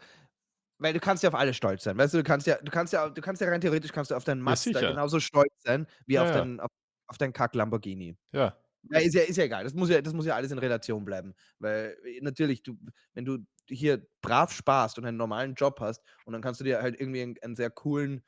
weil 0.78 0.94
du 0.94 1.00
kannst 1.00 1.22
ja 1.24 1.30
auf 1.30 1.36
alles 1.36 1.56
stolz 1.56 1.84
sein. 1.84 1.98
Weißt 1.98 2.14
du, 2.14 2.18
du 2.18 2.24
kannst 2.24 2.46
ja 2.46 2.58
du 2.62 2.70
kannst 2.72 2.92
ja 2.92 3.08
du 3.10 3.22
kannst 3.22 3.42
ja 3.42 3.48
rein 3.48 3.60
theoretisch 3.62 3.92
kannst 3.92 4.10
du 4.12 4.16
auf 4.16 4.24
deinen 4.24 4.42
Ja, 4.46 4.56
Mazda 4.56 4.84
sicher. 4.84 4.84
genauso 4.84 5.20
stolz 5.20 5.52
sein 5.64 5.86
wie 6.06 6.18
Ja, 6.18 6.20
auf 6.20 6.30
ja. 6.30 6.46
deinen 6.46 6.60
auf 6.60 6.70
auf 7.08 7.18
deinen 7.18 7.32
Kack-Lamborghini. 7.32 8.16
Ja. 8.32 8.58
Ja, 8.90 9.00
ist 9.00 9.14
ja 9.14 9.22
ist 9.22 9.36
ja 9.36 9.44
egal. 9.44 9.64
Das 9.64 9.74
muss 9.74 9.90
ja 9.90 10.00
das 10.00 10.14
muss 10.14 10.24
ja 10.26 10.34
alles 10.36 10.52
in 10.52 10.58
Relation 10.58 11.04
bleiben, 11.04 11.34
weil, 11.58 11.96
äh, 12.04 12.20
natürlich, 12.22 12.62
du 12.62 12.78
wenn 13.14 13.24
du 13.24 13.38
hier 13.68 14.06
brav 14.22 14.52
sparst 14.52 14.98
und 14.98 15.04
einen 15.04 15.16
normalen 15.18 15.54
Job 15.54 15.80
hast 15.80 16.02
und 16.24 16.32
dann 16.32 16.42
kannst 16.42 16.60
du 16.60 16.64
dir 16.64 16.80
halt 16.80 16.98
irgendwie 17.00 17.20
'n 17.22 17.34
einen 17.42 17.56
sehr 17.56 17.70
coolen 17.70 18.22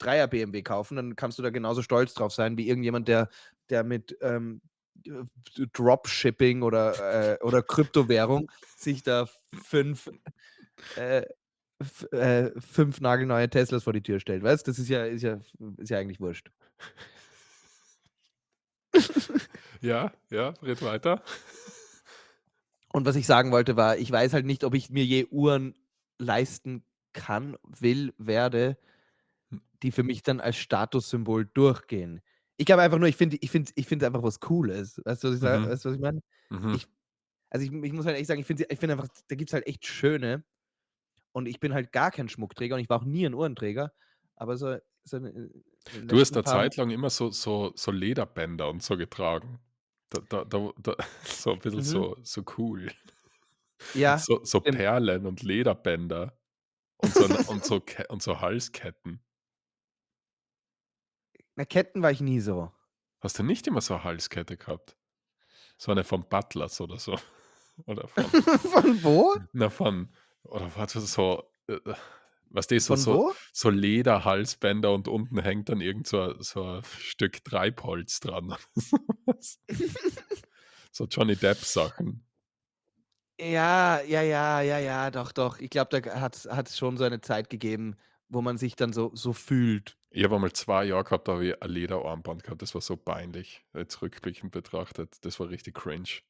3er 0.00 0.26
BMW 0.28 0.62
kaufen, 0.62 0.96
dann 0.96 1.14
kannst 1.16 1.38
du 1.38 1.42
da 1.42 1.50
genauso 1.50 1.82
stolz 1.82 2.14
drauf 2.14 2.32
sein 2.32 2.56
wie 2.58 2.68
irgendjemand, 2.68 3.06
der 3.08 3.28
der 3.70 3.84
mit, 3.84 4.16
ähm, 4.22 4.62
äh, 5.06 5.12
Dropshipping 5.72 6.62
oder, 6.62 7.34
äh 7.34 7.38
oder 7.44 7.62
Kryptowährung 7.62 8.50
sich 8.76 9.02
da 9.04 9.26
5, 9.62 10.10
äh, 10.96 11.24
äh, 12.12 12.52
5 12.60 13.00
nagelneue 13.02 13.50
Teslas 13.50 13.84
vor 13.84 13.92
die 13.94 14.02
Tür 14.02 14.20
stellt. 14.20 14.42
Weißt, 14.44 14.68
das 14.68 14.78
ist 14.80 14.88
ja 14.90 15.04
ist 15.06 15.22
ja 15.22 15.40
ist 15.78 15.90
ja 15.90 15.98
eigentlich 15.98 16.20
wurscht. 16.20 16.50
Ja, 19.82 20.12
ja, 20.30 20.54
red 20.62 20.82
weiter. 20.82 21.22
Und 22.92 23.06
was 23.06 23.16
ich 23.16 23.26
sagen 23.26 23.52
wollte, 23.52 23.76
war, 23.76 23.96
ich 23.98 24.10
weiß 24.10 24.32
halt 24.32 24.46
nicht, 24.46 24.64
ob 24.64 24.74
ich 24.74 24.90
mir 24.90 25.04
je 25.04 25.26
Uhren 25.30 25.74
leisten 26.18 26.84
kann, 27.12 27.56
will, 27.62 28.12
werde, 28.18 28.76
Hm. 29.52 29.60
die 29.82 29.92
für 29.92 30.02
mich 30.02 30.22
dann 30.22 30.40
als 30.40 30.56
Statussymbol 30.58 31.46
durchgehen. 31.46 32.20
Ich 32.58 32.66
glaube 32.66 32.82
einfach 32.82 32.98
nur, 32.98 33.08
ich 33.08 33.16
finde 33.16 33.38
ich 33.40 33.50
finde 33.50 33.72
ich 33.76 33.86
finde 33.86 34.06
einfach 34.06 34.22
was 34.22 34.40
Cooles. 34.40 35.00
Weißt 35.04 35.24
du, 35.24 35.28
was 35.30 35.36
ich 35.36 35.42
Mhm. 35.42 35.70
weißt 35.70 35.84
was 35.86 35.94
ich 35.94 36.00
meine? 36.00 36.20
Mhm. 36.50 36.80
Ich 36.80 36.86
also, 37.50 37.66
ich 37.66 37.72
ich 37.72 37.92
muss 37.94 38.06
halt 38.06 38.16
ehrlich 38.16 38.28
sagen, 38.28 38.40
ich 38.40 38.46
finde 38.46 38.66
ich 38.70 38.78
finde 38.80 38.94
einfach, 38.94 39.08
da 39.28 39.36
gibt's 39.36 39.54
halt 39.54 39.66
echt 39.66 39.86
schöne 39.86 40.44
und 41.32 41.48
ich 41.48 41.60
bin 41.60 41.74
halt 41.74 41.92
gar 41.92 42.10
kein 42.12 42.28
Schmuckträger 42.30 42.76
und 42.76 42.82
ich 42.82 42.90
war 42.90 43.00
auch 43.00 43.04
nie 43.06 43.26
'n 43.26 43.34
Uhrenträger, 43.34 43.92
aber 44.36 44.56
so 44.58 44.78
so 45.04 45.16
in 45.18 45.26
in 45.26 45.62
den 45.92 46.08
Du 46.08 46.20
hast 46.20 46.34
letzten 46.34 46.36
'ne 46.36 46.42
paar 46.42 46.68
Zeit 46.68 46.76
lang 46.76 46.90
immer 46.90 47.10
so 47.10 47.30
so 47.30 47.72
so 47.76 47.90
Lederbänder 47.90 48.68
und 48.68 48.82
so 48.82 48.96
getragen. 48.96 49.60
Da 50.10 50.20
da 50.20 50.44
da 50.44 50.72
da 50.78 50.96
so 51.24 51.52
'n 51.52 51.58
bisschen 51.60 51.80
Mhm. 51.80 52.04
so 52.04 52.16
so 52.22 52.42
cool. 52.58 52.90
Ja, 53.94 54.28
So 54.28 54.44
so. 54.44 54.60
Perlen 54.60 55.26
und 55.26 55.42
Lederbänder 55.42 56.38
und 56.98 57.14
so 57.16 57.26
und 57.46 57.64
so 57.64 57.82
und 58.10 58.22
so 58.22 58.40
Halsketten. 58.40 59.22
Na, 61.56 61.64
Ketten 61.64 62.02
war 62.02 62.10
ich 62.10 62.20
nie 62.20 62.40
so. 62.40 62.72
Hast 63.22 63.38
du 63.38 63.42
nicht 63.42 63.66
immer 63.66 63.80
so 63.82 63.94
'ne 63.94 64.04
Halskette 64.04 64.56
gehabt? 64.56 64.96
So 65.78 65.92
eine 65.92 66.04
von 66.04 66.28
Butlers 66.28 66.80
oder 66.80 66.98
so? 66.98 67.16
Oder 67.86 68.08
von 68.08 68.36
Von 68.70 69.02
wo? 69.04 69.34
na, 69.52 69.70
von 69.70 70.14
oder 70.44 70.74
warte, 70.76 71.00
so, 71.00 71.44
äh, 71.68 71.78
weißt 72.50 72.70
du, 72.70 72.80
so 72.80 72.96
so 72.96 73.34
so 73.52 73.70
Lederhalsbänder 73.70 74.92
und 74.92 75.08
unten 75.08 75.40
hängt 75.40 75.68
dann 75.68 75.80
irgend 75.80 76.06
so 76.06 76.40
so 76.40 76.64
a 76.64 76.82
Stück 76.98 77.44
Treibholz 77.44 78.20
dran 78.20 78.54
so 78.76 78.96
was. 79.26 79.58
Johnny 81.10 81.36
Depp-Sachen. 81.36 82.24
Ja, 83.40 84.00
ja, 84.02 84.20
ja, 84.22 84.60
ja, 84.60 84.78
ja, 84.78 85.10
doch, 85.10 85.32
doch. 85.32 85.58
Ich 85.60 85.70
glaube, 85.70 86.00
da 86.00 86.20
hat's 86.20 86.46
hat's 86.46 86.76
schon 86.76 86.96
so 86.98 87.04
eine 87.04 87.20
Zeit 87.22 87.48
gegeben, 87.48 87.96
wo 88.28 88.42
man 88.42 88.58
sich 88.58 88.76
dann 88.76 88.92
so 88.92 89.10
so 89.14 89.32
fühlt. 89.32 89.96
Ich 90.10 90.24
habe 90.24 90.34
einmal 90.36 90.52
2 90.52 90.84
Jahre 90.84 91.04
gehabt, 91.04 91.28
da 91.28 91.32
habe 91.32 91.46
ich 91.46 91.62
ein 91.62 91.70
Lederarmband 91.70 92.42
gehabt, 92.42 92.62
das 92.62 92.74
war 92.74 92.80
so 92.80 92.96
peinlich, 92.96 93.64
jetzt 93.74 94.02
rückblickend 94.02 94.52
betrachtet. 94.52 95.24
Das 95.24 95.38
war 95.40 95.48
richtig 95.48 95.74
cringe. 95.76 96.20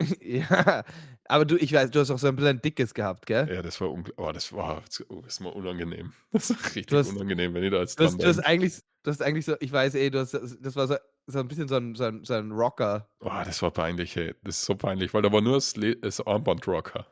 Ja, 0.20 0.84
aber 1.28 1.44
du 1.44 1.56
ich 1.56 1.72
weiß, 1.72 1.90
du 1.90 2.00
hast 2.00 2.10
auch 2.10 2.18
so 2.18 2.28
'n 2.28 2.36
bisschen 2.36 2.60
dickes 2.60 2.94
gehabt, 2.94 3.26
gell? 3.26 3.50
Ja, 3.50 3.60
das 3.62 3.78
war 3.80 3.90
oh, 3.90 4.32
das 4.32 4.52
war 4.54 4.82
oh, 5.10 5.20
ist 5.26 5.40
mir 5.40 5.50
unangenehm. 5.52 6.14
Das 6.32 6.50
ist 6.50 6.74
richtig 6.74 7.04
hast 7.04 7.16
unangenehm, 7.16 7.52
wenn 7.54 7.62
ich 7.64 7.70
da 7.70 7.80
jetzt 7.80 8.00
du 8.00 8.04
hast 8.04 8.22
du 8.22 8.28
hast 8.28 8.40
eigentlich 8.40 8.80
du 9.04 9.10
hast 9.10 9.22
eigentlich 9.22 9.46
so 9.46 9.56
ich 9.60 9.72
weiß 9.72 9.94
eh, 9.96 10.10
du 10.10 10.20
hast 10.20 10.34
das 10.34 10.58
das 10.60 10.76
war 10.76 10.88
so 10.88 10.96
so 11.26 11.40
'n 11.40 11.48
bisschen 11.48 11.68
so 11.68 11.76
'n 11.76 11.94
so 11.96 12.04
'n 12.06 12.24
so 12.24 12.34
'n 12.34 12.52
Rocker. 12.52 13.08
Oh, 13.22 13.42
das 13.44 13.62
war 13.62 13.70
peinlich, 13.70 14.16
ey. 14.16 14.34
Das 14.42 14.58
ist 14.58 14.64
so 14.64 14.74
peinlich, 14.74 15.14
weil 15.14 15.22
da 15.22 15.32
war 15.32 15.40
nur 15.40 15.54
das 15.54 15.76
Le 15.76 15.96
das 15.96 16.20
Armband 16.26 16.66
Rocker. 16.66 17.06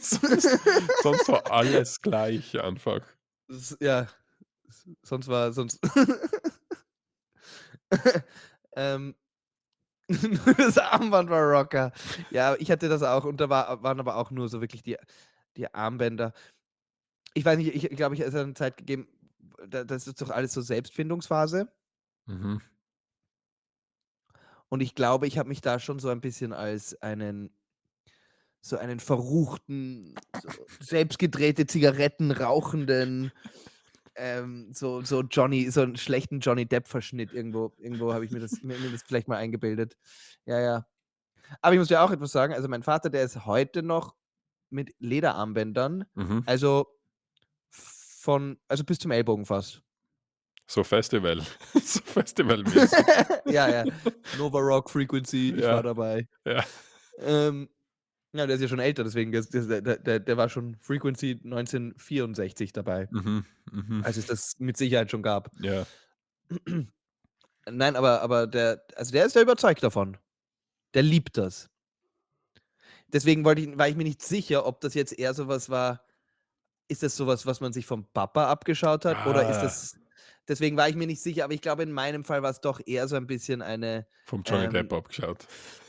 Sonst 0.00 0.58
sonst 0.96 1.28
war 1.28 1.50
alles 1.50 2.00
gleich 2.02 2.58
einfach. 2.60 3.02
Ja, 3.80 4.08
sonst 5.04 5.28
war 5.28 5.52
sonst 5.52 5.80
ähm, 8.76 9.14
nur 10.08 10.54
das 10.58 10.78
Armband 10.78 11.30
war 11.30 11.42
Rocker. 11.42 11.92
Ja, 12.30 12.56
ich 12.58 12.70
hatte 12.70 12.88
das 12.88 13.02
auch 13.02 13.24
und 13.24 13.40
da 13.40 13.48
war 13.48 13.82
waren 13.82 14.00
aber 14.00 14.16
auch 14.16 14.30
nur 14.30 14.48
so 14.48 14.60
wirklich 14.60 14.82
die 14.82 14.96
die 15.56 15.72
Armbänder. 15.72 16.32
Ich 17.34 17.44
weiß 17.44 17.58
nicht, 17.58 17.74
ich 17.74 17.96
glaube, 17.96 18.14
ich 18.14 18.20
es 18.20 18.34
hat 18.34 18.46
'ne 18.46 18.54
Zeit 18.54 18.76
gegeben, 18.76 19.08
da 19.68 19.84
das 19.84 20.06
ist 20.06 20.20
doch 20.20 20.30
alles 20.30 20.52
so 20.52 20.60
Selbstfindungsphase. 20.60 21.68
Mhm. 22.26 22.60
Und 24.68 24.80
ich 24.80 24.94
glaube, 24.94 25.26
ich 25.26 25.38
habe 25.38 25.48
mich 25.48 25.60
da 25.60 25.78
schon 25.78 25.98
so 25.98 26.08
ein 26.08 26.20
bisschen 26.20 26.52
als 26.52 27.00
einen 27.02 27.50
so 28.60 28.78
einen 28.78 28.98
verruchten, 28.98 30.14
so 30.42 30.48
selbstgedrehte 30.80 31.66
Zigaretten 31.66 32.30
rauchenden, 32.30 33.30
ähm, 34.16 34.72
so 34.72 35.02
so 35.02 35.22
Johnny 35.22 35.70
so 35.70 35.82
'n 35.82 35.96
schlechten 35.96 36.40
Johnny 36.40 36.66
Depp-Verschnitt 36.66 37.32
irgendwo 37.32 37.72
irgendwo 37.78 38.12
habe 38.14 38.24
ich 38.24 38.30
mir 38.30 38.40
das 38.40 38.62
mir 38.62 38.78
mir 38.78 38.90
das 38.90 39.02
vielleicht 39.06 39.28
mal 39.28 39.36
eingebildet. 39.38 39.96
Ja, 40.46 40.60
ja. 40.60 40.86
Aber 41.62 41.74
ich 41.74 41.78
muss 41.80 41.88
dir 41.88 42.02
auch 42.02 42.10
etwas 42.12 42.32
sagen, 42.32 42.54
also 42.54 42.68
mein 42.68 42.82
Vater, 42.84 43.10
der 43.10 43.24
ist 43.24 43.46
heute 43.46 43.82
noch 43.82 44.16
mit 44.70 44.94
Lederarmbändern, 45.00 46.06
Mhm. 46.14 46.44
also 46.46 46.88
von 47.70 48.58
also 48.68 48.84
bis 48.84 48.98
zum 49.00 49.10
Ellbogen 49.12 49.46
fast. 49.46 49.82
So 50.66 50.82
Festival 50.84 51.40
so 51.74 52.00
festivalmäßig. 52.00 53.06
Ja, 53.46 53.68
ja. 53.70 53.86
Nova 54.32 54.58
Rock 54.60 54.90
Frequency, 54.90 55.54
ich 55.56 55.70
war 55.70 55.82
Ja, 55.82 55.82
dabei. 55.82 56.26
ja. 56.46 56.64
Ähm, 57.18 57.68
ja, 58.34 58.46
der 58.46 58.56
ist 58.56 58.62
ja 58.62 58.68
schon 58.68 58.80
älter, 58.80 59.04
deswegen, 59.04 59.32
das 59.32 59.48
der 59.48 59.80
der 59.80 60.20
der 60.20 60.36
war 60.36 60.48
schon 60.48 60.76
Frequency 60.80 61.40
1964 61.44 62.72
dabei, 62.72 63.08
Mhm, 63.12 63.44
mhm. 63.70 64.04
als 64.04 64.16
es 64.16 64.26
das 64.26 64.54
mit 64.58 64.76
Sicherheit 64.76 65.10
schon 65.10 65.22
gab. 65.22 65.50
Ja. 65.60 65.86
Nein, 67.70 67.96
aber 67.96 68.22
aber 68.22 68.46
der 68.46 68.84
also 68.96 69.12
der 69.12 69.24
ist 69.26 69.34
ja 69.36 69.42
überzeugt 69.42 69.82
davon. 69.82 70.18
Der 70.94 71.02
liebt 71.02 71.36
das. 71.38 71.70
Deswegen 73.08 73.44
wollte 73.44 73.62
ich 73.62 73.78
war 73.78 73.88
ich 73.88 73.96
mir 73.96 74.04
nicht 74.04 74.22
sicher, 74.22 74.66
ob 74.66 74.80
das 74.80 74.94
jetzt 74.94 75.18
eher 75.18 75.34
so 75.34 75.48
was 75.48 75.70
war 75.70 76.02
ist 76.88 77.02
das 77.02 77.16
so 77.16 77.26
was, 77.26 77.46
was 77.46 77.60
man 77.60 77.72
sich 77.72 77.86
vom 77.86 78.06
Papa 78.12 78.50
abgeschaut 78.50 79.04
hat 79.06 79.26
oder 79.26 79.48
ist 79.48 79.58
Ah. 79.58 79.62
das 79.62 79.98
deswegen 80.48 80.76
war 80.76 80.88
ich 80.88 80.96
mir 80.96 81.06
nicht 81.06 81.22
sicher, 81.22 81.44
aber 81.44 81.54
ich 81.54 81.62
glaube, 81.62 81.82
in 81.84 81.92
meinem 81.92 82.24
Fall 82.24 82.42
war's 82.42 82.60
doch 82.60 82.80
eher 82.86 83.08
so 83.08 83.16
ein 83.16 83.26
bisschen 83.26 83.62
eine, 83.62 84.06
Vom 84.26 84.42
Johnny 84.44 84.64
ähm 84.66 84.72
Depp 84.72 84.92
abgeschaut. 84.92 85.46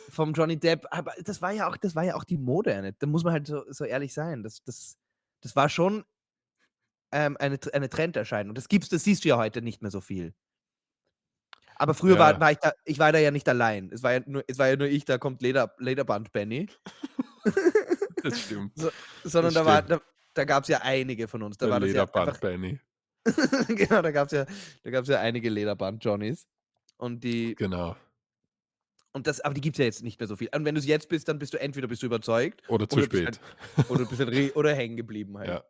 Vom 0.10 0.34
Johnny 0.34 0.58
Depp, 0.58 0.86
aber 0.92 1.14
das 1.24 1.42
war 1.42 1.52
ja 1.52 1.68
auch 1.68 1.78
das 1.78 1.96
war 1.96 2.04
ja 2.04 2.16
auch 2.16 2.24
die 2.24 2.38
Mode, 2.38 2.72
ja 2.72 2.82
nicht? 2.82 3.02
Da 3.02 3.08
muss 3.08 3.24
man 3.24 3.34
halt 3.34 3.48
so 3.48 3.64
so 3.72 3.84
ehrlich 3.86 4.14
sein. 4.14 4.44
Das 4.44 4.64
das 4.64 4.98
das 5.42 5.56
war 5.56 5.70
schon 5.70 6.04
ähm, 7.12 7.38
eine 7.40 7.60
eine 7.74 7.90
Trenderscheinung. 7.90 8.56
Das 8.56 8.68
gibt's 8.68 8.90
das 8.90 9.04
siehst 9.04 9.24
du 9.26 9.30
ja 9.30 9.38
heute 9.38 9.62
nicht 9.62 9.82
mehr 9.82 9.92
so 9.92 10.02
viel. 10.02 10.34
Aber 11.78 11.94
früher 11.94 12.18
war 12.20 12.34
Ja. 12.34 12.40
war 12.40 12.52
ich 12.52 12.58
da 12.60 12.72
ich 12.86 13.00
war 13.00 13.12
da 13.12 13.20
ja 13.20 13.32
nicht 13.32 13.48
allein. 13.50 13.90
Es 13.92 14.02
war 14.04 14.14
ja 14.14 14.22
nur 14.26 14.44
es 14.48 14.58
war 14.58 14.68
ja 14.68 14.76
nur 14.78 14.88
ich, 14.88 15.06
da 15.06 15.18
kommt 15.18 15.42
Leder 15.42 15.74
Lederband 15.80 16.32
Benny. 16.32 16.68
Das 18.24 18.40
stimmt. 18.42 18.72
So 18.76 18.90
sondern 19.24 19.54
Das 19.54 19.64
da 19.64 19.66
war 19.66 19.82
da 19.84 20.02
da 20.34 20.44
gab's 20.46 20.68
ja 20.68 20.80
einige 20.82 21.28
von 21.28 21.44
uns. 21.44 21.58
Da 21.58 21.68
Der 21.68 21.74
war 21.74 21.80
das 21.80 21.92
ja 21.94 22.02
einfach 22.04 22.26
Lederband 22.26 22.42
Benny. 22.42 22.80
genau, 23.68 24.02
da 24.02 24.12
gab's 24.12 24.32
ja 24.34 24.46
da 24.84 24.90
gab's 24.92 25.10
ja 25.10 25.20
einige 25.20 25.50
Lederband-Johnnies 25.50 26.48
und 26.98 27.24
die 27.24 27.56
Genau. 27.56 27.96
Und 29.16 29.28
das 29.28 29.42
aber 29.42 29.54
die 29.56 29.62
gibt's 29.62 29.80
ja 29.80 29.86
jetzt 29.86 30.04
nicht 30.04 30.20
mehr 30.20 30.28
so 30.28 30.36
viel. 30.36 30.50
Und 30.54 30.66
wenn 30.66 30.76
du's 30.76 30.86
jetzt 30.86 31.10
bist, 31.10 31.28
dann 31.30 31.40
bist 31.40 31.54
du 31.54 31.60
entweder 31.60 31.88
bist 31.88 32.04
du 32.04 32.08
überzeugt 32.08 32.62
Oder 32.68 32.88
zu 32.90 33.02
oder 33.02 33.08
spät. 33.08 33.26
halt 33.26 33.42
oder 33.88 34.00
du 34.02 34.08
bist 34.08 34.22
halt 34.22 34.56
oder 34.58 34.76
hängen 34.76 34.98
geblieben 34.98 35.38
halt. 35.40 35.50
Ja. 35.50 35.64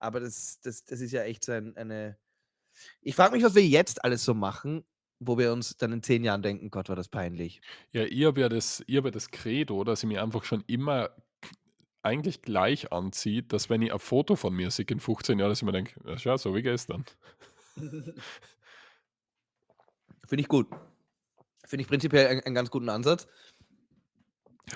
Aber 0.00 0.20
das 0.20 0.60
das 0.62 0.84
das 0.84 1.00
ist 1.00 1.12
ja 1.12 1.22
echt 1.24 1.44
so 1.44 1.52
ein 1.52 1.76
eine 1.76 2.18
ich 3.02 3.16
frage 3.16 3.34
mich, 3.36 3.44
was 3.44 3.54
wir 3.56 3.66
jetzt 3.66 4.04
alles 4.04 4.24
so 4.24 4.34
machen, 4.34 4.84
wo 5.20 5.38
wir 5.38 5.52
uns 5.52 5.76
dann 5.78 5.92
in 5.92 6.02
10 6.02 6.24
Jahren 6.24 6.42
denken: 6.42 6.70
„Gott, 6.70 6.88
war 6.90 6.96
das 6.96 7.08
peinlich.“ 7.08 7.62
Ja, 7.92 8.02
ich 8.04 8.24
habe 8.24 8.40
ja 8.40 8.48
das 8.48 8.82
ich 8.86 8.96
habe 8.96 9.08
ja 9.08 9.12
das 9.12 9.30
Credo, 9.30 9.84
dass 9.84 10.02
ich 10.02 10.08
mich 10.08 10.18
einfach 10.18 10.44
schon 10.44 10.64
immer 10.66 11.10
eigentlich 12.02 12.42
gleich 12.42 12.92
anziehe, 12.92 13.42
dass 13.44 13.70
wenn 13.70 13.82
ich 13.82 13.92
ein 13.92 13.98
Foto 14.00 14.36
von 14.36 14.54
mir 14.54 14.70
sehe 14.70 14.86
in 14.88 15.00
15 15.00 15.38
Jahren, 15.38 15.50
dass 15.50 15.60
ich 15.60 15.66
mir 15.66 15.72
denke: 15.72 16.00
„Ja, 16.18 16.38
so 16.38 16.54
wie 16.54 16.62
gestern.“ 16.62 17.04
Finde 20.26 20.42
ich 20.42 20.48
gut. 20.48 20.68
Finde 21.66 21.82
ich 21.82 21.88
prinzipiell 21.88 22.26
ein 22.28 22.40
einen 22.40 22.54
ganz 22.54 22.70
guten 22.70 22.88
Ansatz. 22.88 23.26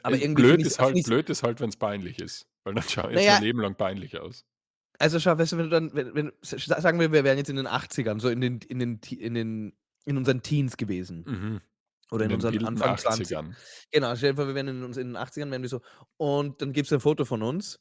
Aber 0.03 0.15
Ey, 0.17 0.23
irgendwie 0.23 0.43
blöd 0.43 0.51
finde 0.53 0.67
ich's 0.69 0.73
ist 0.75 0.79
halt 0.81 1.05
blöd 1.05 1.31
ist 1.31 1.43
halt, 1.43 1.61
wenn's 1.61 1.77
peinlich 1.77 2.19
ist, 2.21 2.47
weil 2.65 2.75
dann 2.75 2.85
schaue 2.89 3.11
ich 3.11 3.17
Na 3.17 3.23
jetzt 3.23 3.33
mein 3.35 3.43
Leben 3.43 3.61
lang 3.61 3.75
peinlich 3.77 4.19
aus. 4.19 4.45
Also 4.99 5.19
schau, 5.19 5.39
weißt 5.39 5.53
du, 5.53 5.57
wenn 5.59 5.65
du 5.65 5.71
dann 5.71 5.95
wenn 5.95 6.15
wenn 6.15 6.33
sagen 6.43 7.01
wir, 7.01 7.11
wir 7.13 7.25
wären 7.25 7.39
jetzt 7.39 7.51
in 7.51 7.57
den 7.57 7.67
80ern, 7.67 8.21
so 8.21 8.29
in 8.29 8.41
den 8.41 8.59
in 8.69 8.79
den 8.79 9.01
in 9.19 9.35
den 9.35 9.73
in 10.05 10.17
unseren 10.17 10.43
Teens 10.43 10.77
gewesen 10.77 11.25
Mhm. 11.27 11.61
oder 12.11 12.25
In 12.27 12.31
in 12.31 12.35
unseren 12.37 12.65
Anfang 12.67 12.97
20. 12.99 13.27
80ern. 13.37 13.55
Genau, 13.91 14.15
stell 14.15 14.31
dir 14.33 14.37
vor, 14.37 14.47
wir 14.47 14.55
wären 14.55 14.69
in 14.69 14.83
uns 14.85 14.97
in 14.97 15.09
den 15.09 15.17
80ern 15.17 15.51
wären 15.51 15.63
wir 15.63 15.69
so 15.69 15.81
und 16.19 16.61
dann 16.63 16.73
gibt's 16.73 16.93
ein 16.93 17.01
Foto 17.01 17.25
von 17.25 17.43
uns 17.43 17.81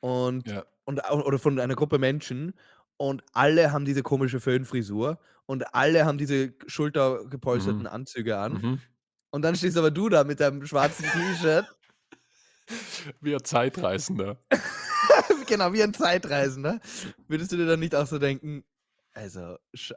und 0.00 0.48
Ja. 0.48 0.64
und 0.84 1.00
oder 1.10 1.38
von 1.38 1.58
einer 1.60 1.76
Gruppe 1.76 1.98
Menschen 1.98 2.54
und 3.00 3.22
alle 3.32 3.72
haben 3.72 3.86
diese 3.86 4.02
komische 4.02 4.40
Föhnfrisur 4.40 5.18
und 5.46 5.74
alle 5.74 6.04
haben 6.04 6.18
diese 6.18 6.52
schultergepolsterten 6.66 7.84
Mhm. 7.84 7.88
Anzüge 7.88 8.36
an. 8.36 8.52
Mhm. 8.52 8.80
Und 9.30 9.40
dann 9.42 9.56
stehst 9.56 9.78
aber 9.78 9.90
du 9.90 10.10
da 10.10 10.22
mit 10.22 10.38
deinem 10.38 10.66
schwarzen 10.66 11.04
T-Shirt. 11.04 11.64
Wie 13.22 13.34
ein 13.34 13.42
Zeitreisender. 13.42 14.38
Genau, 15.46 15.72
wie 15.72 15.82
ein 15.82 15.94
Zeitreisender. 15.94 16.78
Würdest 17.26 17.50
du 17.50 17.56
dir 17.56 17.66
dann 17.66 17.80
nicht 17.80 17.94
auch 17.94 18.06
so 18.06 18.18
denken: 18.18 18.64
„Also, 19.14 19.56
scha 19.74 19.96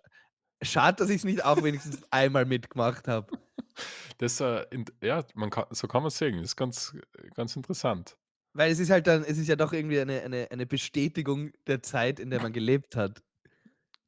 schade, 0.63 0.97
dass 0.97 1.09
ich's 1.11 1.25
nicht 1.25 1.45
auch 1.45 1.63
wenigstens 1.63 2.01
einmal 2.11 2.45
mitgemacht 2.45 3.07
habe.“ 3.07 3.37
Das, 4.17 4.39
äh, 4.39 4.65
int 4.71 4.93
ja, 5.03 5.23
man 5.35 5.49
kann 5.49 5.65
so 5.71 5.87
kann 5.87 6.03
man's 6.03 6.17
sehen. 6.17 6.37
Das 6.37 6.51
ist 6.51 6.55
ganz 6.55 6.95
ganz 7.35 7.55
interessant. 7.55 8.17
Weil 8.53 8.71
es 8.71 8.79
ist 8.79 8.89
halt 8.91 9.07
dann 9.07 9.23
es 9.23 9.37
ist 9.37 9.47
ja 9.47 9.55
doch 9.55 9.73
irgendwie 9.73 9.99
eine 9.99 10.21
eine 10.21 10.47
eine 10.51 10.65
Bestätigung 10.65 11.51
der 11.67 11.81
Zeit, 11.81 12.19
in 12.19 12.29
der 12.29 12.39
man 12.39 12.53
gelebt 12.53 12.95
hat. 12.95 13.23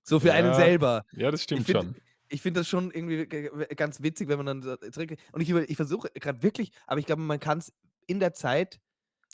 So 0.04 0.20
für 0.20 0.34
einen 0.34 0.54
Ja, 0.54 0.54
selber. 0.54 1.04
ja, 1.12 1.32
das 1.32 1.42
Ich 1.54 1.64
stimmt 1.64 1.68
finde 1.68 1.88
schon. 1.88 1.98
ich 2.30 2.42
finde 2.42 2.62
das 2.62 2.68
schon 2.70 2.92
irgendwie 2.92 3.28
ganz 3.28 4.02
witzig, 4.04 4.30
wenn 4.30 4.38
man 4.38 4.48
dann 4.48 4.64
so 4.64 4.76
zurück 4.78 5.16
und 5.34 5.42
ich 5.42 5.50
ich 5.52 5.76
versuche 5.78 6.10
grad 6.20 6.44
wirklich 6.44 6.72
aber 6.88 7.00
ich 7.00 7.06
glaube, 7.08 7.22
man 7.24 7.40
kann's 7.40 7.74
in 8.08 8.20
der 8.22 8.34
Zeit 8.34 8.80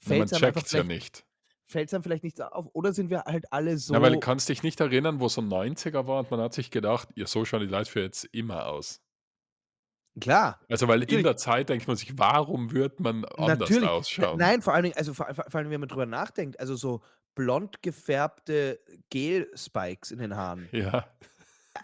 Ja, 0.06 0.16
man 0.16 0.28
einfach 0.46 0.66
checkt's 0.66 0.74
ja 0.74 0.84
nicht. 0.84 1.26
fällt's 1.66 1.94
einem 1.94 2.04
vielleicht 2.04 2.24
nicht 2.26 2.38
so 2.38 2.44
auf 2.46 2.68
oder 2.74 2.94
sind 2.94 3.10
wir 3.12 3.24
halt 3.26 3.52
alle 3.54 3.78
Ja, 3.94 4.02
weil 4.02 4.12
du 4.12 4.18
so 4.18 4.20
kannst 4.20 4.48
dich 4.50 4.64
nicht 4.64 4.80
erinnern, 4.80 5.20
wo 5.20 5.28
so 5.28 5.42
90er 5.42 6.08
war 6.08 6.20
und 6.22 6.32
man 6.32 6.40
hat 6.42 6.54
sich 6.54 6.72
gedacht: 6.72 7.10
„Ja, 7.16 7.26
so 7.28 7.46
schauen 7.46 7.62
die 7.62 7.68
Leute 7.68 7.90
für 7.92 8.02
jetzt 8.02 8.24
immer 8.32 8.66
aus.“ 8.68 9.02
Klar, 10.20 10.60
Also, 10.70 10.88
weil 10.88 11.04
in 11.04 11.24
natürlich. 11.24 11.24
der 11.24 11.36
Zeit 11.38 11.70
denkt 11.70 11.88
man 11.88 11.98
sich: 11.98 12.18
„Warum 12.18 12.72
wird 12.72 13.00
man 13.00 13.26
anders 13.26 13.80
Natürlich. 13.80 14.04
N 14.18 14.28
ausschauen?“ 14.28 14.40
nein, 14.40 14.62
vor 14.62 14.74
allen 14.74 14.84
Dingen 14.84 14.98
also, 14.98 15.14
vor 15.14 15.34
vor 15.34 15.56
allem, 15.56 15.70
wenn 15.72 15.80
man 15.80 15.90
drüber 15.90 16.06
nachdenkt, 16.06 16.60
also, 16.60 16.76
so 16.76 17.02
blond 17.36 17.82
gefärbte 17.82 18.80
Gel-Spikes 19.10 20.12
in 20.12 20.20
den 20.20 20.36
Haaren. 20.36 20.72
Ja. 20.72 21.12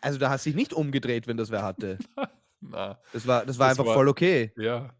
Also, 0.01 0.19
da 0.19 0.29
hast 0.29 0.45
dich 0.45 0.55
nicht 0.55 0.73
umgedreht, 0.73 1.27
wenn 1.27 1.37
das 1.37 1.49
wer 1.51 1.63
hatte. 1.63 2.01
Na, 2.61 2.99
Das 3.13 3.25
war 3.27 3.45
das 3.45 3.57
war 3.59 3.69
das 3.69 3.71
einfach 3.71 3.85
war 3.85 3.87
voll 3.87 4.07
okay. 4.09 4.51
ja. 4.55 4.95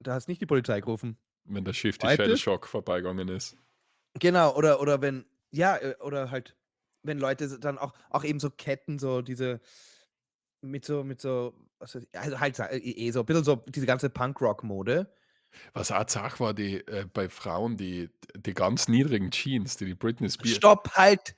Da 0.00 0.14
hast 0.14 0.28
nicht 0.28 0.40
die 0.40 0.46
Polizei 0.46 0.80
gerufen. 0.80 1.18
Wenn 1.48 1.64
der 1.64 1.74
Shifty 1.74 2.08
Heute? 2.08 2.10
Shell 2.10 2.36
Shock 2.36 2.66
vorbeigegangen 2.66 3.28
ist. 3.28 3.56
Genau, 4.18 4.54
oder 4.56 4.80
oder 4.80 5.02
wenn 5.02 5.26
ja, 5.50 5.76
äh, 5.76 5.94
oder 6.00 6.30
halt, 6.30 6.56
wenn 7.02 7.18
Leute 7.18 7.58
dann 7.58 7.78
auch 7.78 7.92
auch 8.10 8.24
eben 8.24 8.40
so 8.40 8.50
Ketten, 8.50 8.98
so 8.98 9.20
diese 9.22 9.60
mit 10.62 10.84
so 10.84 11.04
mit 11.04 11.20
so, 11.20 11.54
ich 11.80 12.08
also, 12.18 12.40
halt 12.40 12.58
äh, 12.58 12.76
eh 12.78 13.10
so 13.10 13.24
bisschen 13.24 13.44
so 13.44 13.56
diese 13.68 13.86
ganze 13.86 14.10
Punkrock-Mode. 14.10 15.12
Was 15.72 15.92
auch 15.92 16.08
Sache 16.08 16.40
war, 16.40 16.54
die 16.54 16.86
äh, 16.86 17.06
bei 17.12 17.28
Frauen, 17.28 17.76
die 17.76 18.10
die 18.36 18.54
ganz 18.54 18.88
niedrigen 18.88 19.30
Jeans, 19.30 19.76
die 19.76 19.86
die 19.86 19.94
Britney 19.94 20.28
Spears 20.28 20.56
Stopp, 20.56 20.90
halt! 20.94 21.34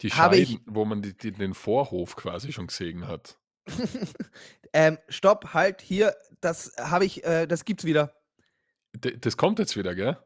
die 0.00 0.10
Habe 0.10 0.36
ich 0.36 0.50
Scheiden, 0.50 0.66
wo 0.66 0.84
man 0.84 1.02
die 1.02 1.16
die 1.16 1.32
den 1.32 1.54
Vorhof 1.54 2.16
quasi 2.16 2.52
schon 2.52 2.66
gesehen 2.66 3.06
hat. 3.06 3.38
Ähm, 4.74 4.96
stopp, 5.10 5.52
halt, 5.52 5.82
hier, 5.82 6.16
das 6.40 6.72
habe 6.80 7.04
ich 7.04 7.22
äh, 7.24 7.46
das 7.46 7.66
gibt's 7.66 7.84
wieder. 7.84 8.14
D 8.94 9.18
das 9.18 9.36
kommt 9.36 9.58
jetzt 9.58 9.76
wieder, 9.76 9.94
gell? 9.94 10.16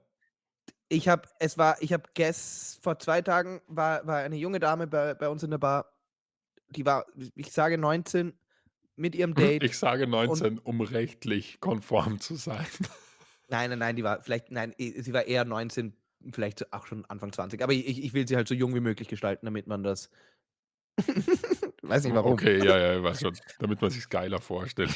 Ich 0.89 1.09
habe 1.09 1.29
es 1.41 1.59
war 1.59 1.83
ich 1.83 1.93
habe 1.93 2.05
gess 2.15 2.79
vor 2.81 3.01
2 3.01 3.23
Tagen 3.23 3.61
war 3.67 4.07
war 4.07 4.19
eine 4.19 4.37
junge 4.37 4.61
Dame 4.61 4.87
bei 4.87 5.15
bei 5.15 5.29
uns 5.29 5.43
in 5.43 5.51
der 5.51 5.59
Bar, 5.59 5.93
die 6.69 6.87
war, 6.87 7.07
ich 7.35 7.51
sage 7.53 7.77
19, 7.77 8.39
mit 8.97 9.15
ihrem 9.15 9.35
Date 9.37 9.63
Ich 9.63 9.79
sage 9.79 10.07
und 10.07 10.11
19, 10.11 10.59
um 10.59 10.81
rechtlich 10.81 11.61
konform 11.61 12.21
zu 12.21 12.37
sein. 12.37 12.67
Nein, 13.49 13.71
nein, 13.71 13.79
nein, 13.79 13.97
die 13.97 14.05
war 14.05 14.21
vielleicht 14.23 14.51
nein, 14.51 14.75
sie 14.79 15.13
war 15.13 15.25
eher 15.27 15.45
19, 15.45 15.97
vielleicht 16.33 16.73
auch 16.73 16.87
schon 16.87 17.05
Anfang 17.07 17.33
20, 17.33 17.63
aber 17.63 17.73
ich 17.73 18.03
ich 18.03 18.13
will 18.15 18.27
sie 18.27 18.37
halt 18.37 18.49
so 18.49 18.55
jung 18.55 18.75
wie 18.75 18.81
möglich 18.81 19.09
gestalten, 19.09 19.47
damit 19.47 19.67
man 19.67 19.83
das 19.83 20.11
Weiß 21.83 22.05
nicht 22.05 22.15
warum. 22.15 22.33
Okay, 22.33 22.59
ja, 22.65 22.79
ja, 22.79 22.97
ich 22.97 23.03
weiß 23.03 23.21
schon. 23.21 23.39
Damit 23.59 23.81
man 23.81 23.91
sich's 23.91 24.09
geiler 24.09 24.41
vorstellt. 24.41 24.91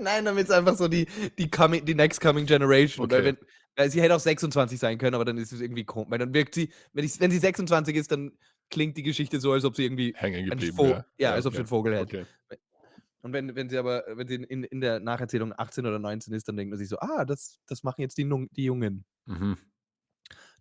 Nein, 0.00 0.24
damit's 0.24 0.50
einfach 0.50 0.76
so 0.76 0.88
die 0.88 1.06
die 1.38 1.50
coming 1.50 1.84
die 1.84 1.94
next 1.94 2.20
coming 2.20 2.46
generation, 2.46 3.10
weil 3.10 3.20
Okay. 3.20 3.24
wenn 3.24 3.38
weil 3.76 3.90
sie 3.90 4.02
hätte 4.02 4.14
auch 4.14 4.20
26 4.20 4.78
sein 4.78 4.98
können, 4.98 5.14
aber 5.14 5.24
dann 5.24 5.38
ist 5.38 5.52
es 5.52 5.60
irgendwie 5.60 5.84
ko 5.84 6.06
weil 6.08 6.18
dann 6.18 6.34
wirkt 6.34 6.54
sie 6.54 6.72
wenn 6.92 7.04
ich 7.04 7.18
wenn 7.20 7.30
sie 7.30 7.38
26 7.38 7.96
ist, 7.96 8.10
dann 8.12 8.32
klingt 8.72 8.96
die 8.98 9.04
Geschichte 9.04 9.40
so, 9.40 9.52
als 9.52 9.64
ob 9.66 9.76
sie 9.76 9.84
irgendwie 9.86 10.16
Hängen 10.16 10.44
ein 10.50 10.58
geblieben 10.58 10.82
wäre. 10.82 11.04
ja, 11.18 11.32
Ja, 11.32 11.34
als 11.34 11.46
ob 11.46 11.54
sie 11.54 11.60
okay. 11.60 11.64
'n 11.64 11.68
Vogel 11.68 11.94
hätte. 11.96 12.14
Okay. 12.14 12.26
Und 13.22 13.32
wenn 13.32 13.54
wenn 13.54 13.68
sie 13.68 13.78
aber 13.78 14.04
wenn 14.08 14.26
sie 14.28 14.34
in 14.36 14.64
in 14.64 14.80
der 14.80 15.00
Nacherzählung 15.00 15.52
18 15.56 15.86
oder 15.86 15.98
19 16.00 16.34
ist, 16.34 16.48
dann 16.48 16.56
denkt 16.56 16.70
man 16.70 16.78
sich 16.78 16.88
so: 16.88 16.98
„Ah, 16.98 17.24
das 17.24 17.60
das 17.66 17.82
machen 17.84 18.00
jetzt 18.02 18.18
die 18.18 18.28
die 18.52 18.64
Jungen.“ 18.64 19.04
Mhm. 19.26 19.54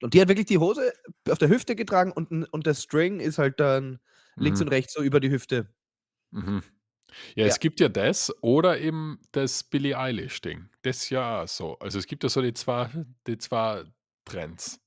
Und 0.01 0.13
die 0.13 0.21
hat 0.21 0.27
wirklich 0.27 0.47
die 0.47 0.57
Hose 0.57 0.93
auf 1.29 1.37
der 1.37 1.49
Hüfte 1.49 1.75
getragen 1.75 2.11
und 2.11 2.31
und 2.51 2.65
der 2.65 2.73
String 2.73 3.19
ist 3.19 3.37
halt 3.37 3.59
dann 3.59 3.99
links 4.39 4.59
Mhm. 4.59 4.61
und 4.61 4.69
rechts 4.69 4.93
so 4.93 5.01
über 5.03 5.19
die 5.19 5.29
Hüfte. 5.31 5.73
Mhm. 6.33 6.61
Ja, 7.35 7.45
Ja. 7.45 7.47
es 7.47 7.59
gibt 7.59 7.81
ja 7.81 7.89
das 7.89 8.33
oder 8.43 8.79
eben 8.79 9.21
das 9.33 9.63
Billie 9.65 9.97
Eilish-Ding. 9.99 10.69
Das 10.83 11.09
ja 11.11 11.47
so. 11.47 11.79
Also, 11.79 11.99
es 11.99 12.07
gibt 12.07 12.23
ja 12.23 12.29
so 12.29 12.41
die 12.43 12.53
2 12.55 12.89
die 13.27 13.39
2 13.39 13.85
Trends. 14.25 14.80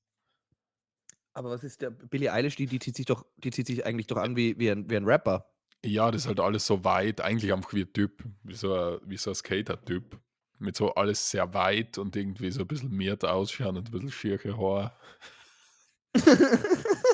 Aber 1.37 1.51
was 1.51 1.65
ist 1.65 1.83
der 1.83 1.91
Billie 1.91 2.33
Eilish, 2.33 2.55
die 2.57 2.67
die 2.67 2.79
zieht 2.79 2.97
sich 2.97 3.07
doch 3.07 3.27
die 3.37 3.51
zieht 3.51 3.67
sich 3.67 3.85
eigentlich 3.85 4.07
doch 4.07 4.17
an 4.19 4.37
wie 4.37 4.57
wie 4.59 4.71
ein 4.71 4.89
wie 4.89 4.97
ein 4.97 5.05
Rapper. 5.05 5.47
Ja, 5.87 6.11
das 6.11 6.23
ist 6.23 6.29
halt 6.29 6.41
alles 6.41 6.67
so 6.67 6.83
weit, 6.85 7.21
eigentlich 7.21 7.53
einfach 7.53 7.75
wie 7.75 7.83
'n 7.83 7.93
Typ, 7.93 8.25
wie 8.43 8.55
so 8.55 8.75
'n 8.75 9.01
wie 9.05 9.19
so 9.19 9.31
'n 9.31 9.35
Skater-Typ. 9.35 10.19
Mit 10.59 10.77
so 10.77 10.95
alles 10.95 11.31
sehr 11.31 11.53
weit 11.53 11.99
und 11.99 12.17
irgendwie 12.17 12.51
so 12.51 12.63
'n 12.63 12.67
bisschen 12.67 12.91
miert 12.91 13.23
ausschauen 13.25 13.77
und 13.77 13.89
'n 13.89 13.91
bisschen 13.93 14.11
schiere 14.11 14.57
Haare. 14.57 14.93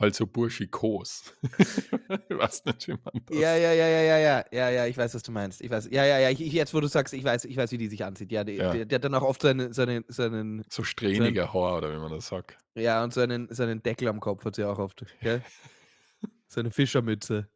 Halt 0.00 0.14
so 0.14 0.26
burschikos. 0.26 1.34
Ich 2.30 2.36
weiß 2.38 2.64
nicht, 2.66 2.88
wie 2.88 2.92
man 2.92 3.22
das 3.26 3.28
Ja, 3.30 3.54
ja, 3.56 3.72
ja, 3.72 3.86
ja, 3.88 4.00
ja, 4.02 4.18
ja. 4.18 4.44
Ja, 4.52 4.70
ja, 4.70 4.86
ich 4.86 4.96
weiß, 4.96 5.14
was 5.14 5.22
du 5.22 5.32
meinst. 5.32 5.60
Ich 5.60 5.70
weiß 5.70 5.88
ja, 5.90 6.04
ja, 6.06 6.18
ja, 6.18 6.30
ich 6.30 6.38
jetzt, 6.40 6.72
wo 6.72 6.80
du 6.80 6.86
sagst, 6.88 7.12
ich 7.12 7.24
weiß 7.24 7.44
ich 7.44 7.56
weiß, 7.56 7.70
wie 7.72 7.78
die 7.78 7.88
sich 7.88 8.04
anzieht. 8.04 8.32
Ja, 8.32 8.42
die 8.44 8.56
Ja. 8.56 8.70
der 8.70 8.86
der 8.86 8.96
hat 8.96 9.04
dann 9.04 9.14
auch 9.14 9.22
oft 9.22 9.42
seine 9.42 9.72
seine 9.74 10.04
seinen 10.08 10.64
So 10.70 10.82
seinen 11.12 11.36
strähnige 11.36 11.52
Haare 11.52 11.76
oder 11.78 11.92
wie 11.94 11.98
man 11.98 12.10
das 12.10 12.28
sagt. 12.28 12.56
ja, 12.76 13.02
und 13.04 13.12
seinen 13.12 13.48
seinen 13.52 13.82
Deckel 13.82 14.08
am 14.08 14.20
Kopf 14.20 14.44
hat 14.44 14.54
sie 14.56 14.64
auch 14.64 14.78
oft, 14.78 15.04
gell? 15.20 15.44
Seine 16.48 16.70
Fischermütze, 16.70 17.48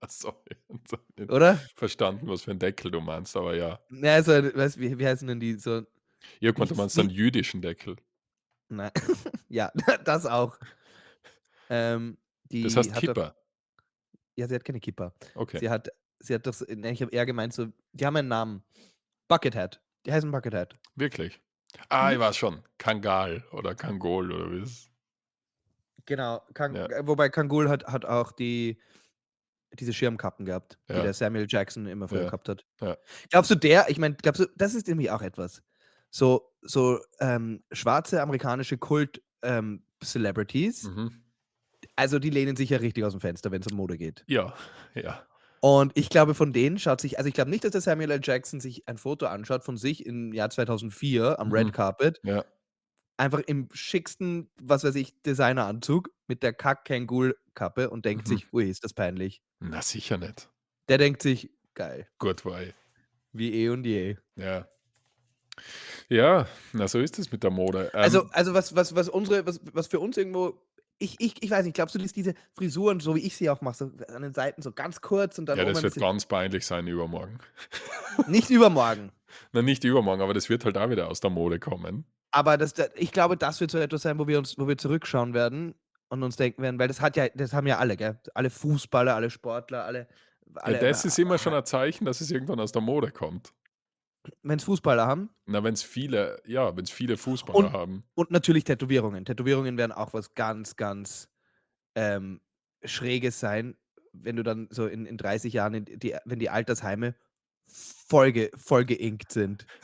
Ach 0.00 0.10
so, 0.10 0.44
jetzt 0.68 0.92
habe 0.92 1.02
ich 1.16 1.16
nicht 1.18 1.32
oder? 1.32 1.70
verstanden, 1.76 2.28
was 2.28 2.42
für 2.42 2.50
'n 2.52 2.58
Deckel 2.58 2.90
du 2.90 3.00
meinst, 3.00 3.36
aber 3.36 3.56
ja. 3.56 3.80
Na, 3.90 4.22
so 4.22 4.32
eine 4.32 4.54
weißt 4.54 4.78
wie 4.78 4.98
wie 4.98 5.06
heißen 5.06 5.26
denn 5.28 5.40
die 5.40 5.54
so 5.54 5.82
gemeint, 6.54 6.70
du 6.70 6.74
meinst 6.74 6.98
einen 6.98 7.10
jüdischen 7.10 7.62
Deckel. 7.62 7.96
Nei 8.70 8.90
ja, 9.48 9.70
das 10.04 10.26
auch. 10.26 10.58
Ähm, 11.70 12.18
Das 12.62 12.76
die 12.76 12.76
heißt 12.76 12.94
hat 12.94 13.08
doch 13.08 13.18
ja, 14.38 14.48
sie 14.48 14.54
hat 14.54 14.64
keine 14.64 14.80
Kippa. 14.80 15.14
Okay. 15.36 15.60
Sie 15.60 15.70
hat 15.70 15.88
sie 16.20 16.34
hat 16.34 16.46
doch 16.46 16.52
s 16.52 16.66
ne, 16.68 16.90
ich 16.92 17.02
habe 17.02 17.12
eher 17.12 17.26
gemeint 17.26 17.52
so 17.54 17.68
die 17.92 18.06
haben 18.06 18.16
einen 18.16 18.28
Namen. 18.28 18.64
Buckethead. 19.28 19.82
Die 20.06 20.12
heißen 20.12 20.30
Buckethead. 20.30 20.74
Wirklich? 20.96 21.40
Ah, 21.88 22.12
ich 22.12 22.18
Mhm. 22.18 22.20
weiß 22.20 22.36
schon. 22.36 22.62
Kangal 22.78 23.44
oder 23.52 23.74
Kangol 23.74 24.32
oder 24.32 24.50
wie 24.52 24.60
es 24.62 24.90
Genau, 26.06 26.42
Kang 26.54 26.76
Ja. 26.76 26.88
äh, 26.88 27.06
wobei 27.06 27.28
Kangol 27.28 27.68
hat 27.68 27.86
hat 27.86 28.04
auch 28.04 28.32
die 28.32 28.80
diese 29.78 29.92
Schirmkappen 29.94 30.46
gehabt, 30.46 30.78
die 30.94 31.00
Ja. 31.00 31.02
der 31.02 31.14
Samuel 31.14 31.46
Jackson 31.48 31.86
immer 31.86 32.08
früher 32.08 32.24
Ja. 32.24 32.26
gehabt 32.26 32.48
hat. 32.48 32.66
Glaubst 33.30 33.50
du, 33.50 33.56
der 33.56 33.90
ich 33.90 33.98
meine, 33.98 34.16
glaubst 34.16 34.40
du 34.42 34.46
das 34.56 34.74
ist 34.74 34.88
nämlich 34.88 35.10
auch 35.10 35.22
etwas. 35.22 35.62
So 36.10 36.52
so, 36.62 37.00
ähm, 37.20 37.64
schwarze 37.72 38.22
amerikanische 38.22 38.78
Kult 38.78 39.22
ähm, 39.42 39.86
Mhm. 40.82 41.23
Also, 41.96 42.18
die 42.18 42.30
lehnen 42.30 42.56
sich 42.56 42.70
ja 42.70 42.78
richtig 42.78 43.04
aus'm 43.04 43.20
Fenster, 43.20 43.50
wenn's 43.52 43.66
um 43.68 43.74
Mode 43.76 43.98
geht. 43.98 44.26
Ja, 44.28 44.54
ja. 44.94 45.26
Und 45.62 45.92
ich 45.94 46.10
glaube, 46.10 46.34
von 46.34 46.52
denen 46.52 46.78
schaut 46.78 47.00
sich 47.00 47.16
also, 47.18 47.28
ich 47.28 47.34
glaube 47.34 47.50
nicht, 47.50 47.64
dass 47.64 47.72
der 47.72 47.80
Samuel 47.80 48.10
L. 48.10 48.20
Jackson 48.22 48.60
sich 48.60 48.86
ein 48.88 48.98
Foto 48.98 49.26
anschaut 49.26 49.64
von 49.64 49.76
sich 49.76 50.04
im 50.04 50.32
Jahr 50.32 50.50
2004 50.50 51.38
am 51.38 51.50
Red 51.52 51.72
Mhm. 51.72 51.72
Carpet 51.72 52.20
Ja. 52.24 52.44
einfach 53.20 53.40
im 53.46 53.68
schicksten, 53.72 54.50
was 54.60 54.82
weiß 54.82 54.96
ich, 54.96 55.22
Designeranzug 55.22 56.10
mit 56.26 56.42
der 56.42 56.52
Kack-Kangol-Kappe 56.52 57.90
und 57.90 58.04
denkt 58.04 58.26
Mhm. 58.26 58.26
sich: 58.26 58.52
„Ui, 58.52 58.68
ist 58.68 58.82
das 58.82 58.92
peinlich.“ 58.92 59.40
Na, 59.60 59.82
sicher 59.82 60.16
nicht. 60.18 60.48
Der 60.88 60.98
denkt 60.98 61.22
sich: 61.22 61.50
„Geil, 61.74 62.08
Gut 62.20 62.44
war 62.44 62.62
ich. 62.62 62.74
wie 63.32 63.52
eh 63.52 63.68
und 63.70 63.84
je.“ 63.84 64.16
Ja. 64.36 64.68
Ja, 66.10 66.46
na, 66.72 66.86
so 66.88 66.98
ist 67.00 67.18
es 67.18 67.32
mit 67.32 67.42
der 67.42 67.50
Mode. 67.50 67.90
Also 68.02 68.22
Ähm 68.22 68.30
also, 68.32 68.54
was 68.54 68.74
was 68.74 68.94
was 68.94 69.08
unsere 69.08 69.46
was 69.46 69.60
was 69.72 69.86
für 69.86 70.00
uns 70.00 70.16
irgendwo 70.16 70.60
ich 71.04 71.16
ich 71.20 71.42
ich 71.42 71.50
weiß 71.50 71.64
nicht, 71.64 71.74
glaubst 71.74 71.94
du, 71.94 71.98
dass 71.98 72.12
diese 72.12 72.34
Frisuren, 72.54 73.00
so 73.00 73.14
wie 73.14 73.20
ich 73.20 73.36
sie 73.36 73.50
auch 73.50 73.60
mache, 73.60 73.76
so 73.76 73.90
an 74.14 74.22
den 74.22 74.34
Seiten 74.34 74.62
so 74.62 74.72
ganz 74.72 75.00
kurz 75.00 75.38
und 75.38 75.46
dann 75.46 75.58
Ja, 75.58 75.64
das 75.64 75.82
wird 75.82 75.94
ganz 75.96 76.26
peinlich 76.26 76.66
sein 76.66 76.86
übermorgen. 76.86 77.38
nicht 78.26 78.50
übermorgen. 78.50 79.12
Na, 79.52 79.62
nicht 79.62 79.84
übermorgen, 79.84 80.22
aber 80.22 80.34
das 80.34 80.48
wird 80.48 80.64
halt 80.64 80.78
auch 80.78 80.90
wieder 80.90 81.08
aus 81.08 81.20
der 81.20 81.30
Mode 81.30 81.58
kommen. 81.58 82.04
Aber 82.30 82.56
das 82.56 82.74
da 82.74 82.84
ich 82.94 83.12
glaube, 83.12 83.36
das 83.36 83.60
wird 83.60 83.70
so 83.70 83.78
etwas 83.78 84.02
sein, 84.02 84.18
wo 84.18 84.26
wir 84.26 84.38
uns 84.38 84.58
wo 84.58 84.66
wir 84.66 84.78
zurückschauen 84.78 85.34
werden 85.34 85.74
und 86.08 86.22
uns 86.22 86.36
denken 86.36 86.62
werden 86.62 86.78
weil 86.78 86.88
das 86.88 87.00
hat 87.00 87.16
ja 87.16 87.28
das 87.34 87.52
haben 87.52 87.66
ja 87.66 87.78
alle, 87.78 87.96
gell? 87.96 88.18
Alle 88.34 88.50
Fußballer, 88.50 89.14
alle 89.14 89.30
Sportler, 89.30 89.84
alle 89.84 90.08
Ja, 90.54 90.62
alle 90.62 90.78
das 90.78 91.04
ist 91.04 91.18
immer 91.18 91.38
schon 91.38 91.54
ein 91.54 91.64
Zeichen, 91.64 92.04
dass 92.04 92.20
es 92.20 92.30
irgendwann 92.30 92.60
aus 92.60 92.72
der 92.72 92.82
Mode 92.82 93.10
kommt. 93.10 93.52
Wenn's 94.42 94.64
Fußballer 94.64 95.06
haben 95.06 95.30
Na, 95.46 95.62
wenn's 95.64 95.82
viele 95.82 96.40
ja, 96.46 96.76
wenn's 96.76 96.90
viele 96.90 97.16
Fußballer 97.16 97.58
und 97.58 97.72
haben. 97.72 98.04
und 98.14 98.30
natürlich 98.30 98.64
Tätowierungen. 98.64 99.24
Tätowierungen 99.24 99.76
werden 99.76 99.92
auch 99.92 100.14
was 100.14 100.34
ganz, 100.34 100.76
ganz, 100.76 101.28
ähm, 101.94 102.40
Schräges 102.84 103.40
sein, 103.40 103.76
wenn 104.12 104.36
du 104.36 104.42
dann 104.42 104.68
so 104.70 104.86
in 104.86 105.06
in 105.06 105.16
30 105.16 105.52
Jahren 105.52 105.74
in 105.74 105.84
die 105.84 106.16
wenn 106.24 106.38
die 106.38 106.50
Altersheime 106.50 107.14
voll 107.66 108.32
ge 108.32 108.50
voll 108.56 108.84
geinkt 108.84 109.32
sind. 109.32 109.66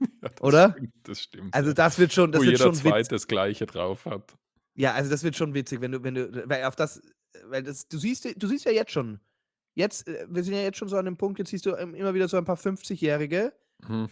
Ja, 0.00 0.28
das 0.30 0.40
Oder? 0.40 0.70
stimmt, 0.72 0.92
das 1.04 1.20
stimmt, 1.20 1.54
Also, 1.54 1.72
das 1.72 1.96
wird 1.96 2.12
schon 2.12 2.32
das 2.32 2.40
Wo 2.40 2.44
wird 2.44 2.58
jeder 2.58 2.64
schon 2.64 2.74
witz 2.74 2.82
Zweite 2.82 3.08
das 3.10 3.28
Gleiche 3.28 3.66
drauf 3.66 4.04
hat. 4.04 4.36
Ja, 4.74 4.94
also, 4.94 5.08
das 5.08 5.22
wird 5.22 5.36
schon 5.36 5.54
witzig, 5.54 5.80
wenn 5.80 5.92
du 5.92 6.02
wenn 6.02 6.14
du 6.14 6.48
weil 6.48 6.64
auf 6.64 6.74
das 6.74 7.00
weil 7.44 7.62
das 7.62 7.86
du 7.86 7.98
siehst 7.98 8.24
du 8.42 8.46
siehst 8.48 8.64
ja 8.64 8.72
jetzt 8.72 8.90
schon 8.90 9.20
jetzt 9.74 10.08
äh, 10.08 10.26
wir 10.28 10.42
sind 10.42 10.54
ja 10.54 10.60
jetzt 10.62 10.78
schon 10.78 10.88
so 10.88 10.96
an 10.96 11.04
dem 11.04 11.16
Punkt, 11.16 11.38
jetzt 11.38 11.50
siehst 11.50 11.66
du, 11.66 11.76
ähm, 11.76 11.94
immer 11.94 12.14
wieder 12.14 12.26
so 12.26 12.36
ein 12.36 12.44
paar 12.44 12.56
50-Jährige 12.56 13.52
Mhm. 13.88 14.10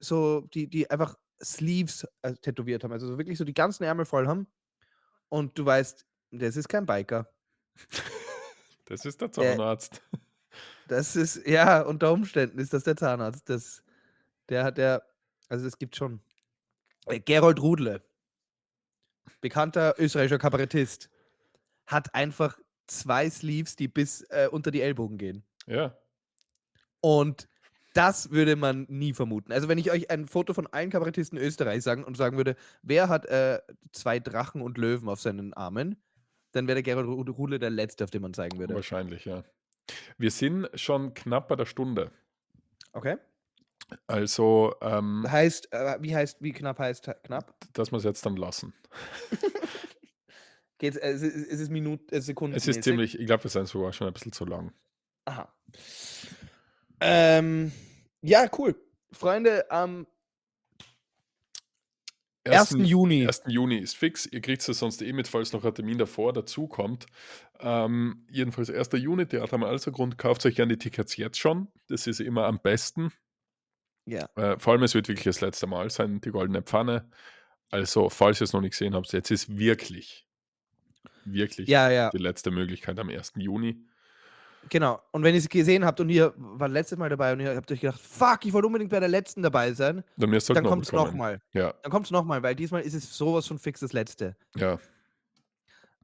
so, 0.00 0.42
die 0.42 0.68
die 0.68 0.90
einfach 0.90 1.16
Sleeves, 1.42 2.06
äh, 2.22 2.34
tätowiert 2.34 2.84
haben, 2.84 2.92
also, 2.92 3.06
so 3.06 3.18
wirklich 3.18 3.38
so 3.38 3.44
die 3.44 3.54
ganzen 3.54 3.84
Ärmel 3.84 4.06
voll 4.06 4.26
haben 4.26 4.46
und 5.28 5.58
du 5.58 5.64
weißt, 5.66 6.06
das 6.32 6.56
ist 6.56 6.68
kein 6.68 6.86
Biker. 6.86 7.30
Das 8.86 9.04
ist 9.04 9.20
der 9.20 9.28
Der 9.36 9.56
Zahnarzt. 9.56 10.02
Das 10.88 11.16
ist 11.16 11.44
ja, 11.46 11.82
unter 11.82 12.12
Umständen 12.12 12.60
ist 12.60 12.72
das 12.72 12.84
der 12.84 12.96
Zahnarzt. 12.96 13.48
Das 13.50 13.82
der 14.48 14.64
hat 14.64 14.78
der 14.78 15.04
also, 15.48 15.66
es 15.66 15.78
gibt 15.78 15.96
schon 15.96 16.20
äh, 17.06 17.20
Gerold 17.20 17.60
Rudle 17.60 18.02
bekannter 19.40 19.94
österreichischer 19.98 20.38
Kabarettist, 20.38 21.10
hat 21.86 22.14
einfach 22.14 22.58
2 22.86 23.30
Sleeves, 23.30 23.76
die 23.76 23.88
bis, 23.88 24.22
äh, 24.22 24.48
unter 24.50 24.70
die 24.70 24.80
Ellbogen 24.80 25.18
gehen. 25.18 25.44
Ja. 25.66 25.96
Und 27.00 27.48
das 27.96 28.30
würde 28.30 28.56
man 28.56 28.86
nie 28.88 29.14
vermuten. 29.14 29.52
Also, 29.52 29.68
wenn 29.68 29.78
ich 29.78 29.90
euch 29.90 30.10
ein 30.10 30.26
Foto 30.26 30.52
von 30.54 30.66
allen 30.66 30.90
Kabarettisten 30.90 31.38
Österreichs 31.38 31.84
sagen 31.84 32.04
und 32.04 32.16
sagen 32.16 32.36
würde: 32.36 32.56
„Wer 32.82 33.08
hat, 33.08 33.26
äh, 33.26 33.60
2 33.92 34.18
Drachen 34.20 34.60
und 34.60 34.78
Löwen 34.78 35.08
auf 35.08 35.20
seinen 35.20 35.54
Armen?“ 35.54 35.96
Dann 36.52 36.66
wäre 36.68 36.82
der 36.82 36.82
Gerold 36.82 37.06
Ru 37.06 37.32
Rudle 37.32 37.58
der 37.58 37.70
Letzte, 37.70 38.04
auf 38.04 38.10
den 38.10 38.22
man 38.22 38.34
zeigen 38.34 38.58
würde. 38.58 38.74
Wahrscheinlich, 38.74 39.24
ja. 39.24 39.44
Wir 40.18 40.30
sind 40.30 40.68
schon 40.74 41.14
knapp 41.14 41.48
bei 41.48 41.56
der 41.56 41.66
Stunde. 41.66 42.10
Okay. 42.92 43.16
Also, 44.06 44.74
ähm 44.80 45.24
Heißt, 45.28 45.72
äh, 45.72 45.96
wie 46.00 46.14
heißt 46.14 46.42
wie 46.42 46.52
knapp 46.52 46.78
heißt 46.78 47.10
knapp? 47.24 47.54
dass 47.72 47.92
wir's 47.92 48.04
jetzt 48.04 48.24
dann 48.26 48.36
lassen. 48.36 48.72
Geht's 50.78 50.96
äh, 50.96 51.10
es 51.12 51.22
ist 51.22 51.34
es 51.34 51.60
ist 51.60 51.70
äh, 51.70 52.16
Es 52.16 52.24
sekundenmäßig? 52.24 52.76
ist 52.76 52.84
ziemlich 52.84 53.18
ich 53.18 53.26
glaube, 53.26 53.44
wir 53.44 53.50
sind 53.50 53.68
sogar 53.68 53.92
schon 53.92 54.06
ein 54.06 54.12
bisschen 54.12 54.32
zu 54.32 54.44
lang. 54.44 54.72
Aha. 55.24 55.52
Ähm, 57.00 57.72
ja, 58.22 58.48
cool. 58.58 58.74
Freunde, 59.12 59.70
am 59.70 60.06
1. 62.46 62.76
Juni. 62.78 63.26
1. 63.26 63.42
Juni 63.46 63.78
ist 63.78 63.96
fix. 63.96 64.26
Ihr 64.26 64.40
kriegt's 64.40 64.66
ja 64.66 64.74
sonst 64.74 65.02
eh 65.02 65.12
mit, 65.12 65.28
falls 65.28 65.52
noch 65.52 65.64
ein 65.64 65.74
Termin 65.74 65.98
davor 65.98 66.32
dazukommt. 66.32 67.06
Ähm, 67.60 68.24
jedenfalls 68.30 68.70
1. 68.70 68.90
Juni, 68.92 69.26
Theater 69.26 69.54
am 69.54 69.64
Alsergrund. 69.64 70.18
Kauft 70.18 70.44
euch 70.46 70.54
gerne 70.54 70.76
die 70.76 70.78
Tickets 70.78 71.16
jetzt 71.16 71.38
schon. 71.38 71.68
Das 71.88 72.06
ist 72.06 72.20
immer 72.20 72.46
am 72.46 72.60
besten. 72.60 73.12
Ja. 74.06 74.28
Äh, 74.36 74.58
vor 74.58 74.72
allem, 74.72 74.82
es 74.84 74.94
wird 74.94 75.08
wirklich 75.08 75.24
das 75.24 75.40
letzte 75.40 75.66
Mal 75.66 75.90
sein, 75.90 76.20
die 76.20 76.30
Goldene 76.30 76.62
Pfanne. 76.62 77.10
Also, 77.70 78.08
falls 78.08 78.40
ihr's 78.40 78.52
noch 78.52 78.60
nicht 78.60 78.72
gesehen 78.72 78.94
habt, 78.94 79.12
jetzt 79.12 79.30
ist 79.30 79.58
wirklich, 79.58 80.26
wirklich 81.24 81.68
Ja, 81.68 81.90
ja. 81.90 82.10
die 82.10 82.18
letzte 82.18 82.52
Möglichkeit 82.52 82.98
am 83.00 83.08
1. 83.08 83.32
Juni. 83.36 83.84
Genau. 84.70 85.00
Und 85.12 85.22
wenn 85.22 85.34
ihr's 85.34 85.48
gesehen 85.48 85.84
habt 85.84 86.00
und 86.00 86.08
ihr 86.10 86.32
wart 86.36 86.72
letztes 86.72 86.98
Mal 86.98 87.08
dabei 87.08 87.32
und 87.32 87.40
ihr 87.40 87.54
habt 87.54 87.70
euch 87.70 87.80
gedacht: 87.80 88.00
„Fuck, 88.00 88.44
ich 88.44 88.52
wollte 88.52 88.66
unbedingt 88.66 88.90
bei 88.90 89.00
der 89.00 89.08
letzten 89.08 89.42
dabei 89.42 89.72
sein“, 89.72 90.02
Dann 90.16 90.32
ihr 90.32 90.40
dann 90.40 90.64
noch 90.64 90.70
kommt's 90.70 90.90
kommen. 90.90 91.04
noch 91.04 91.14
mal. 91.14 91.40
Ja. 91.52 91.72
Dann 91.82 91.92
kommt's 91.92 92.10
noch 92.10 92.24
mal, 92.24 92.42
weil 92.42 92.54
diesmal 92.54 92.82
ist 92.82 92.94
es 92.94 93.16
so 93.16 93.34
was 93.34 93.46
von 93.46 93.58
fix 93.58 93.80
das 93.80 93.92
Letzte. 93.92 94.36
Ja. 94.56 94.78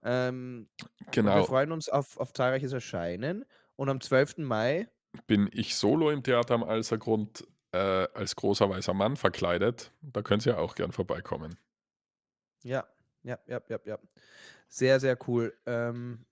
Ähm, 0.05 0.69
und 0.79 1.07
wir 1.07 1.11
Genau. 1.13 1.45
freuen 1.45 1.73
uns 1.73 1.89
auf 1.89 2.19
auf 2.19 2.33
zahlreiches 2.33 2.73
Erscheinen 2.73 3.45
und 3.77 3.89
am 3.89 4.01
12. 4.01 4.43
Mai 4.45 4.89
Bin 5.27 5.49
ich 5.53 5.77
solo 5.77 6.11
im 6.11 6.23
Theater 6.23 6.55
am 6.55 6.65
Alsergrund, 6.65 7.47
äh, 7.73 7.79
als 7.79 8.35
großer 8.37 8.69
weißer 8.69 8.95
Mann 8.95 9.17
verkleidet. 9.17 9.93
Da 10.01 10.23
könnt 10.23 10.47
ihr 10.47 10.59
auch 10.59 10.75
gern 10.75 10.93
vorbeikommen. 10.93 11.57
Ja, 12.65 12.87
ja, 13.23 13.39
ja, 13.47 13.61
ja, 13.69 13.79
ja. 13.85 13.99
Sehr, 14.69 15.01
sehr 15.01 15.19
cool. 15.29 15.55
Ähm 15.67 16.25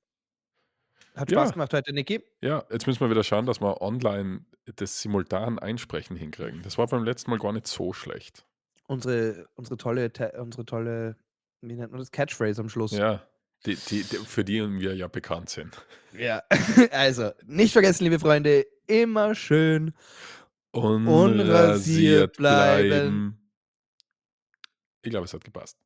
hat 1.15 1.31
Spaß 1.31 1.49
Ja. 1.49 1.53
gemacht 1.53 1.73
heute, 1.75 1.93
Niki. 1.93 2.23
Ja, 2.41 2.65
jetzt 2.71 2.87
müssen 2.87 3.01
wir 3.01 3.11
wieder 3.11 3.25
schauen, 3.25 3.47
dass 3.47 3.61
wir 3.61 3.81
online 3.83 4.45
das 4.77 5.01
simultan 5.03 5.59
Einsprechen 5.59 6.17
hinkriegen. 6.17 6.63
Das 6.63 6.79
war 6.79 6.87
beim 6.87 7.05
letzten 7.05 7.31
Mal 7.31 7.39
gar 7.39 7.53
nicht 7.53 7.67
so 7.67 7.93
schlecht. 7.93 8.45
Unsere 8.87 9.49
unsere 9.55 9.77
tolle 9.77 10.11
unsere 10.39 10.65
tolle, 10.65 11.17
wie 11.61 11.75
nennt 11.75 11.93
man 11.93 12.01
das, 12.01 12.11
Catchphrase 12.11 12.61
am 12.61 12.69
Schluss. 12.69 12.93
Ja, 12.93 13.23
die 13.67 13.77
die 13.77 14.03
die 14.05 14.17
für 14.17 14.45
die 14.45 14.61
wir 14.81 14.95
ja 14.95 15.09
bekannt 15.09 15.51
sind. 15.51 15.85
Ja, 16.13 16.43
also, 16.93 17.31
nicht 17.47 17.73
vergessen, 17.73 18.05
liebe 18.05 18.19
Freunde, 18.19 18.67
immer 18.87 19.35
schön 19.35 19.95
Unrasiert 20.73 22.37
bleiben. 22.37 22.89
bleiben. 22.89 23.51
Ich 25.03 25.11
glaube, 25.11 25.25
es 25.25 25.35
hat 25.35 25.45
gepasst. 25.45 25.79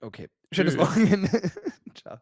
Okay. 0.00 0.28
Schönes 0.52 0.74
Tschüss. 0.74 0.82
Wochenende. 0.86 1.28
Tschau. 1.94 2.16